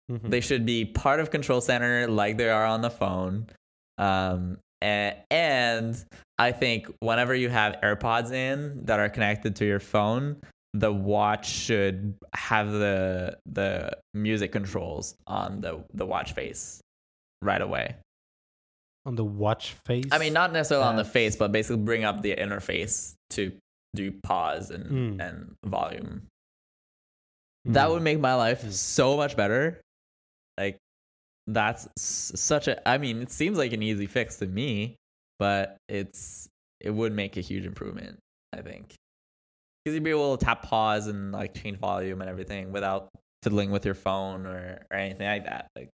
Mm-hmm. 0.09 0.29
They 0.29 0.39
should 0.39 0.65
be 0.65 0.85
part 0.85 1.19
of 1.19 1.29
control 1.29 1.59
center 1.59 2.07
like 2.07 2.37
they 2.37 2.49
are 2.49 2.65
on 2.65 2.79
the 2.79 2.89
phone. 2.89 3.47
Um 3.97 4.57
and, 4.81 5.15
and 5.29 6.05
I 6.37 6.53
think 6.53 6.87
whenever 7.01 7.35
you 7.35 7.49
have 7.49 7.75
AirPods 7.83 8.31
in 8.31 8.85
that 8.85 9.01
are 9.01 9.09
connected 9.09 9.57
to 9.57 9.65
your 9.65 9.81
phone, 9.81 10.37
the 10.79 10.91
watch 10.91 11.47
should 11.47 12.15
have 12.33 12.71
the 12.71 13.37
the 13.45 13.91
music 14.13 14.51
controls 14.51 15.15
on 15.27 15.61
the 15.61 15.83
the 15.93 16.05
watch 16.05 16.33
face 16.33 16.81
right 17.41 17.61
away. 17.61 17.95
on 19.07 19.15
the 19.15 19.23
watch 19.23 19.73
face. 19.85 20.05
I 20.11 20.17
mean, 20.17 20.33
not 20.33 20.51
necessarily 20.51 20.87
on 20.87 20.95
the 20.95 21.05
face, 21.05 21.35
but 21.35 21.51
basically 21.51 21.83
bring 21.83 22.03
up 22.03 22.23
the 22.23 22.35
interface 22.35 23.13
to 23.29 23.51
do 23.95 24.11
pause 24.23 24.71
and 24.71 24.85
Mm. 25.19 25.21
and 25.29 25.55
volume. 25.63 26.25
That 27.65 27.87
Mm. 27.87 27.91
would 27.91 28.01
make 28.01 28.19
my 28.19 28.33
life 28.33 28.63
Mm. 28.63 28.71
so 28.71 29.15
much 29.15 29.37
better. 29.37 29.79
Like 30.57 30.77
that's 31.47 31.87
such 31.97 32.67
a 32.67 32.87
I 32.89 32.97
mean, 32.97 33.21
it 33.21 33.31
seems 33.31 33.57
like 33.59 33.73
an 33.73 33.83
easy 33.83 34.07
fix 34.07 34.37
to 34.37 34.47
me, 34.47 34.95
but 35.37 35.77
it's 35.87 36.47
it 36.81 36.89
would 36.89 37.13
make 37.13 37.37
a 37.37 37.41
huge 37.41 37.65
improvement, 37.65 38.17
I 38.53 38.61
think. 38.63 38.95
Cuz 39.85 39.93
you'd 39.93 40.03
be 40.03 40.09
able 40.09 40.37
to 40.37 40.43
tap 40.45 40.63
pause 40.63 41.07
and 41.07 41.31
like 41.31 41.53
change 41.53 41.77
volume 41.77 42.21
and 42.21 42.29
everything 42.29 42.71
without 42.71 43.09
fiddling 43.43 43.69
with 43.71 43.85
your 43.85 43.93
phone 43.93 44.45
or 44.45 44.85
or 44.91 44.97
anything 44.97 45.27
like 45.27 45.45
that. 45.45 45.69
Like 45.75 45.89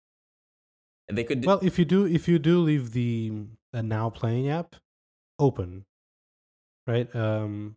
they 1.09 1.25
could 1.25 1.41
do, 1.41 1.47
Well, 1.47 1.61
if 1.63 1.79
you 1.79 1.85
do, 1.85 2.05
if 2.05 2.27
you 2.27 2.39
do 2.39 2.61
leave 2.61 2.93
the 2.93 3.33
uh, 3.73 3.83
now 3.83 4.11
playing 4.11 4.49
app 4.49 4.75
open, 5.39 5.85
right? 6.87 7.15
Um, 7.15 7.77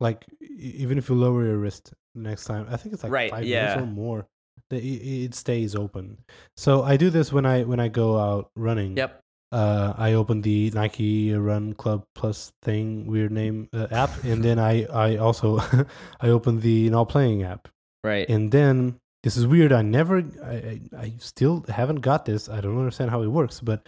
like 0.00 0.24
even 0.40 0.98
if 0.98 1.08
you 1.08 1.14
lower 1.14 1.44
your 1.44 1.58
wrist 1.58 1.92
next 2.14 2.44
time, 2.44 2.66
I 2.68 2.76
think 2.76 2.94
it's 2.94 3.04
like 3.04 3.12
Right, 3.12 3.30
five 3.30 3.44
yeah. 3.44 3.76
minutes 3.76 3.82
or 3.82 3.86
more. 3.86 4.26
It, 4.70 4.76
it 4.76 5.34
stays 5.34 5.74
open. 5.74 6.18
So 6.56 6.82
I 6.82 6.96
do 6.96 7.10
this 7.10 7.32
when 7.32 7.46
I 7.46 7.62
when 7.62 7.78
I 7.80 7.88
go 7.88 8.18
out 8.18 8.50
running. 8.56 8.96
Yep. 8.96 9.20
Uh, 9.52 9.94
I 9.98 10.12
open 10.14 10.42
the 10.42 10.70
Nike 10.70 11.32
Run 11.34 11.72
Club 11.74 12.04
Plus 12.14 12.52
thing, 12.62 13.06
weird 13.06 13.32
name 13.32 13.68
uh, 13.72 13.88
app, 13.90 14.10
and 14.24 14.44
then 14.44 14.58
I 14.60 14.84
I 14.86 15.16
also 15.16 15.58
I 16.20 16.28
open 16.28 16.60
the 16.60 16.88
now 16.90 17.04
playing 17.04 17.42
app, 17.42 17.66
Right. 18.04 18.28
and 18.28 18.52
then 18.52 18.96
this 19.24 19.36
is 19.36 19.46
weird. 19.46 19.72
I 19.72 19.82
never, 19.82 20.18
I, 20.44 20.54
I, 20.54 20.80
I 20.96 21.12
still 21.18 21.64
haven't 21.68 22.00
got 22.00 22.24
this. 22.24 22.48
I 22.48 22.60
don't 22.60 22.78
understand 22.78 23.10
how 23.10 23.22
it 23.22 23.26
works, 23.28 23.60
but 23.60 23.86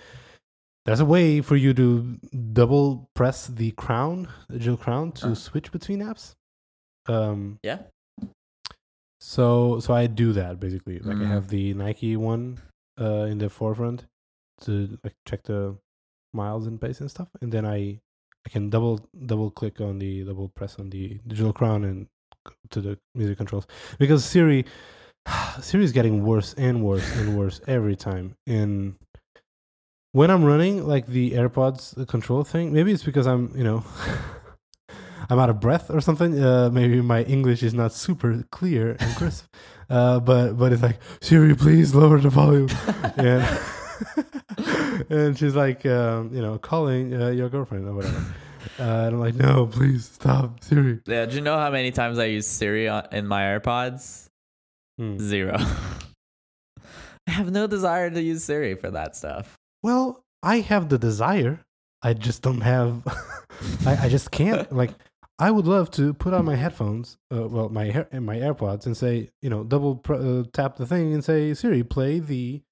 there's 0.85 1.01
a 1.01 1.05
way 1.07 1.41
for 1.41 1.55
you 1.57 1.73
to 1.75 2.19
double 2.53 3.09
press 3.15 3.47
the 3.47 3.71
crown, 3.73 4.29
the 4.51 4.59
Jill 4.59 4.77
crown, 4.77 5.13
to 5.13 5.29
Uh. 5.29 5.35
switch 5.35 5.71
between 5.71 6.01
apps. 6.03 6.35
Um, 7.07 7.59
yeah. 7.63 7.79
so 9.21 9.79
so 9.81 9.95
I 9.95 10.07
do 10.09 10.33
that 10.33 10.59
basically. 10.61 10.99
Like 10.99 11.17
I 11.17 11.21
Mm. 11.21 11.29
have 11.29 11.49
the 11.49 11.75
Nike 11.75 12.17
one 12.17 12.59
uh, 13.01 13.27
in 13.31 13.39
the 13.39 13.49
forefront 13.49 14.05
to 14.63 14.99
like 15.03 15.15
check 15.27 15.43
the 15.45 15.77
miles 16.33 16.67
and 16.67 16.81
pace 16.81 17.01
and 17.01 17.11
stuff, 17.11 17.29
and 17.41 17.53
then 17.53 17.67
I 17.67 18.01
I 18.47 18.51
can 18.51 18.71
double 18.71 19.01
double 19.27 19.51
click 19.51 19.81
on 19.81 19.99
the 19.99 20.25
double 20.25 20.49
press 20.49 20.79
on 20.79 20.91
the 20.91 21.21
digital 21.27 21.53
crown 21.53 21.85
and 21.85 22.07
to 22.71 22.81
the 22.81 22.99
music 23.15 23.37
controls 23.37 23.67
because 23.99 24.25
Siri 24.25 24.65
Siri 25.61 25.85
is 25.85 25.93
getting 25.93 26.25
worse 26.25 26.55
and 26.55 26.83
worse 26.83 27.17
and 27.17 27.37
worse 27.37 27.61
every 27.67 27.97
time. 27.97 28.37
And 28.47 28.97
when 30.13 30.31
I'm 30.31 30.45
running 30.45 30.87
like 30.87 31.07
the 31.07 31.33
AirPods 31.33 32.01
uh, 32.01 32.05
control 32.05 32.45
thing, 32.45 32.73
maybe 32.73 32.93
it's 32.93 33.05
because 33.05 33.27
I'm 33.27 33.53
you 33.57 33.65
know. 33.65 33.85
I'm 35.31 35.39
out 35.39 35.49
of 35.49 35.61
breath 35.61 35.89
or 35.89 36.01
something. 36.01 36.43
Uh, 36.43 36.69
maybe 36.71 37.01
my 37.01 37.23
English 37.23 37.63
is 37.63 37.73
not 37.73 37.93
super 37.93 38.45
clear 38.51 38.97
and 38.99 39.17
crisp. 39.17 39.47
Uh, 39.91 40.19
but 40.21 40.55
but 40.55 40.73
it's 40.73 40.81
like 40.81 40.99
Siri, 41.21 41.55
please 41.55 41.95
lower 41.95 42.19
the 42.19 42.31
volume. 42.31 42.71
and 43.19 43.45
and 45.11 45.39
she's 45.39 45.55
like, 45.55 45.85
um, 45.87 46.31
you 46.35 46.43
know, 46.43 46.59
calling 46.59 47.21
uh, 47.21 47.29
your 47.29 47.49
girlfriend 47.49 47.89
or 47.89 47.95
whatever. 47.95 48.25
Uh, 48.79 48.83
and 48.83 49.15
I'm 49.15 49.21
like, 49.21 49.35
no, 49.35 49.67
please 49.67 50.07
stop, 50.07 50.63
Siri. 50.63 51.01
Yeah, 51.07 51.27
do 51.27 51.35
you 51.35 51.41
know 51.41 51.57
how 51.57 51.71
many 51.71 51.91
times 51.91 52.19
I 52.19 52.27
use 52.27 52.47
Siri 52.47 52.89
on, 52.89 53.07
in 53.13 53.27
my 53.27 53.43
AirPods? 53.43 54.29
Hmm. 54.99 55.19
Zero. 55.19 55.57
I 57.27 57.31
have 57.31 57.51
no 57.51 57.67
desire 57.67 58.11
to 58.11 58.21
use 58.21 58.45
Siri 58.45 58.75
for 58.75 58.91
that 58.91 59.17
stuff. 59.17 59.57
Well, 59.83 60.25
I 60.43 60.61
have 60.61 60.89
the 60.89 60.99
desire. 60.99 61.61
I 62.03 62.15
just 62.15 62.43
don't 62.43 62.61
have. 62.61 63.03
I, 63.87 64.07
I 64.07 64.09
just 64.09 64.31
can't. 64.31 64.71
Like, 64.73 64.91
I 65.39 65.51
would 65.51 65.67
love 65.67 65.91
to 65.93 66.15
put 66.15 66.35
on 66.35 66.45
my 66.45 66.55
headphones, 66.55 67.17
uh, 67.35 67.49
well, 67.49 67.69
my 67.69 68.07
my 68.13 68.37
AirPods, 68.37 68.87
and 68.87 68.97
say, 68.97 69.31
you 69.41 69.51
know, 69.51 69.65
double 69.65 69.97
pr- 69.97 70.15
uh, 70.15 70.45
tap 70.53 70.77
the 70.77 70.87
thing 70.87 71.15
and 71.15 71.25
say, 71.25 71.55
Siri, 71.55 71.83
play 71.83 72.21
the, 72.21 72.63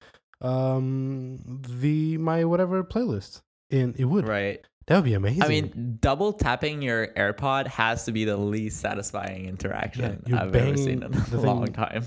um, 0.41 1.39
the 1.81 2.17
my 2.17 2.43
whatever 2.45 2.83
playlist, 2.83 3.41
and 3.69 3.95
it 3.99 4.05
would. 4.05 4.27
Right. 4.27 4.65
That 4.87 4.95
would 4.95 5.05
be 5.05 5.13
amazing. 5.13 5.43
I 5.43 5.47
mean, 5.47 5.97
double 6.01 6.33
tapping 6.33 6.81
your 6.81 7.07
AirPod 7.13 7.67
has 7.67 8.03
to 8.05 8.11
be 8.11 8.25
the 8.25 8.35
least 8.35 8.79
satisfying 8.81 9.45
interaction 9.45 10.23
you're 10.25 10.39
I've 10.39 10.55
ever 10.55 10.75
seen 10.75 11.03
in 11.03 11.13
a 11.13 11.39
long 11.41 11.67
time. 11.67 12.03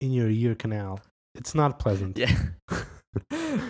in 0.00 0.12
your 0.12 0.30
ear 0.30 0.54
canal, 0.54 1.00
it's 1.34 1.54
not 1.54 1.78
pleasant. 1.80 2.16
Yeah. 2.16 2.32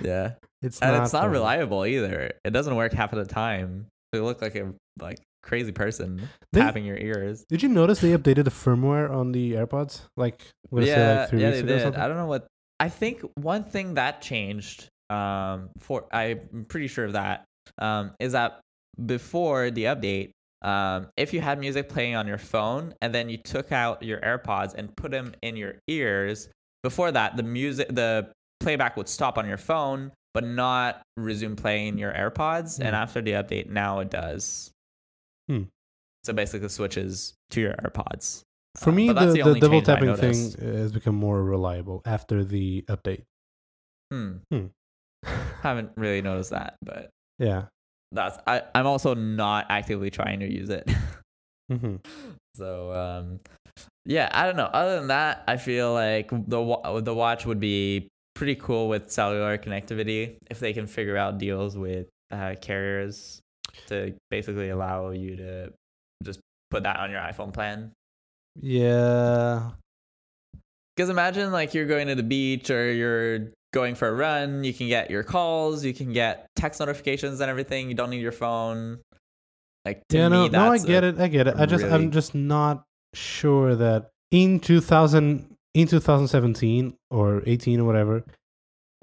yeah. 0.02 0.32
It's 0.62 0.80
And 0.80 0.92
not 0.92 1.04
it's 1.04 1.12
not 1.12 1.20
pleasant. 1.22 1.32
reliable 1.32 1.84
either. 1.86 2.30
It 2.44 2.50
doesn't 2.50 2.76
work 2.76 2.92
half 2.92 3.12
of 3.12 3.18
the 3.26 3.32
time. 3.32 3.86
You 4.12 4.22
look 4.24 4.42
like 4.42 4.54
a 4.54 4.72
like 5.00 5.18
crazy 5.42 5.72
person 5.72 6.28
They- 6.52 6.60
tapping 6.60 6.84
your 6.84 6.98
ears. 6.98 7.44
Did 7.48 7.62
you 7.62 7.68
notice 7.68 8.00
they 8.00 8.10
updated 8.16 8.44
the 8.44 8.50
firmware 8.50 9.10
on 9.10 9.32
the 9.32 9.52
AirPods? 9.54 10.02
Like, 10.16 10.42
let's 10.70 10.86
say 10.88 10.92
yeah, 10.96 11.20
like 11.20 11.30
three 11.30 11.40
yeah, 11.40 11.46
weeks 11.48 11.56
they 11.58 11.62
ago 11.64 11.72
or 11.72 11.76
did. 11.78 11.82
something? 11.84 12.00
I 12.02 12.08
don't 12.08 12.16
know 12.18 12.26
what. 12.26 12.46
I 12.82 12.88
think 12.88 13.22
one 13.36 13.62
thing 13.62 13.94
that 13.94 14.20
changed, 14.22 14.88
um, 15.08 15.70
for 15.78 16.08
I'm 16.12 16.66
pretty 16.68 16.88
sure 16.88 17.04
of 17.04 17.12
that, 17.12 17.44
um, 17.78 18.10
is 18.18 18.32
that 18.32 18.60
before 19.06 19.70
the 19.70 19.84
update, 19.84 20.32
um, 20.62 21.06
if 21.16 21.32
you 21.32 21.40
had 21.40 21.60
music 21.60 21.88
playing 21.88 22.16
on 22.16 22.26
your 22.26 22.38
phone 22.38 22.92
and 23.00 23.14
then 23.14 23.28
you 23.28 23.36
took 23.36 23.70
out 23.70 24.02
your 24.02 24.20
AirPods 24.20 24.74
and 24.74 24.94
put 24.96 25.12
them 25.12 25.32
in 25.42 25.54
your 25.54 25.74
ears, 25.86 26.48
before 26.82 27.12
that 27.12 27.36
the 27.36 27.44
music, 27.44 27.86
the 27.88 28.32
playback 28.58 28.96
would 28.96 29.08
stop 29.08 29.38
on 29.38 29.46
your 29.46 29.58
phone, 29.58 30.10
but 30.34 30.42
not 30.42 31.02
resume 31.16 31.54
playing 31.54 31.98
your 31.98 32.12
AirPods. 32.12 32.80
And 32.80 32.88
Hmm. 32.88 33.02
after 33.02 33.22
the 33.22 33.32
update, 33.32 33.70
now 33.70 34.00
it 34.00 34.10
does. 34.10 34.72
Hmm. 35.48 35.64
So 36.24 36.32
basically, 36.32 36.68
switches 36.68 37.34
to 37.50 37.60
your 37.60 37.74
AirPods. 37.74 38.42
For 38.78 38.90
Uh, 38.90 38.94
me, 38.94 39.08
the, 39.08 39.32
the, 39.32 39.42
only 39.42 39.60
double 39.60 39.82
tapping 39.82 40.16
thing 40.16 40.52
has 40.60 40.92
become 40.92 41.14
more 41.14 41.42
reliable 41.42 42.02
after 42.06 42.44
the 42.44 42.82
update. 42.88 43.24
Hmm. 44.10 44.36
Hmm. 44.50 44.66
Haven't 45.62 45.92
really 45.96 46.22
noticed 46.22 46.50
that, 46.50 46.76
but 46.82 47.10
Yeah. 47.38 47.66
that's 48.12 48.38
I, 48.46 48.62
I'm 48.74 48.86
also 48.86 49.14
not 49.14 49.66
actively 49.68 50.10
trying 50.10 50.40
to 50.40 50.50
use 50.50 50.70
it. 50.70 50.90
hmm 51.70 51.96
so 52.56 52.92
um 52.92 53.40
yeah, 54.04 54.28
I 54.32 54.46
don't 54.46 54.56
know. 54.56 54.64
Other 54.64 54.98
than 54.98 55.08
that, 55.08 55.44
I 55.46 55.56
feel 55.56 55.92
like 55.92 56.30
the 56.30 57.00
the 57.04 57.14
watch 57.14 57.46
would 57.46 57.60
be 57.60 58.08
pretty 58.34 58.56
cool 58.56 58.88
with 58.88 59.10
cellular 59.12 59.56
connectivity 59.58 60.36
if 60.50 60.58
they 60.58 60.72
can 60.72 60.86
figure 60.86 61.16
out 61.16 61.38
deals 61.38 61.76
with 61.76 62.08
uh, 62.32 62.54
carriers 62.60 63.40
to 63.86 64.14
basically 64.30 64.70
allow 64.70 65.10
you 65.10 65.36
to 65.36 65.72
just 66.24 66.40
put 66.70 66.82
that 66.82 66.98
on 66.98 67.10
your 67.10 67.20
iPhone 67.20 67.52
plan. 67.52 67.92
Yeah. 68.60 69.70
Because 70.96 71.08
imagine 71.08 71.52
like 71.52 71.74
you're 71.74 71.86
going 71.86 72.08
to 72.08 72.14
the 72.14 72.22
beach 72.22 72.70
or 72.70 72.92
you're 72.92 73.50
going 73.72 73.94
for 73.94 74.08
a 74.08 74.12
run, 74.12 74.62
you 74.64 74.74
can 74.74 74.88
get 74.88 75.10
your 75.10 75.22
calls, 75.22 75.84
you 75.84 75.94
can 75.94 76.12
get 76.12 76.46
text 76.56 76.80
notifications 76.80 77.40
and 77.40 77.50
everything. 77.50 77.88
You 77.88 77.94
don't 77.94 78.10
need 78.10 78.20
your 78.20 78.32
phone. 78.32 79.00
Like 79.84 80.02
yeah, 80.10 80.28
no, 80.28 80.46
no, 80.46 80.72
I 80.72 80.78
get 80.78 81.02
it. 81.02 81.18
I 81.18 81.28
get 81.28 81.46
it. 81.46 81.54
I 81.56 81.66
just, 81.66 81.82
really- 81.82 81.94
I'm 81.94 82.10
just 82.10 82.34
not 82.34 82.84
sure 83.14 83.74
that 83.74 84.10
in 84.30 84.60
2000, 84.60 85.46
in 85.74 85.86
2017 85.86 86.94
or 87.10 87.42
18 87.46 87.80
or 87.80 87.84
whatever, 87.84 88.24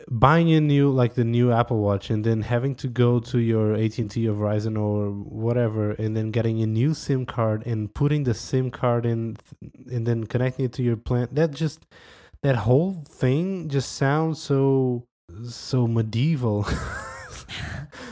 buying 0.10 0.52
a 0.52 0.60
new, 0.60 0.90
like 0.90 1.14
the 1.14 1.24
new 1.24 1.52
Apple 1.52 1.80
Watch, 1.80 2.10
and 2.10 2.24
then 2.24 2.42
having 2.42 2.76
to 2.76 2.88
go 2.88 3.20
to 3.20 3.40
your 3.40 3.76
AT&T 3.76 4.28
or 4.28 4.34
Verizon 4.34 4.78
or 4.78 5.12
whatever, 5.12 5.92
and 5.92 6.16
then 6.18 6.32
getting 6.32 6.62
a 6.62 6.68
new 6.68 6.94
SIM 6.94 7.26
card 7.26 7.66
and 7.66 7.94
putting 7.94 8.24
the 8.24 8.34
SIM 8.34 8.72
card 8.72 9.06
in, 9.06 9.38
and 9.92 10.06
then 10.06 10.26
connecting 10.26 10.66
it 10.66 10.74
to 10.74 10.84
your 10.84 10.98
plan. 10.98 11.28
That 11.32 11.52
just, 11.52 11.86
that 12.42 12.56
whole 12.56 13.04
thing 13.08 13.70
just 13.70 13.94
sounds 13.94 14.42
so, 14.42 15.06
so 15.48 15.88
medieval. 15.88 16.66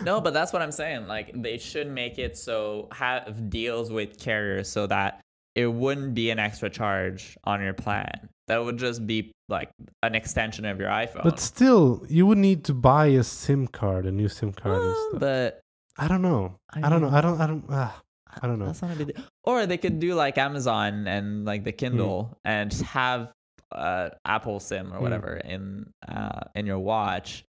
No, 0.04 0.22
but 0.22 0.34
that's 0.34 0.54
what 0.54 0.62
I'm 0.62 0.72
saying. 0.72 1.08
Like 1.08 1.32
they 1.34 1.58
should 1.58 1.88
make 1.88 2.18
it 2.20 2.38
so 2.38 2.88
have 2.92 3.50
deals 3.50 3.92
with 3.92 4.20
carriers 4.20 4.70
so 4.70 4.88
that 4.88 5.22
it 5.56 5.68
wouldn't 5.68 6.14
be 6.14 6.30
an 6.30 6.40
extra 6.40 6.70
charge 6.70 7.38
on 7.44 7.62
your 7.62 7.74
plan. 7.74 8.30
That 8.48 8.64
would 8.64 8.78
just 8.78 9.06
be 9.06 9.32
like 9.50 9.70
an 10.04 10.16
extension 10.16 10.66
of 10.66 10.80
your 10.80 10.90
iPhone. 10.90 11.24
But 11.24 11.40
still, 11.40 12.06
you 12.08 12.26
would 12.28 12.38
need 12.38 12.64
to 12.66 12.74
buy 12.74 13.08
a 13.08 13.24
SIM 13.24 13.68
card, 13.68 14.06
a 14.06 14.12
new 14.12 14.30
SIM 14.30 14.54
card. 14.54 14.76
and 14.76 14.84
Well, 14.86 15.08
stuff. 15.10 15.20
but 15.20 15.60
I 15.98 16.08
don't 16.08 16.22
know. 16.22 16.56
I 16.74 16.86
I, 16.86 16.90
don't 16.90 17.02
know. 17.02 17.10
I 17.10 17.22
don't. 17.22 17.42
I 17.42 17.48
don't. 17.48 17.66
Ah, 17.70 18.02
I 18.42 18.48
don't 18.48 18.60
know. 18.60 18.68
That's 18.68 18.82
not 18.82 18.92
a 18.92 18.96
big 18.96 19.16
deal. 19.16 19.24
Or 19.44 19.66
they 19.66 19.78
could 19.78 20.00
do 20.00 20.14
like 20.16 20.38
Amazon 20.38 21.08
and 21.08 21.44
like 21.46 21.62
Hmm. 21.62 21.66
the 21.66 21.72
Kindle 21.74 22.38
and 22.46 22.72
just 22.72 22.84
have 22.84 23.32
uh, 23.74 24.10
Apple 24.26 24.60
SIM 24.62 24.94
or 24.94 24.98
Hmm. 24.98 25.04
whatever 25.04 25.36
in 25.38 25.92
uh, 26.08 26.42
in 26.56 26.66
your 26.66 26.80
watch, 26.80 27.44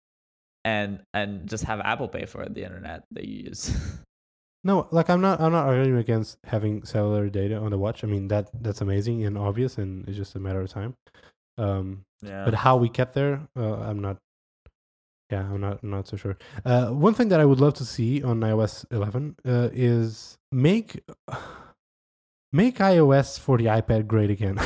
and 0.63 1.01
and 1.13 1.49
just 1.49 1.65
have 1.65 1.81
Apple 1.81 2.07
Pay 2.07 2.25
for 2.25 2.45
the 2.47 2.63
internet 2.63 3.03
that 3.11 3.25
you 3.25 3.43
use. 3.49 3.75
No, 4.65 4.87
like 4.89 5.11
I'm 5.11 5.21
not. 5.21 5.39
I'm 5.39 5.51
not 5.51 5.67
arguing 5.67 5.99
against 5.99 6.39
having 6.43 6.83
cellular 6.83 7.29
data 7.29 7.55
on 7.55 7.69
the 7.69 7.77
watch. 7.77 8.03
I 8.03 8.07
mean 8.07 8.27
that 8.29 8.49
that's 8.63 8.81
amazing 8.81 9.23
and 9.23 9.37
obvious, 9.37 9.77
and 9.77 10.07
it's 10.09 10.17
just 10.17 10.33
a 10.33 10.39
matter 10.39 10.59
of 10.59 10.69
time. 10.71 10.95
Um, 11.59 12.03
yeah. 12.23 12.43
but 12.43 12.55
how 12.55 12.75
we 12.75 12.89
get 12.89 13.13
there, 13.13 13.47
uh, 13.55 13.75
I'm 13.75 13.99
not. 13.99 14.17
Yeah, 15.29 15.41
I'm 15.41 15.61
not. 15.61 15.83
I'm 15.83 15.91
not 15.91 16.07
so 16.07 16.17
sure. 16.17 16.35
Uh, 16.65 16.87
one 16.87 17.13
thing 17.13 17.29
that 17.29 17.39
I 17.39 17.45
would 17.45 17.59
love 17.59 17.75
to 17.75 17.85
see 17.85 18.23
on 18.23 18.39
iOS 18.39 18.85
11 18.89 19.35
uh, 19.45 19.69
is 19.71 20.39
make 20.51 20.99
make 22.51 22.79
iOS 22.79 23.39
for 23.39 23.59
the 23.59 23.65
iPad 23.65 24.07
great 24.07 24.31
again. 24.31 24.57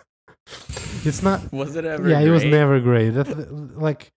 it's 1.04 1.22
not. 1.22 1.52
Was 1.52 1.76
it 1.76 1.84
ever? 1.84 2.08
yeah, 2.08 2.20
it 2.20 2.30
was 2.30 2.44
never 2.44 2.80
great. 2.80 3.10
That's 3.10 3.30
like 3.76 4.10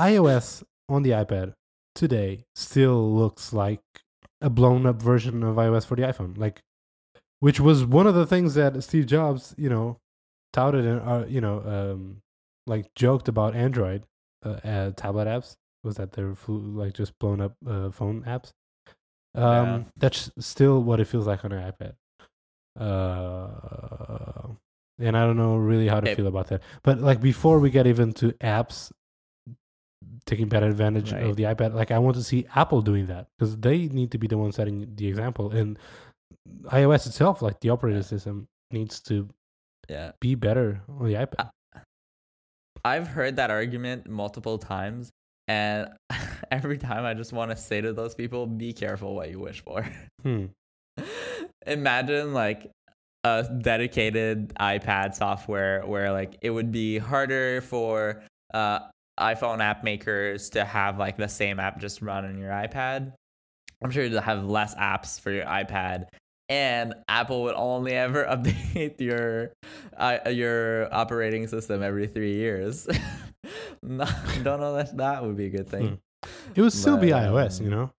iOS 0.00 0.64
on 0.88 1.04
the 1.04 1.10
iPad 1.10 1.54
today 1.94 2.44
still 2.56 3.14
looks 3.14 3.52
like 3.52 3.82
a 4.40 4.50
blown 4.50 4.86
up 4.86 5.00
version 5.02 5.42
of 5.42 5.56
iOS 5.56 5.84
for 5.86 5.96
the 5.96 6.02
iPhone. 6.02 6.36
Like, 6.38 6.62
which 7.40 7.60
was 7.60 7.84
one 7.84 8.06
of 8.06 8.14
the 8.14 8.26
things 8.26 8.54
that 8.54 8.82
Steve 8.82 9.06
Jobs, 9.06 9.54
you 9.58 9.68
know, 9.68 9.98
touted 10.52 10.84
and 10.86 11.00
uh, 11.00 11.24
you 11.28 11.40
know, 11.40 11.60
um, 11.60 12.22
like 12.66 12.94
joked 12.94 13.28
about 13.28 13.54
Android 13.54 14.04
uh, 14.44 14.58
uh, 14.64 14.90
tablet 14.92 15.26
apps 15.26 15.56
was 15.84 15.96
that 15.96 16.12
they're 16.12 16.34
flu- 16.34 16.58
like 16.58 16.94
just 16.94 17.18
blown 17.18 17.40
up 17.40 17.54
uh, 17.66 17.90
phone 17.90 18.22
apps. 18.24 18.52
Um, 19.34 19.42
Yeah. 19.44 19.82
That's 19.96 20.30
still 20.38 20.82
what 20.82 21.00
it 21.00 21.04
feels 21.06 21.26
like 21.26 21.44
on 21.44 21.52
an 21.52 21.72
iPad. 21.72 21.94
Uh, 22.78 24.48
and 25.00 25.16
I 25.16 25.24
don't 25.24 25.36
know 25.36 25.56
really 25.56 25.88
how 25.88 26.00
to 26.00 26.10
feel 26.16 26.26
about 26.26 26.48
that. 26.48 26.62
But 26.82 27.00
like 27.00 27.20
before 27.20 27.58
we 27.60 27.70
get 27.70 27.86
even 27.86 28.12
to 28.14 28.32
apps 28.34 28.90
taking 30.28 30.46
better 30.48 30.66
advantage 30.66 31.12
Right. 31.12 31.24
of 31.24 31.34
the 31.36 31.44
iPad, 31.44 31.74
like 31.74 31.90
I 31.90 31.98
want 31.98 32.14
to 32.16 32.22
see 32.22 32.46
Apple 32.54 32.82
doing 32.82 33.06
that 33.06 33.26
because 33.38 33.56
they 33.56 33.88
need 33.88 34.12
to 34.12 34.18
be 34.18 34.26
the 34.28 34.36
one 34.38 34.52
setting 34.52 34.86
the 34.94 35.06
example. 35.08 35.50
And 35.50 35.78
iOS 36.66 37.06
itself, 37.06 37.42
like 37.42 37.58
the 37.60 37.70
operating 37.70 38.02
system, 38.02 38.46
needs 38.70 39.00
to 39.08 39.28
Yeah. 39.88 40.12
be 40.20 40.34
better 40.36 40.82
on 40.88 41.06
the 41.08 41.14
iPad. 41.14 41.50
I've 42.84 43.08
heard 43.08 43.36
that 43.36 43.50
argument 43.50 44.06
multiple 44.08 44.58
times, 44.58 45.10
and 45.48 45.88
every 46.52 46.78
time 46.78 47.04
I 47.04 47.14
just 47.14 47.32
want 47.32 47.50
to 47.50 47.56
say 47.56 47.80
to 47.80 47.92
those 47.92 48.14
people, 48.14 48.46
be 48.46 48.72
careful 48.72 49.14
what 49.16 49.30
you 49.30 49.40
wish 49.40 49.62
for. 49.64 49.84
Hmm. 50.22 50.46
Imagine 51.66 52.32
like 52.34 52.70
a 53.24 53.44
dedicated 53.62 54.52
iPad 54.60 55.14
software 55.14 55.82
where 55.86 56.12
like 56.12 56.36
it 56.40 56.50
would 56.50 56.70
be 56.70 56.98
harder 56.98 57.60
for 57.62 58.22
uh, 58.54 58.80
iPhone 59.18 59.60
app 59.60 59.84
makers 59.84 60.50
to 60.50 60.64
have 60.64 60.98
like 60.98 61.16
the 61.16 61.28
same 61.28 61.60
app 61.60 61.80
just 61.80 62.02
run 62.02 62.24
on 62.24 62.38
your 62.38 62.50
iPad. 62.50 63.12
I'm 63.82 63.90
sure 63.90 64.04
you'll 64.04 64.20
have 64.20 64.44
less 64.44 64.74
apps 64.74 65.20
for 65.20 65.30
your 65.30 65.44
iPad, 65.44 66.06
and 66.48 66.94
Apple 67.08 67.42
would 67.44 67.54
only 67.54 67.92
ever 67.92 68.24
update 68.30 69.00
your 69.00 69.52
uh, 69.96 70.18
your 70.30 70.92
operating 70.92 71.46
system 71.46 71.82
every 71.82 72.06
three 72.06 72.34
years. 72.34 72.88
no, 73.82 74.06
don't 74.42 74.60
know 74.60 74.74
that 74.76 74.96
that 74.96 75.24
would 75.24 75.36
be 75.36 75.46
a 75.46 75.50
good 75.50 75.68
thing. 75.68 75.98
It 76.54 76.62
would 76.62 76.72
still 76.72 76.96
be 76.96 77.08
iOS, 77.08 77.60
um, 77.60 77.64
you 77.64 77.70
know. 77.70 77.90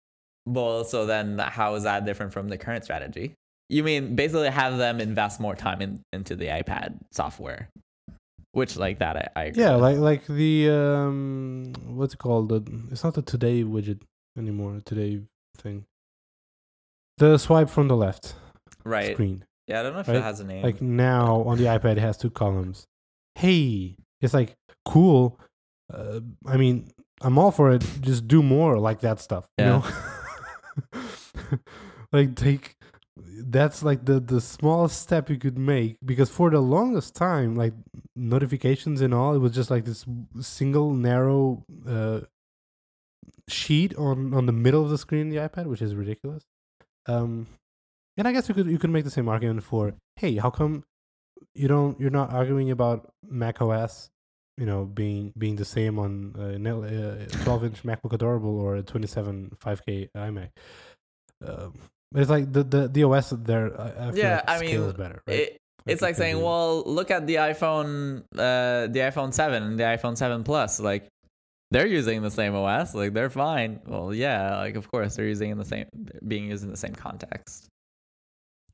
Well, 0.45 0.83
so 0.83 1.05
then 1.05 1.37
how 1.37 1.75
is 1.75 1.83
that 1.83 2.05
different 2.05 2.33
from 2.33 2.49
the 2.49 2.57
current 2.57 2.83
strategy? 2.83 3.35
You 3.69 3.83
mean 3.83 4.15
basically 4.15 4.49
have 4.49 4.77
them 4.77 4.99
invest 4.99 5.39
more 5.39 5.55
time 5.55 5.81
in, 5.81 6.01
into 6.11 6.35
the 6.35 6.47
iPad 6.47 6.97
software, 7.11 7.69
which 8.51 8.75
like 8.77 8.99
that 8.99 9.15
I, 9.35 9.41
I 9.41 9.43
agree 9.45 9.61
Yeah, 9.63 9.73
with. 9.75 9.81
like 9.81 9.97
like 9.97 10.27
the 10.27 10.69
um, 10.69 11.73
what's 11.87 12.13
it 12.13 12.17
called? 12.17 12.49
The 12.49 12.61
it's 12.91 13.03
not 13.03 13.13
the 13.13 13.21
Today 13.21 13.63
widget 13.63 14.01
anymore. 14.37 14.81
Today 14.85 15.21
thing. 15.57 15.85
The 17.17 17.37
swipe 17.37 17.69
from 17.69 17.87
the 17.89 17.95
left 17.97 18.35
right. 18.85 19.13
screen. 19.13 19.45
Yeah, 19.67 19.81
I 19.81 19.83
don't 19.83 19.93
know 19.93 19.99
if 19.99 20.07
Right? 20.07 20.17
it 20.17 20.23
has 20.23 20.39
a 20.39 20.45
name. 20.45 20.63
Like 20.63 20.81
now 20.81 21.41
on 21.43 21.57
the 21.57 21.65
iPad, 21.65 21.93
it 21.93 21.99
has 21.99 22.17
two 22.17 22.29
columns. 22.31 22.87
Hey, 23.35 23.95
it's 24.21 24.33
like 24.33 24.55
cool. 24.85 25.39
Uh, 25.93 26.21
I 26.45 26.57
mean, 26.57 26.87
I'm 27.21 27.37
all 27.37 27.51
for 27.51 27.71
it. 27.71 27.83
Just 28.01 28.27
do 28.27 28.41
more 28.41 28.79
like 28.79 29.01
that 29.01 29.19
stuff. 29.19 29.47
You 29.57 29.65
Yeah. 29.65 29.91
know, 30.93 30.99
like 32.11 32.35
take. 32.35 32.75
That's 33.51 33.81
like 33.81 34.05
the 34.05 34.19
the 34.19 34.41
smallest 34.41 35.01
step 35.01 35.29
you 35.29 35.37
could 35.37 35.57
make 35.57 35.97
because 36.05 36.29
for 36.29 36.51
the 36.51 36.59
longest 36.59 37.15
time, 37.15 37.55
like 37.55 37.73
notifications 38.15 39.01
and 39.01 39.11
all, 39.11 39.33
it 39.33 39.39
was 39.39 39.53
just 39.53 39.71
like 39.71 39.85
this 39.85 40.05
single 40.39 40.93
narrow 40.93 41.63
uh, 41.87 42.21
sheet 43.47 43.95
on 43.95 44.33
on 44.35 44.45
the 44.45 44.51
middle 44.51 44.83
of 44.83 44.91
the 44.91 44.99
screen 44.99 45.29
the 45.29 45.37
iPad, 45.37 45.65
which 45.65 45.81
is 45.81 45.95
ridiculous. 45.95 46.43
Um, 47.07 47.47
and 48.17 48.27
I 48.27 48.31
guess 48.33 48.47
you 48.49 48.53
could 48.55 48.67
you 48.67 48.77
could 48.77 48.91
make 48.91 49.05
the 49.05 49.11
same 49.11 49.27
argument 49.27 49.63
for, 49.63 49.93
hey, 50.17 50.35
how 50.35 50.51
come 50.51 50.83
you 51.55 51.67
don't 51.67 51.99
you're 51.99 52.09
not 52.11 52.31
arguing 52.31 52.69
about 52.69 53.11
Mac 53.27 53.61
OS, 53.61 54.09
you 54.57 54.65
know, 54.65 54.85
being 54.85 55.33
being 55.37 55.55
the 55.55 55.65
same 55.65 55.97
on 55.97 56.35
uh, 56.37 56.43
an 56.43 56.67
L- 56.67 56.83
uh, 56.83 57.25
12 57.43 57.63
inch 57.63 57.83
MacBook 57.83 58.13
Adorable 58.13 58.59
or 58.59 58.75
a 58.75 58.83
27 58.83 59.57
5K 59.59 60.09
iMac. 60.15 60.49
Um, 61.45 61.73
it's 62.15 62.29
like 62.29 62.51
the 62.51 62.63
the, 62.63 62.87
the 62.87 63.03
OS 63.03 63.29
there. 63.31 63.79
I, 63.79 64.11
Yeah, 64.13 64.35
like 64.35 64.49
I 64.49 64.59
mean, 64.61 64.91
better. 64.93 65.21
Right? 65.27 65.39
it, 65.39 65.57
it's 65.85 66.01
like 66.01 66.15
saying, 66.15 66.39
well, 66.41 66.83
look 66.85 67.09
at 67.09 67.25
the 67.25 67.35
iPhone, 67.35 68.19
uh, 68.37 68.87
the 68.87 68.99
iPhone 69.09 69.33
Seven 69.33 69.63
and 69.63 69.79
the 69.79 69.83
iPhone 69.83 70.15
Seven 70.17 70.43
Plus. 70.43 70.79
Like, 70.79 71.07
they're 71.71 71.87
using 71.87 72.21
the 72.21 72.29
same 72.31 72.53
OS. 72.55 72.93
Like, 72.93 73.13
they're 73.13 73.29
fine. 73.29 73.79
Well, 73.87 74.13
yeah, 74.13 74.57
like 74.57 74.75
of 74.75 74.89
course 74.91 75.15
they're 75.15 75.25
using 75.27 75.49
in 75.51 75.57
the 75.57 75.65
same, 75.65 75.85
being 76.27 76.45
used 76.49 76.63
in 76.63 76.69
the 76.71 76.77
same 76.77 76.93
context. 76.93 77.67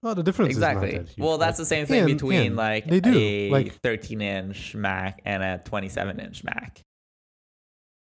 well, 0.01 0.15
the 0.15 0.23
difference 0.23 0.51
Exactly. 0.51 0.89
Is 0.89 0.95
not 0.95 1.05
that 1.07 1.17
well, 1.19 1.37
that's 1.37 1.57
right? 1.57 1.57
the 1.57 1.65
same 1.65 1.85
thing 1.85 1.99
And- 2.03 2.07
between 2.13 2.47
and 2.47 2.55
like 2.55 2.85
they 2.87 2.99
do 2.99 3.13
a 3.17 3.49
like 3.49 3.73
13 3.81 4.21
inch 4.21 4.75
Mac 4.75 5.21
and 5.25 5.41
a 5.43 5.57
27 5.63 6.19
inch 6.19 6.43
Mac. 6.43 6.81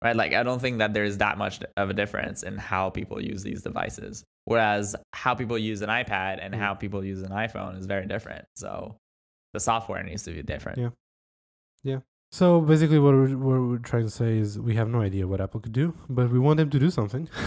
Right? 0.03 0.17
Like, 0.17 0.33
I 0.33 0.43
don't 0.43 0.61
think 0.61 0.79
that 0.79 0.95
there's 0.95 1.19
that 1.19 1.37
much 1.37 1.61
of 1.77 1.91
a 1.91 1.95
difference 1.95 2.43
in 2.43 2.57
how 2.57 2.89
people 2.91 3.21
use 3.23 3.43
these 3.43 3.63
devices. 3.63 4.25
Whereas 4.47 4.97
how 5.13 5.35
people 5.35 5.59
use 5.59 5.83
an 5.83 5.91
iPad 5.91 6.39
and 6.41 6.55
Mm. 6.55 6.59
how 6.59 6.75
people 6.75 7.05
use 7.05 7.23
an 7.23 7.31
iPhone 7.31 7.79
is 7.79 7.85
very 7.87 8.07
different. 8.07 8.47
So 8.57 8.97
the 9.53 9.61
software 9.61 10.03
needs 10.03 10.23
to 10.23 10.33
be 10.33 10.43
different. 10.43 10.79
Yeah. 10.79 10.91
Yeah. 11.83 11.99
So 12.33 12.61
basically, 12.61 12.99
what 12.99 13.13
we're, 13.15 13.37
what 13.37 13.61
we're 13.69 13.79
trying 13.79 14.05
to 14.05 14.11
say 14.11 14.39
is 14.39 14.59
we 14.59 14.75
have 14.77 14.89
no 14.89 15.01
idea 15.01 15.27
what 15.27 15.41
Apple 15.41 15.61
could 15.61 15.73
do, 15.73 15.95
but 16.09 16.31
we 16.31 16.39
want 16.39 16.57
them 16.59 16.71
to 16.71 16.79
do 16.79 16.91
something. 16.91 17.29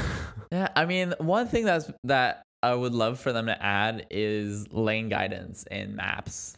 Yeah, 0.51 0.67
I 0.75 0.85
mean, 0.85 1.15
one 1.17 1.47
thing 1.47 1.65
that's 1.65 1.89
that 2.03 2.43
I 2.61 2.75
would 2.75 2.93
love 2.93 3.19
for 3.19 3.33
them 3.33 3.47
to 3.47 3.59
add 3.63 4.05
is 4.11 4.71
lane 4.71 5.09
guidance 5.09 5.65
in 5.71 5.95
maps. 5.95 6.55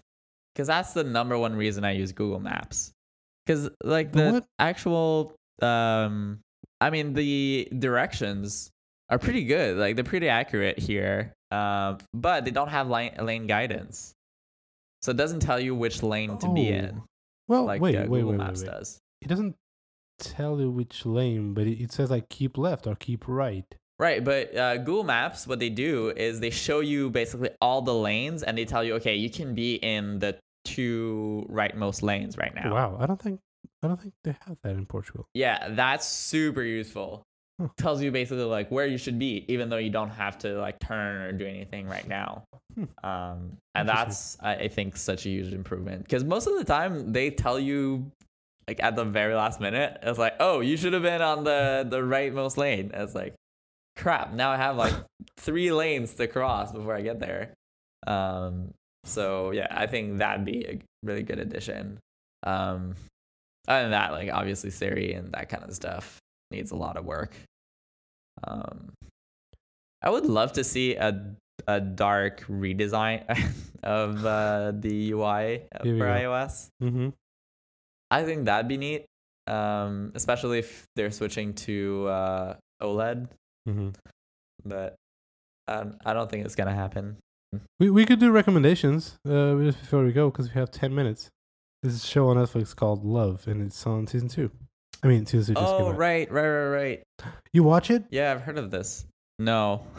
Cuz 0.55 0.67
that's 0.67 0.91
the 0.91 1.03
number 1.05 1.37
one 1.37 1.55
reason 1.55 1.85
I 1.85 1.91
use 1.91 2.11
Google 2.11 2.41
Maps. 2.41 2.91
Cuz 3.47 3.69
like 3.83 4.11
The 4.11 4.31
the 4.31 4.45
actual 4.59 5.33
um 5.61 6.39
I 6.81 6.89
mean, 6.89 7.13
the 7.13 7.67
directions 7.79 8.69
are 9.09 9.17
pretty 9.17 9.45
good. 9.45 9.77
Like 9.77 9.95
they're 9.95 10.03
pretty 10.03 10.29
accurate 10.29 10.79
here. 10.79 11.33
Um 11.51 11.97
but 12.13 12.45
they 12.45 12.51
don't 12.51 12.69
have 12.69 12.89
lane 12.89 13.13
lane 13.21 13.47
guidance. 13.47 14.13
So 15.01 15.11
it 15.11 15.17
doesn't 15.17 15.41
tell 15.41 15.59
you 15.59 15.75
which 15.75 16.01
lane 16.03 16.37
to 16.39 16.53
be 16.53 16.69
Oh, 16.71 16.75
in 16.75 17.01
well, 17.47 17.63
like 17.65 17.81
wait, 17.81 17.95
uh, 17.95 17.99
wait, 18.01 18.05
Google 18.07 18.31
wait, 18.31 18.37
wait, 18.39 18.45
Maps 18.45 18.61
wait. 18.61 18.71
does. 18.71 18.99
It 19.21 19.27
doesn't 19.27 19.55
tell 20.19 20.59
you 20.59 20.71
which 20.71 21.05
lane, 21.05 21.53
but 21.53 21.67
it, 21.67 21.79
it 21.81 21.91
says 21.91 22.09
like 22.09 22.27
keep 22.29 22.57
left 22.57 22.87
or 22.87 22.95
keep 22.95 23.27
right. 23.27 23.65
Right, 23.99 24.23
but 24.23 24.53
uh, 24.57 24.77
Google 24.77 25.05
Maps, 25.05 25.47
what 25.47 25.59
they 25.59 25.69
do 25.69 26.09
is 26.09 26.39
they 26.41 26.49
show 26.49 26.81
you 26.81 27.09
basically 27.09 27.51
all 27.61 27.81
the 27.81 27.93
lanes, 27.93 28.43
and 28.43 28.57
they 28.57 28.65
tell 28.65 28.83
you, 28.83 28.95
okay, 28.95 29.15
you 29.15 29.29
can 29.29 29.55
be 29.55 29.75
in 29.75 30.19
the 30.19 30.37
two 30.65 31.45
rightmost 31.49 32.01
lanes 32.03 32.37
right 32.37 32.53
now. 32.53 32.73
Wow, 32.73 32.97
I 32.99 33.05
don't 33.05 33.21
think 33.21 33.39
I 33.83 33.87
don't 33.87 34.01
think 34.01 34.13
they 34.23 34.35
have 34.45 34.57
that 34.63 34.75
in 34.75 34.85
Portugal. 34.85 35.27
Yeah, 35.33 35.69
that's 35.71 36.07
super 36.07 36.63
useful. 36.63 37.23
Huh. 37.59 37.69
Tells 37.77 38.01
you 38.01 38.11
basically 38.11 38.43
like 38.43 38.69
where 38.69 38.85
you 38.85 38.97
should 38.97 39.17
be, 39.17 39.45
even 39.47 39.69
though 39.69 39.77
you 39.77 39.89
don't 39.89 40.09
have 40.09 40.37
to 40.39 40.59
like 40.59 40.79
turn 40.79 41.21
or 41.21 41.31
do 41.31 41.45
anything 41.45 41.87
right 41.87 42.07
now. 42.07 42.43
Hmm. 42.73 43.07
Um, 43.07 43.57
and 43.73 43.87
that's 43.87 44.37
I, 44.41 44.55
I 44.55 44.67
think 44.67 44.97
such 44.97 45.25
a 45.25 45.29
huge 45.29 45.53
improvement 45.53 46.03
because 46.03 46.25
most 46.25 46.47
of 46.47 46.57
the 46.57 46.65
time 46.65 47.13
they 47.13 47.29
tell 47.29 47.57
you 47.57 48.11
like 48.67 48.83
at 48.83 48.95
the 48.95 49.05
very 49.05 49.35
last 49.35 49.61
minute, 49.61 49.99
it's 50.01 50.19
like, 50.19 50.35
oh, 50.39 50.59
you 50.59 50.75
should 50.75 50.93
have 50.93 51.03
been 51.03 51.21
on 51.21 51.43
the 51.43 51.85
the 51.89 51.99
rightmost 51.99 52.57
lane. 52.57 52.91
And 52.93 53.03
it's 53.03 53.15
like, 53.15 53.35
crap. 53.95 54.33
Now 54.33 54.51
I 54.51 54.57
have 54.57 54.75
like 54.75 54.93
three 55.37 55.71
lanes 55.71 56.13
to 56.15 56.27
cross 56.27 56.71
before 56.71 56.95
I 56.95 57.01
get 57.01 57.19
there. 57.19 57.53
Um, 58.05 58.73
so 59.05 59.51
yeah, 59.51 59.67
I 59.71 59.87
think 59.87 60.17
that'd 60.17 60.45
be 60.45 60.65
a 60.65 60.79
really 61.03 61.23
good 61.23 61.39
addition. 61.39 61.99
Um, 62.43 62.95
other 63.67 63.83
than 63.83 63.91
that, 63.91 64.11
like 64.11 64.29
obviously 64.31 64.69
Siri 64.69 65.13
and 65.13 65.31
that 65.33 65.49
kind 65.49 65.63
of 65.63 65.73
stuff 65.73 66.19
needs 66.51 66.71
a 66.71 66.75
lot 66.75 66.97
of 66.97 67.05
work. 67.05 67.35
Um, 68.43 68.93
I 70.01 70.09
would 70.09 70.25
love 70.25 70.53
to 70.53 70.63
see 70.63 70.95
a 70.95 71.35
a 71.67 71.79
dark 71.79 72.41
redesign 72.47 73.23
of 73.83 74.25
uh, 74.25 74.71
the 74.75 75.11
UI 75.11 75.63
for 75.81 75.83
go. 75.83 76.05
iOS. 76.05 76.67
Mm-hmm. 76.83 77.09
I 78.11 78.23
think 78.23 78.45
that'd 78.45 78.67
be 78.67 78.77
neat, 78.77 79.05
um, 79.47 80.11
especially 80.15 80.59
if 80.59 80.85
they're 80.95 81.11
switching 81.11 81.53
to 81.53 82.07
uh, 82.07 82.55
OLED. 82.81 83.29
Mm-hmm. 83.67 83.89
But 84.63 84.95
um, 85.67 85.97
I 86.05 86.13
don't 86.13 86.29
think 86.29 86.45
it's 86.45 86.55
gonna 86.55 86.75
happen. 86.75 87.17
We 87.79 87.89
we 87.89 88.05
could 88.05 88.19
do 88.19 88.31
recommendations 88.31 89.17
uh, 89.27 89.55
just 89.55 89.79
before 89.79 90.03
we 90.03 90.11
go 90.11 90.29
because 90.29 90.53
we 90.53 90.59
have 90.59 90.71
ten 90.71 90.93
minutes. 90.93 91.29
This 91.83 92.03
a 92.03 92.07
show 92.07 92.29
on 92.29 92.37
Netflix 92.37 92.75
called 92.75 93.03
Love, 93.05 93.47
and 93.47 93.61
it's 93.61 93.85
on 93.85 94.07
season 94.07 94.27
two. 94.27 94.49
I 95.03 95.07
mean, 95.07 95.25
season 95.25 95.55
two 95.55 95.61
just 95.61 95.73
Oh 95.73 95.77
came 95.77 95.87
out. 95.87 95.97
right, 95.97 96.31
right, 96.31 96.47
right, 96.47 96.69
right. 96.69 97.03
You 97.53 97.63
watch 97.63 97.91
it? 97.91 98.05
Yeah, 98.09 98.31
I've 98.31 98.41
heard 98.41 98.57
of 98.57 98.71
this. 98.71 99.05
No. 99.37 99.85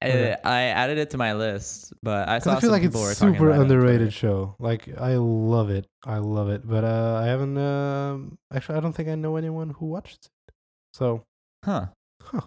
I, 0.00 0.36
I 0.44 0.60
added 0.64 0.98
it 0.98 1.10
to 1.10 1.18
my 1.18 1.32
list, 1.32 1.92
but 2.02 2.28
I 2.28 2.38
saw 2.38 2.54
I 2.56 2.60
feel 2.60 2.70
like 2.70 2.82
it's 2.82 3.18
super 3.18 3.50
about 3.50 3.60
it 3.60 3.62
underrated 3.62 4.12
show. 4.12 4.54
Like 4.58 4.88
I 4.98 5.14
love 5.16 5.70
it. 5.70 5.86
I 6.04 6.18
love 6.18 6.50
it. 6.50 6.68
But 6.68 6.84
uh, 6.84 7.20
I 7.22 7.26
haven't. 7.26 7.56
um 7.58 8.38
actually, 8.52 8.76
I 8.78 8.80
don't 8.80 8.92
think 8.92 9.08
I 9.08 9.14
know 9.14 9.36
anyone 9.36 9.70
who 9.70 9.86
watched 9.86 10.26
it. 10.26 10.52
So, 10.92 11.22
Huh. 11.64 11.86
Huh. 12.22 12.40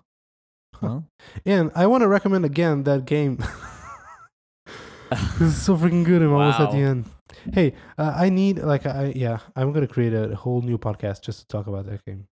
Well, 0.82 1.05
and 1.45 1.72
I 1.76 1.88
want 1.88 2.01
to 2.01 2.07
recommend 2.07 2.45
again 2.45 2.84
that 2.84 3.05
game. 3.05 3.38
this 5.12 5.41
is 5.41 5.62
so 5.62 5.76
freaking 5.78 6.03
good. 6.05 6.22
I'm 6.22 6.34
almost 6.34 6.59
at 6.59 6.72
the 6.72 6.78
end. 6.78 7.05
Hey, 7.54 7.74
uh, 7.98 8.14
I 8.16 8.30
need 8.30 8.60
like 8.60 8.86
I 8.86 9.14
yeah. 9.16 9.39
I'm 9.56 9.72
gonna 9.74 9.88
create 9.88 10.14
a 10.14 10.36
whole 10.36 10.62
new 10.62 10.78
podcast 10.78 11.22
just 11.24 11.39
to 11.42 11.48
talk 11.48 11.68
about 11.68 11.86
that 11.88 12.04
game 12.06 12.28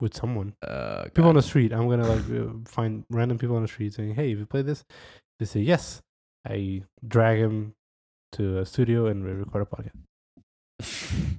with 0.00 0.14
someone. 0.14 0.54
uh, 0.66 1.04
People 1.14 1.28
on 1.28 1.34
the 1.34 1.42
street. 1.42 1.72
I'm 1.72 1.88
gonna 1.88 2.06
like 2.06 2.24
uh, 2.30 2.52
find 2.66 3.04
random 3.10 3.38
people 3.38 3.56
on 3.56 3.62
the 3.62 3.68
street 3.68 3.94
saying, 3.94 4.14
"Hey, 4.14 4.30
have 4.30 4.38
you 4.38 4.46
played 4.46 4.66
this?" 4.66 4.84
They 5.38 5.46
say 5.46 5.60
yes. 5.60 6.00
I 6.46 6.82
drag 7.06 7.38
him 7.38 7.74
to 8.32 8.58
a 8.58 8.66
studio 8.66 9.06
and 9.06 9.24
we 9.24 9.32
record 9.32 9.66
a 9.66 9.74
podcast. 9.74 11.38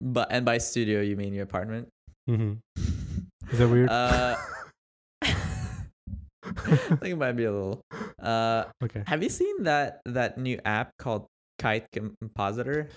but 0.00 0.28
and 0.30 0.44
by 0.44 0.58
studio 0.58 1.00
you 1.00 1.16
mean 1.16 1.32
your 1.34 1.44
apartment? 1.44 1.88
Mm-hmm. 2.28 2.54
Is 3.52 3.58
that 3.58 3.68
weird? 3.68 3.90
Uh, 3.90 4.36
I 5.22 5.36
think 6.96 7.12
it 7.12 7.18
might 7.18 7.32
be 7.32 7.44
a 7.44 7.52
little. 7.52 7.82
Uh, 8.20 8.64
okay. 8.84 9.02
have 9.06 9.22
you 9.22 9.28
seen 9.28 9.64
that 9.64 10.00
that 10.04 10.38
new 10.38 10.58
app 10.64 10.92
called 10.98 11.26
Kite 11.60 11.86
Compositor? 11.92 12.88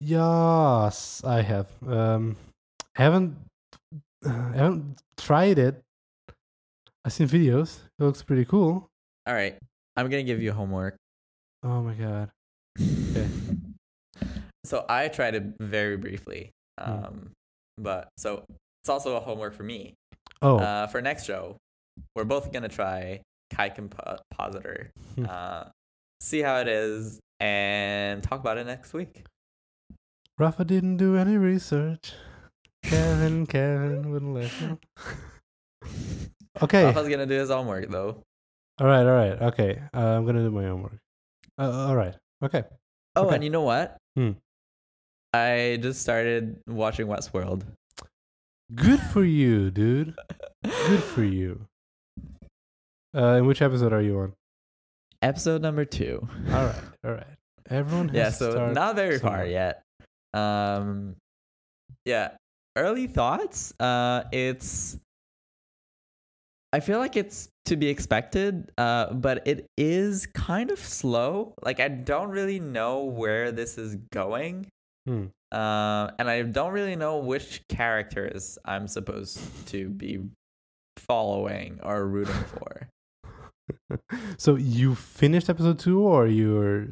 Yes, 0.00 1.22
I 1.24 1.42
have. 1.42 1.68
Um, 1.86 2.36
I 2.96 3.02
haven't. 3.02 3.36
I 4.24 4.28
haven't 4.54 5.02
tried 5.16 5.58
it. 5.58 5.82
I've 7.04 7.12
seen 7.12 7.28
videos. 7.28 7.78
It 7.98 8.04
looks 8.04 8.22
pretty 8.22 8.44
cool. 8.44 8.88
All 9.26 9.34
right, 9.34 9.58
I'm 9.96 10.08
gonna 10.08 10.22
give 10.22 10.40
you 10.40 10.52
homework. 10.52 10.96
Oh 11.62 11.82
my 11.82 11.94
god. 11.94 12.30
Okay. 13.12 13.28
So 14.64 14.86
I 14.88 15.08
tried 15.08 15.34
it 15.34 15.42
very 15.60 15.98
briefly. 15.98 16.50
Hmm. 16.80 16.90
Um, 16.90 17.30
but 17.76 18.08
so 18.16 18.44
it's 18.82 18.88
also 18.88 19.16
a 19.16 19.20
homework 19.20 19.54
for 19.54 19.64
me. 19.64 19.92
Oh. 20.40 20.58
Uh, 20.58 20.86
for 20.86 21.02
next 21.02 21.26
show, 21.26 21.56
we're 22.16 22.24
both 22.24 22.52
gonna 22.52 22.70
try 22.70 23.20
Kite 23.50 23.74
Compositor. 23.74 24.90
Hmm. 25.16 25.26
uh, 25.28 25.64
see 26.22 26.40
how 26.40 26.56
it 26.60 26.68
is, 26.68 27.20
and 27.42 28.22
talk 28.22 28.38
about 28.40 28.56
it 28.56 28.64
next 28.66 28.92
week. 28.94 29.24
Rafa 30.38 30.64
didn't 30.64 30.96
do 30.96 31.16
any 31.16 31.36
research. 31.36 32.12
Kevin, 32.84 33.46
Kevin 33.46 34.10
wouldn't 34.10 34.32
let 34.34 34.48
him. 34.50 34.78
Okay. 36.62 36.84
Rafa's 36.84 37.08
gonna 37.08 37.26
do 37.26 37.34
his 37.34 37.50
homework 37.50 37.90
though. 37.90 38.22
All 38.80 38.86
right. 38.86 39.00
All 39.04 39.12
right. 39.12 39.42
Okay. 39.52 39.80
Uh, 39.92 39.98
I'm 40.16 40.24
gonna 40.26 40.42
do 40.42 40.50
my 40.50 40.64
homework. 40.64 40.98
Uh, 41.58 41.88
all 41.88 41.96
right. 41.96 42.14
Okay. 42.44 42.62
Oh, 43.16 43.26
Okay. 43.26 43.34
and 43.36 43.44
you 43.44 43.50
know 43.50 43.62
what? 43.62 43.96
Hmm. 44.16 44.32
I 45.34 45.78
just 45.82 46.00
started 46.00 46.60
watching 46.66 47.06
Westworld. 47.06 47.64
Good 48.74 49.00
for 49.00 49.24
you, 49.24 49.70
dude. 49.70 50.14
Good 50.64 51.02
for 51.02 51.24
you. 51.24 51.66
Uh, 53.14 53.34
in 53.36 53.44
which 53.44 53.60
episode 53.60 53.92
are 53.92 54.00
you 54.00 54.18
on? 54.18 54.32
Episode 55.22 55.62
number 55.62 55.84
two. 55.84 56.26
All 56.48 56.66
right. 56.66 56.82
All 57.04 57.12
right. 57.12 57.26
Everyone 57.70 58.08
has 58.08 58.16
yeah, 58.16 58.30
so 58.30 58.72
not 58.72 58.96
very 58.96 59.18
far 59.18 59.46
yet. 59.46 59.82
Um, 60.34 61.16
yeah, 62.04 62.32
early 62.76 63.06
thoughts. 63.06 63.72
Uh, 63.78 64.24
it's. 64.32 64.98
I 66.74 66.80
feel 66.80 66.98
like 66.98 67.16
it's 67.16 67.48
to 67.66 67.76
be 67.76 67.88
expected, 67.88 68.72
uh, 68.78 69.12
but 69.12 69.46
it 69.46 69.66
is 69.76 70.26
kind 70.26 70.70
of 70.70 70.78
slow. 70.78 71.54
Like 71.62 71.80
I 71.80 71.88
don't 71.88 72.30
really 72.30 72.58
know 72.58 73.04
where 73.04 73.52
this 73.52 73.78
is 73.78 73.96
going, 74.10 74.66
Hmm. 75.06 75.26
uh, 75.52 76.10
and 76.18 76.28
I 76.28 76.42
don't 76.42 76.72
really 76.72 76.96
know 76.96 77.18
which 77.18 77.62
characters 77.68 78.58
I'm 78.64 78.88
supposed 78.88 79.38
to 79.68 79.88
be 79.88 80.20
following 80.96 81.78
or 81.82 82.06
rooting 82.06 82.34
for. 82.34 82.88
so 84.38 84.56
you 84.56 84.94
finished 84.94 85.48
episode 85.48 85.78
two, 85.78 86.00
or 86.00 86.26
you're? 86.26 86.88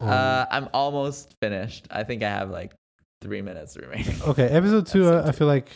Uh, 0.00 0.46
I'm 0.50 0.68
almost 0.72 1.34
finished. 1.40 1.86
I 1.90 2.04
think 2.04 2.22
I 2.22 2.28
have 2.30 2.50
like 2.50 2.72
three 3.22 3.42
minutes 3.42 3.76
remaining. 3.76 4.16
okay, 4.26 4.46
episode 4.48 4.86
two. 4.86 5.06
episode 5.08 5.24
uh, 5.24 5.28
I 5.28 5.32
feel 5.32 5.46
like 5.46 5.70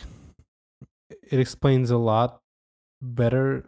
it 1.29 1.39
explains 1.39 1.91
a 1.91 1.97
lot 1.97 2.39
better. 3.01 3.65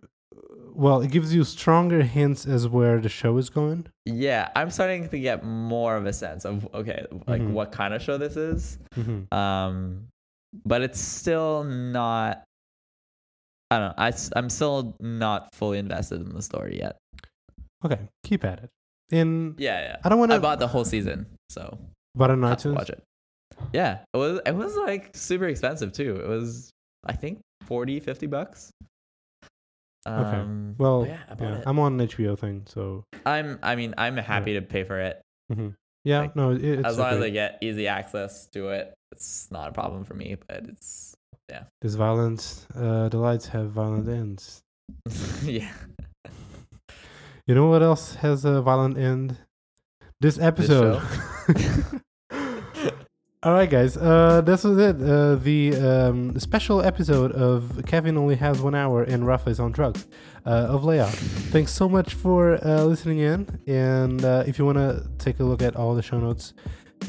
Well, 0.74 1.02
it 1.02 1.12
gives 1.12 1.34
you 1.36 1.44
stronger 1.44 2.02
hints 2.02 2.46
as 2.46 2.68
where 2.68 3.00
the 3.00 3.10
show 3.10 3.38
is 3.38 3.50
going. 3.50 3.88
Yeah, 4.06 4.50
I'm 4.56 4.72
starting 4.72 5.10
to 5.10 5.20
get 5.20 5.44
more 5.44 5.98
of 5.98 6.06
a 6.06 6.14
sense 6.14 6.46
of 6.46 6.68
okay, 6.74 7.06
like 7.28 7.42
Mhm. 7.42 7.52
what 7.52 7.72
kind 7.72 7.94
of 7.94 8.02
show 8.02 8.18
this 8.18 8.38
is. 8.38 8.80
Mm-hmm. 8.96 9.34
Um, 9.38 10.08
but 10.66 10.82
it's 10.82 11.00
still 11.00 11.64
not. 11.66 12.44
I 13.72 13.80
don't 13.80 13.88
know. 13.88 13.94
I, 13.98 14.40
am 14.40 14.50
still 14.50 14.96
not 15.00 15.50
fully 15.56 15.80
invested 15.80 16.22
in 16.22 16.30
the 16.30 16.42
story 16.42 16.78
yet. 16.78 16.98
Okay, 17.84 18.00
keep 18.24 18.46
at 18.46 18.64
it. 18.64 18.70
In 19.10 19.56
Yeah, 19.58 19.82
yeah. 19.82 19.98
I 20.04 20.10
don't 20.10 20.20
want 20.20 20.32
to. 20.32 20.36
I 20.36 20.40
bought 20.40 20.60
the 20.60 20.68
whole 20.68 20.86
season, 20.86 21.26
so 21.50 21.80
But 22.14 22.30
on 22.30 22.42
iTunes. 22.42 22.76
watch 22.76 22.90
it. 22.90 23.02
Yeah, 23.74 24.00
it 24.14 24.18
was 24.18 24.40
it 24.46 24.56
was 24.56 24.76
like 24.76 25.12
super 25.16 25.46
expensive 25.48 25.92
too. 25.92 26.16
It 26.18 26.28
was 26.28 26.70
I 27.06 27.14
think 27.14 27.40
40, 27.66 28.00
50 28.00 28.28
bucks. 28.28 28.72
Um, 30.06 30.76
Well, 30.78 31.06
yeah, 31.08 31.18
yeah 31.40 31.64
I'm 31.66 31.80
on 31.80 32.00
an 32.00 32.08
HBO 32.08 32.38
thing, 32.38 32.64
so 32.68 33.04
I'm 33.26 33.58
I 33.64 33.76
mean 33.76 33.96
I'm 33.98 34.18
happy 34.18 34.54
to 34.54 34.62
pay 34.62 34.84
for 34.84 35.00
it 35.00 35.22
yeah. 36.04 36.20
Like, 36.22 36.36
no, 36.36 36.52
it, 36.52 36.64
it's 36.64 36.88
as 36.88 36.98
long 36.98 37.14
as. 37.14 37.22
I 37.22 37.30
get 37.30 37.58
easy 37.62 37.88
access 37.88 38.48
to 38.48 38.70
it. 38.70 38.94
It's 39.12 39.50
not 39.52 39.70
a 39.70 39.72
problem 39.72 40.04
for 40.04 40.14
me, 40.14 40.38
but 40.48 40.64
it's 40.68 41.11
There's 41.82 41.96
violence. 41.96 42.66
Uh, 42.76 43.10
the 43.10 43.18
lights 43.18 43.48
have 43.48 43.72
violent 43.72 44.08
ends. 44.08 44.62
yeah. 45.44 45.72
You 47.48 47.56
know 47.56 47.68
what 47.68 47.84
else 47.84 48.16
has 48.16 48.46
a 48.46 48.62
violent 48.62 48.98
end? 48.98 49.38
This 50.22 50.40
episode. 50.40 51.02
All 53.44 53.54
right, 53.54 53.68
guys. 53.70 53.98
Uh, 53.98 54.42
this 54.46 54.64
was 54.64 54.78
it. 54.78 55.02
Uh, 55.02 55.36
the 55.36 55.76
um, 55.76 56.40
special 56.40 56.84
episode 56.84 57.32
of 57.32 57.82
Kevin 57.88 58.16
only 58.16 58.36
has 58.36 58.62
one 58.62 58.76
hour 58.76 59.02
and 59.02 59.26
Rafa 59.26 59.50
is 59.50 59.60
on 59.60 59.72
drugs 59.72 60.06
uh, 60.46 60.68
of 60.70 60.84
layout. 60.84 61.10
Thanks 61.50 61.72
so 61.72 61.90
much 61.90 62.14
for 62.14 62.64
uh, 62.64 62.84
listening 62.84 63.18
in. 63.18 63.48
And 63.66 64.24
uh, 64.24 64.44
if 64.46 64.60
you 64.60 64.66
want 64.66 64.78
to 64.78 65.10
take 65.18 65.40
a 65.40 65.44
look 65.44 65.64
at 65.64 65.76
all 65.76 65.96
the 65.96 66.04
show 66.04 66.20
notes 66.20 66.54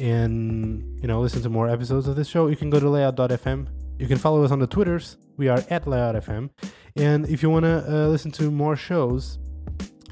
and 0.01 0.99
you 1.03 1.07
know 1.07 1.21
listen 1.21 1.43
to 1.43 1.51
more 1.51 1.69
episodes 1.69 2.09
of 2.09 2.17
this 2.17 2.29
show, 2.29 2.47
you 2.47 2.57
can 2.57 2.71
go 2.71 2.81
to 2.81 2.89
layout.fm. 2.89 3.69
You 4.03 4.09
can 4.09 4.19
follow 4.19 4.43
us 4.43 4.51
on 4.51 4.59
the 4.59 4.67
Twitters. 4.67 5.17
We 5.37 5.47
are 5.47 5.63
at 5.71 5.87
layout.fm. 5.87 6.51
And 6.97 7.25
if 7.29 7.41
you 7.41 7.49
want 7.51 7.67
to 7.67 7.85
uh, 7.87 8.09
listen 8.09 8.33
to 8.33 8.51
more 8.51 8.75
shows 8.75 9.39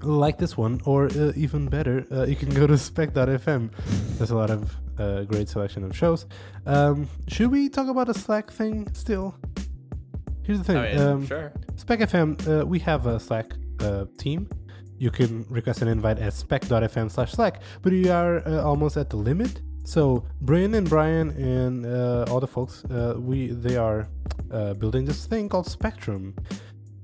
like 0.05 0.39
this 0.39 0.57
one, 0.57 0.81
or 0.85 1.07
uh, 1.07 1.33
even 1.35 1.67
better, 1.67 2.07
uh, 2.13 2.25
you 2.25 2.37
can 2.37 2.51
go 2.51 2.69
to 2.69 2.79
spec.fm. 2.89 3.73
There's 4.17 4.31
a 4.31 4.37
lot 4.37 4.51
of 4.51 4.77
uh, 4.97 5.23
great 5.25 5.49
selection 5.49 5.83
of 5.83 5.97
shows. 5.97 6.27
Um, 6.67 7.09
should 7.27 7.51
we 7.51 7.69
talk 7.69 7.89
about 7.89 8.09
a 8.09 8.15
Slack 8.15 8.53
thing 8.53 8.87
still? 8.93 9.35
Here's 10.45 10.59
the 10.59 10.65
thing. 10.65 10.77
I 10.77 10.93
mean, 10.93 11.01
um, 11.01 11.27
sure. 11.27 11.53
Spec 11.75 11.99
FM, 11.99 12.61
uh, 12.63 12.65
we 12.65 12.79
have 12.79 13.09
a 13.09 13.19
Slack 13.19 13.55
uh, 13.81 14.05
team. 14.19 14.49
You 14.99 15.11
can 15.11 15.45
request 15.49 15.83
an 15.83 15.89
invite 15.89 16.21
at 16.21 16.33
spec.fm 16.33 17.11
slash 17.11 17.33
Slack, 17.33 17.61
but 17.83 17.91
we 17.91 18.09
are 18.09 18.47
uh, 18.47 18.63
almost 18.63 18.97
at 18.97 19.11
the 19.11 19.17
limit. 19.17 19.63
So 19.85 20.25
Brian 20.41 20.75
and 20.75 20.89
Brian 20.89 21.31
and 21.31 21.87
uh, 21.87 22.27
all 22.31 22.41
the 22.41 22.47
folks, 22.47 22.85
uh, 22.85 23.15
we 23.19 23.49
they 23.49 23.77
are 23.77 24.09
uh, 24.51 24.75
building 24.75 25.05
this 25.05 25.27
thing 25.27 25.49
called 25.49 25.67
Spectrum, 25.67 26.35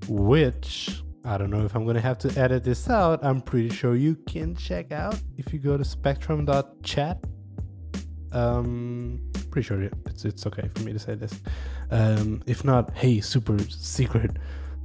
which 0.09 1.03
I 1.25 1.39
don't 1.39 1.51
know 1.51 1.65
if 1.65 1.75
I'm 1.75 1.85
gonna 1.85 2.01
have 2.01 2.19
to 2.19 2.41
edit 2.41 2.65
this 2.65 2.89
out. 2.89 3.25
I'm 3.25 3.41
pretty 3.41 3.71
sure 3.71 3.97
you 3.97 4.15
can 4.27 4.55
check 4.55 4.93
out 4.93 5.21
if 5.37 5.53
you 5.53 5.59
go 5.59 5.77
to 5.77 5.85
spectrum.chat. 5.85 7.25
Um, 8.33 9.21
pretty 9.51 9.67
sure 9.67 9.83
it's 9.83 10.25
it's 10.25 10.47
okay 10.47 10.69
for 10.75 10.83
me 10.83 10.93
to 10.93 10.99
say 10.99 11.15
this. 11.15 11.41
Um, 11.91 12.43
if 12.47 12.65
not, 12.65 12.95
hey, 12.95 13.21
super 13.21 13.59
secret 13.71 14.33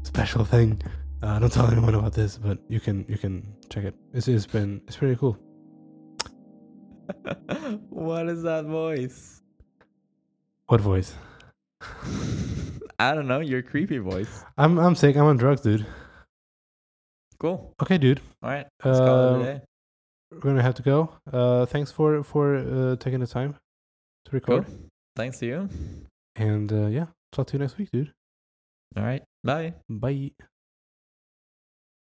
special 0.04 0.46
thing. 0.46 0.82
Uh, 1.22 1.38
don't 1.38 1.54
tell 1.54 1.70
anyone 1.70 1.94
about 1.94 2.14
this, 2.14 2.38
but 2.38 2.58
you 2.68 2.80
can 2.80 3.06
you 3.08 3.18
can 3.18 3.54
check 3.70 3.84
it. 3.84 3.96
It's, 4.14 4.28
it's 4.28 4.48
been 4.48 4.82
it's 4.88 4.98
pretty 4.98 5.16
cool. 5.18 5.38
What 7.89 8.28
is 8.30 8.43
that 8.43 8.66
voice? 8.66 9.41
What 10.68 10.82
voice? 10.82 11.16
I 12.99 13.16
don't 13.16 13.28
know. 13.28 13.39
Your 13.39 13.62
creepy 13.62 13.97
voice. 13.97 14.43
I'm 14.57 14.78
I'm 14.78 14.95
sick. 14.95 15.16
I'm 15.16 15.26
on 15.26 15.38
drugs, 15.38 15.62
dude. 15.62 15.86
Cool. 17.39 17.74
Okay, 17.82 17.97
dude. 17.97 18.22
All 18.43 18.49
right. 18.51 18.68
Let's 18.86 18.99
call 18.99 19.36
it 19.36 19.41
a 19.41 19.43
day. 19.43 19.62
We're 20.32 20.39
gonna 20.39 20.62
have 20.62 20.76
to 20.76 20.84
go. 20.84 21.16
Uh, 21.32 21.66
thanks 21.66 21.91
for 21.91 22.24
for 22.24 22.55
uh, 22.55 22.95
taking 22.97 23.20
the 23.20 23.28
time 23.28 23.55
to 24.26 24.32
record. 24.32 24.66
Cool. 24.66 24.76
Thanks 25.16 25.39
to 25.39 25.45
you. 25.45 25.70
And 26.36 26.72
uh, 26.72 26.88
yeah, 26.88 27.07
talk 27.32 27.47
to 27.47 27.53
you 27.53 27.59
next 27.59 27.78
week, 27.78 27.89
dude. 27.91 28.14
All 28.95 29.03
right. 29.03 29.24
Bye. 29.43 29.74
Bye. 29.89 30.32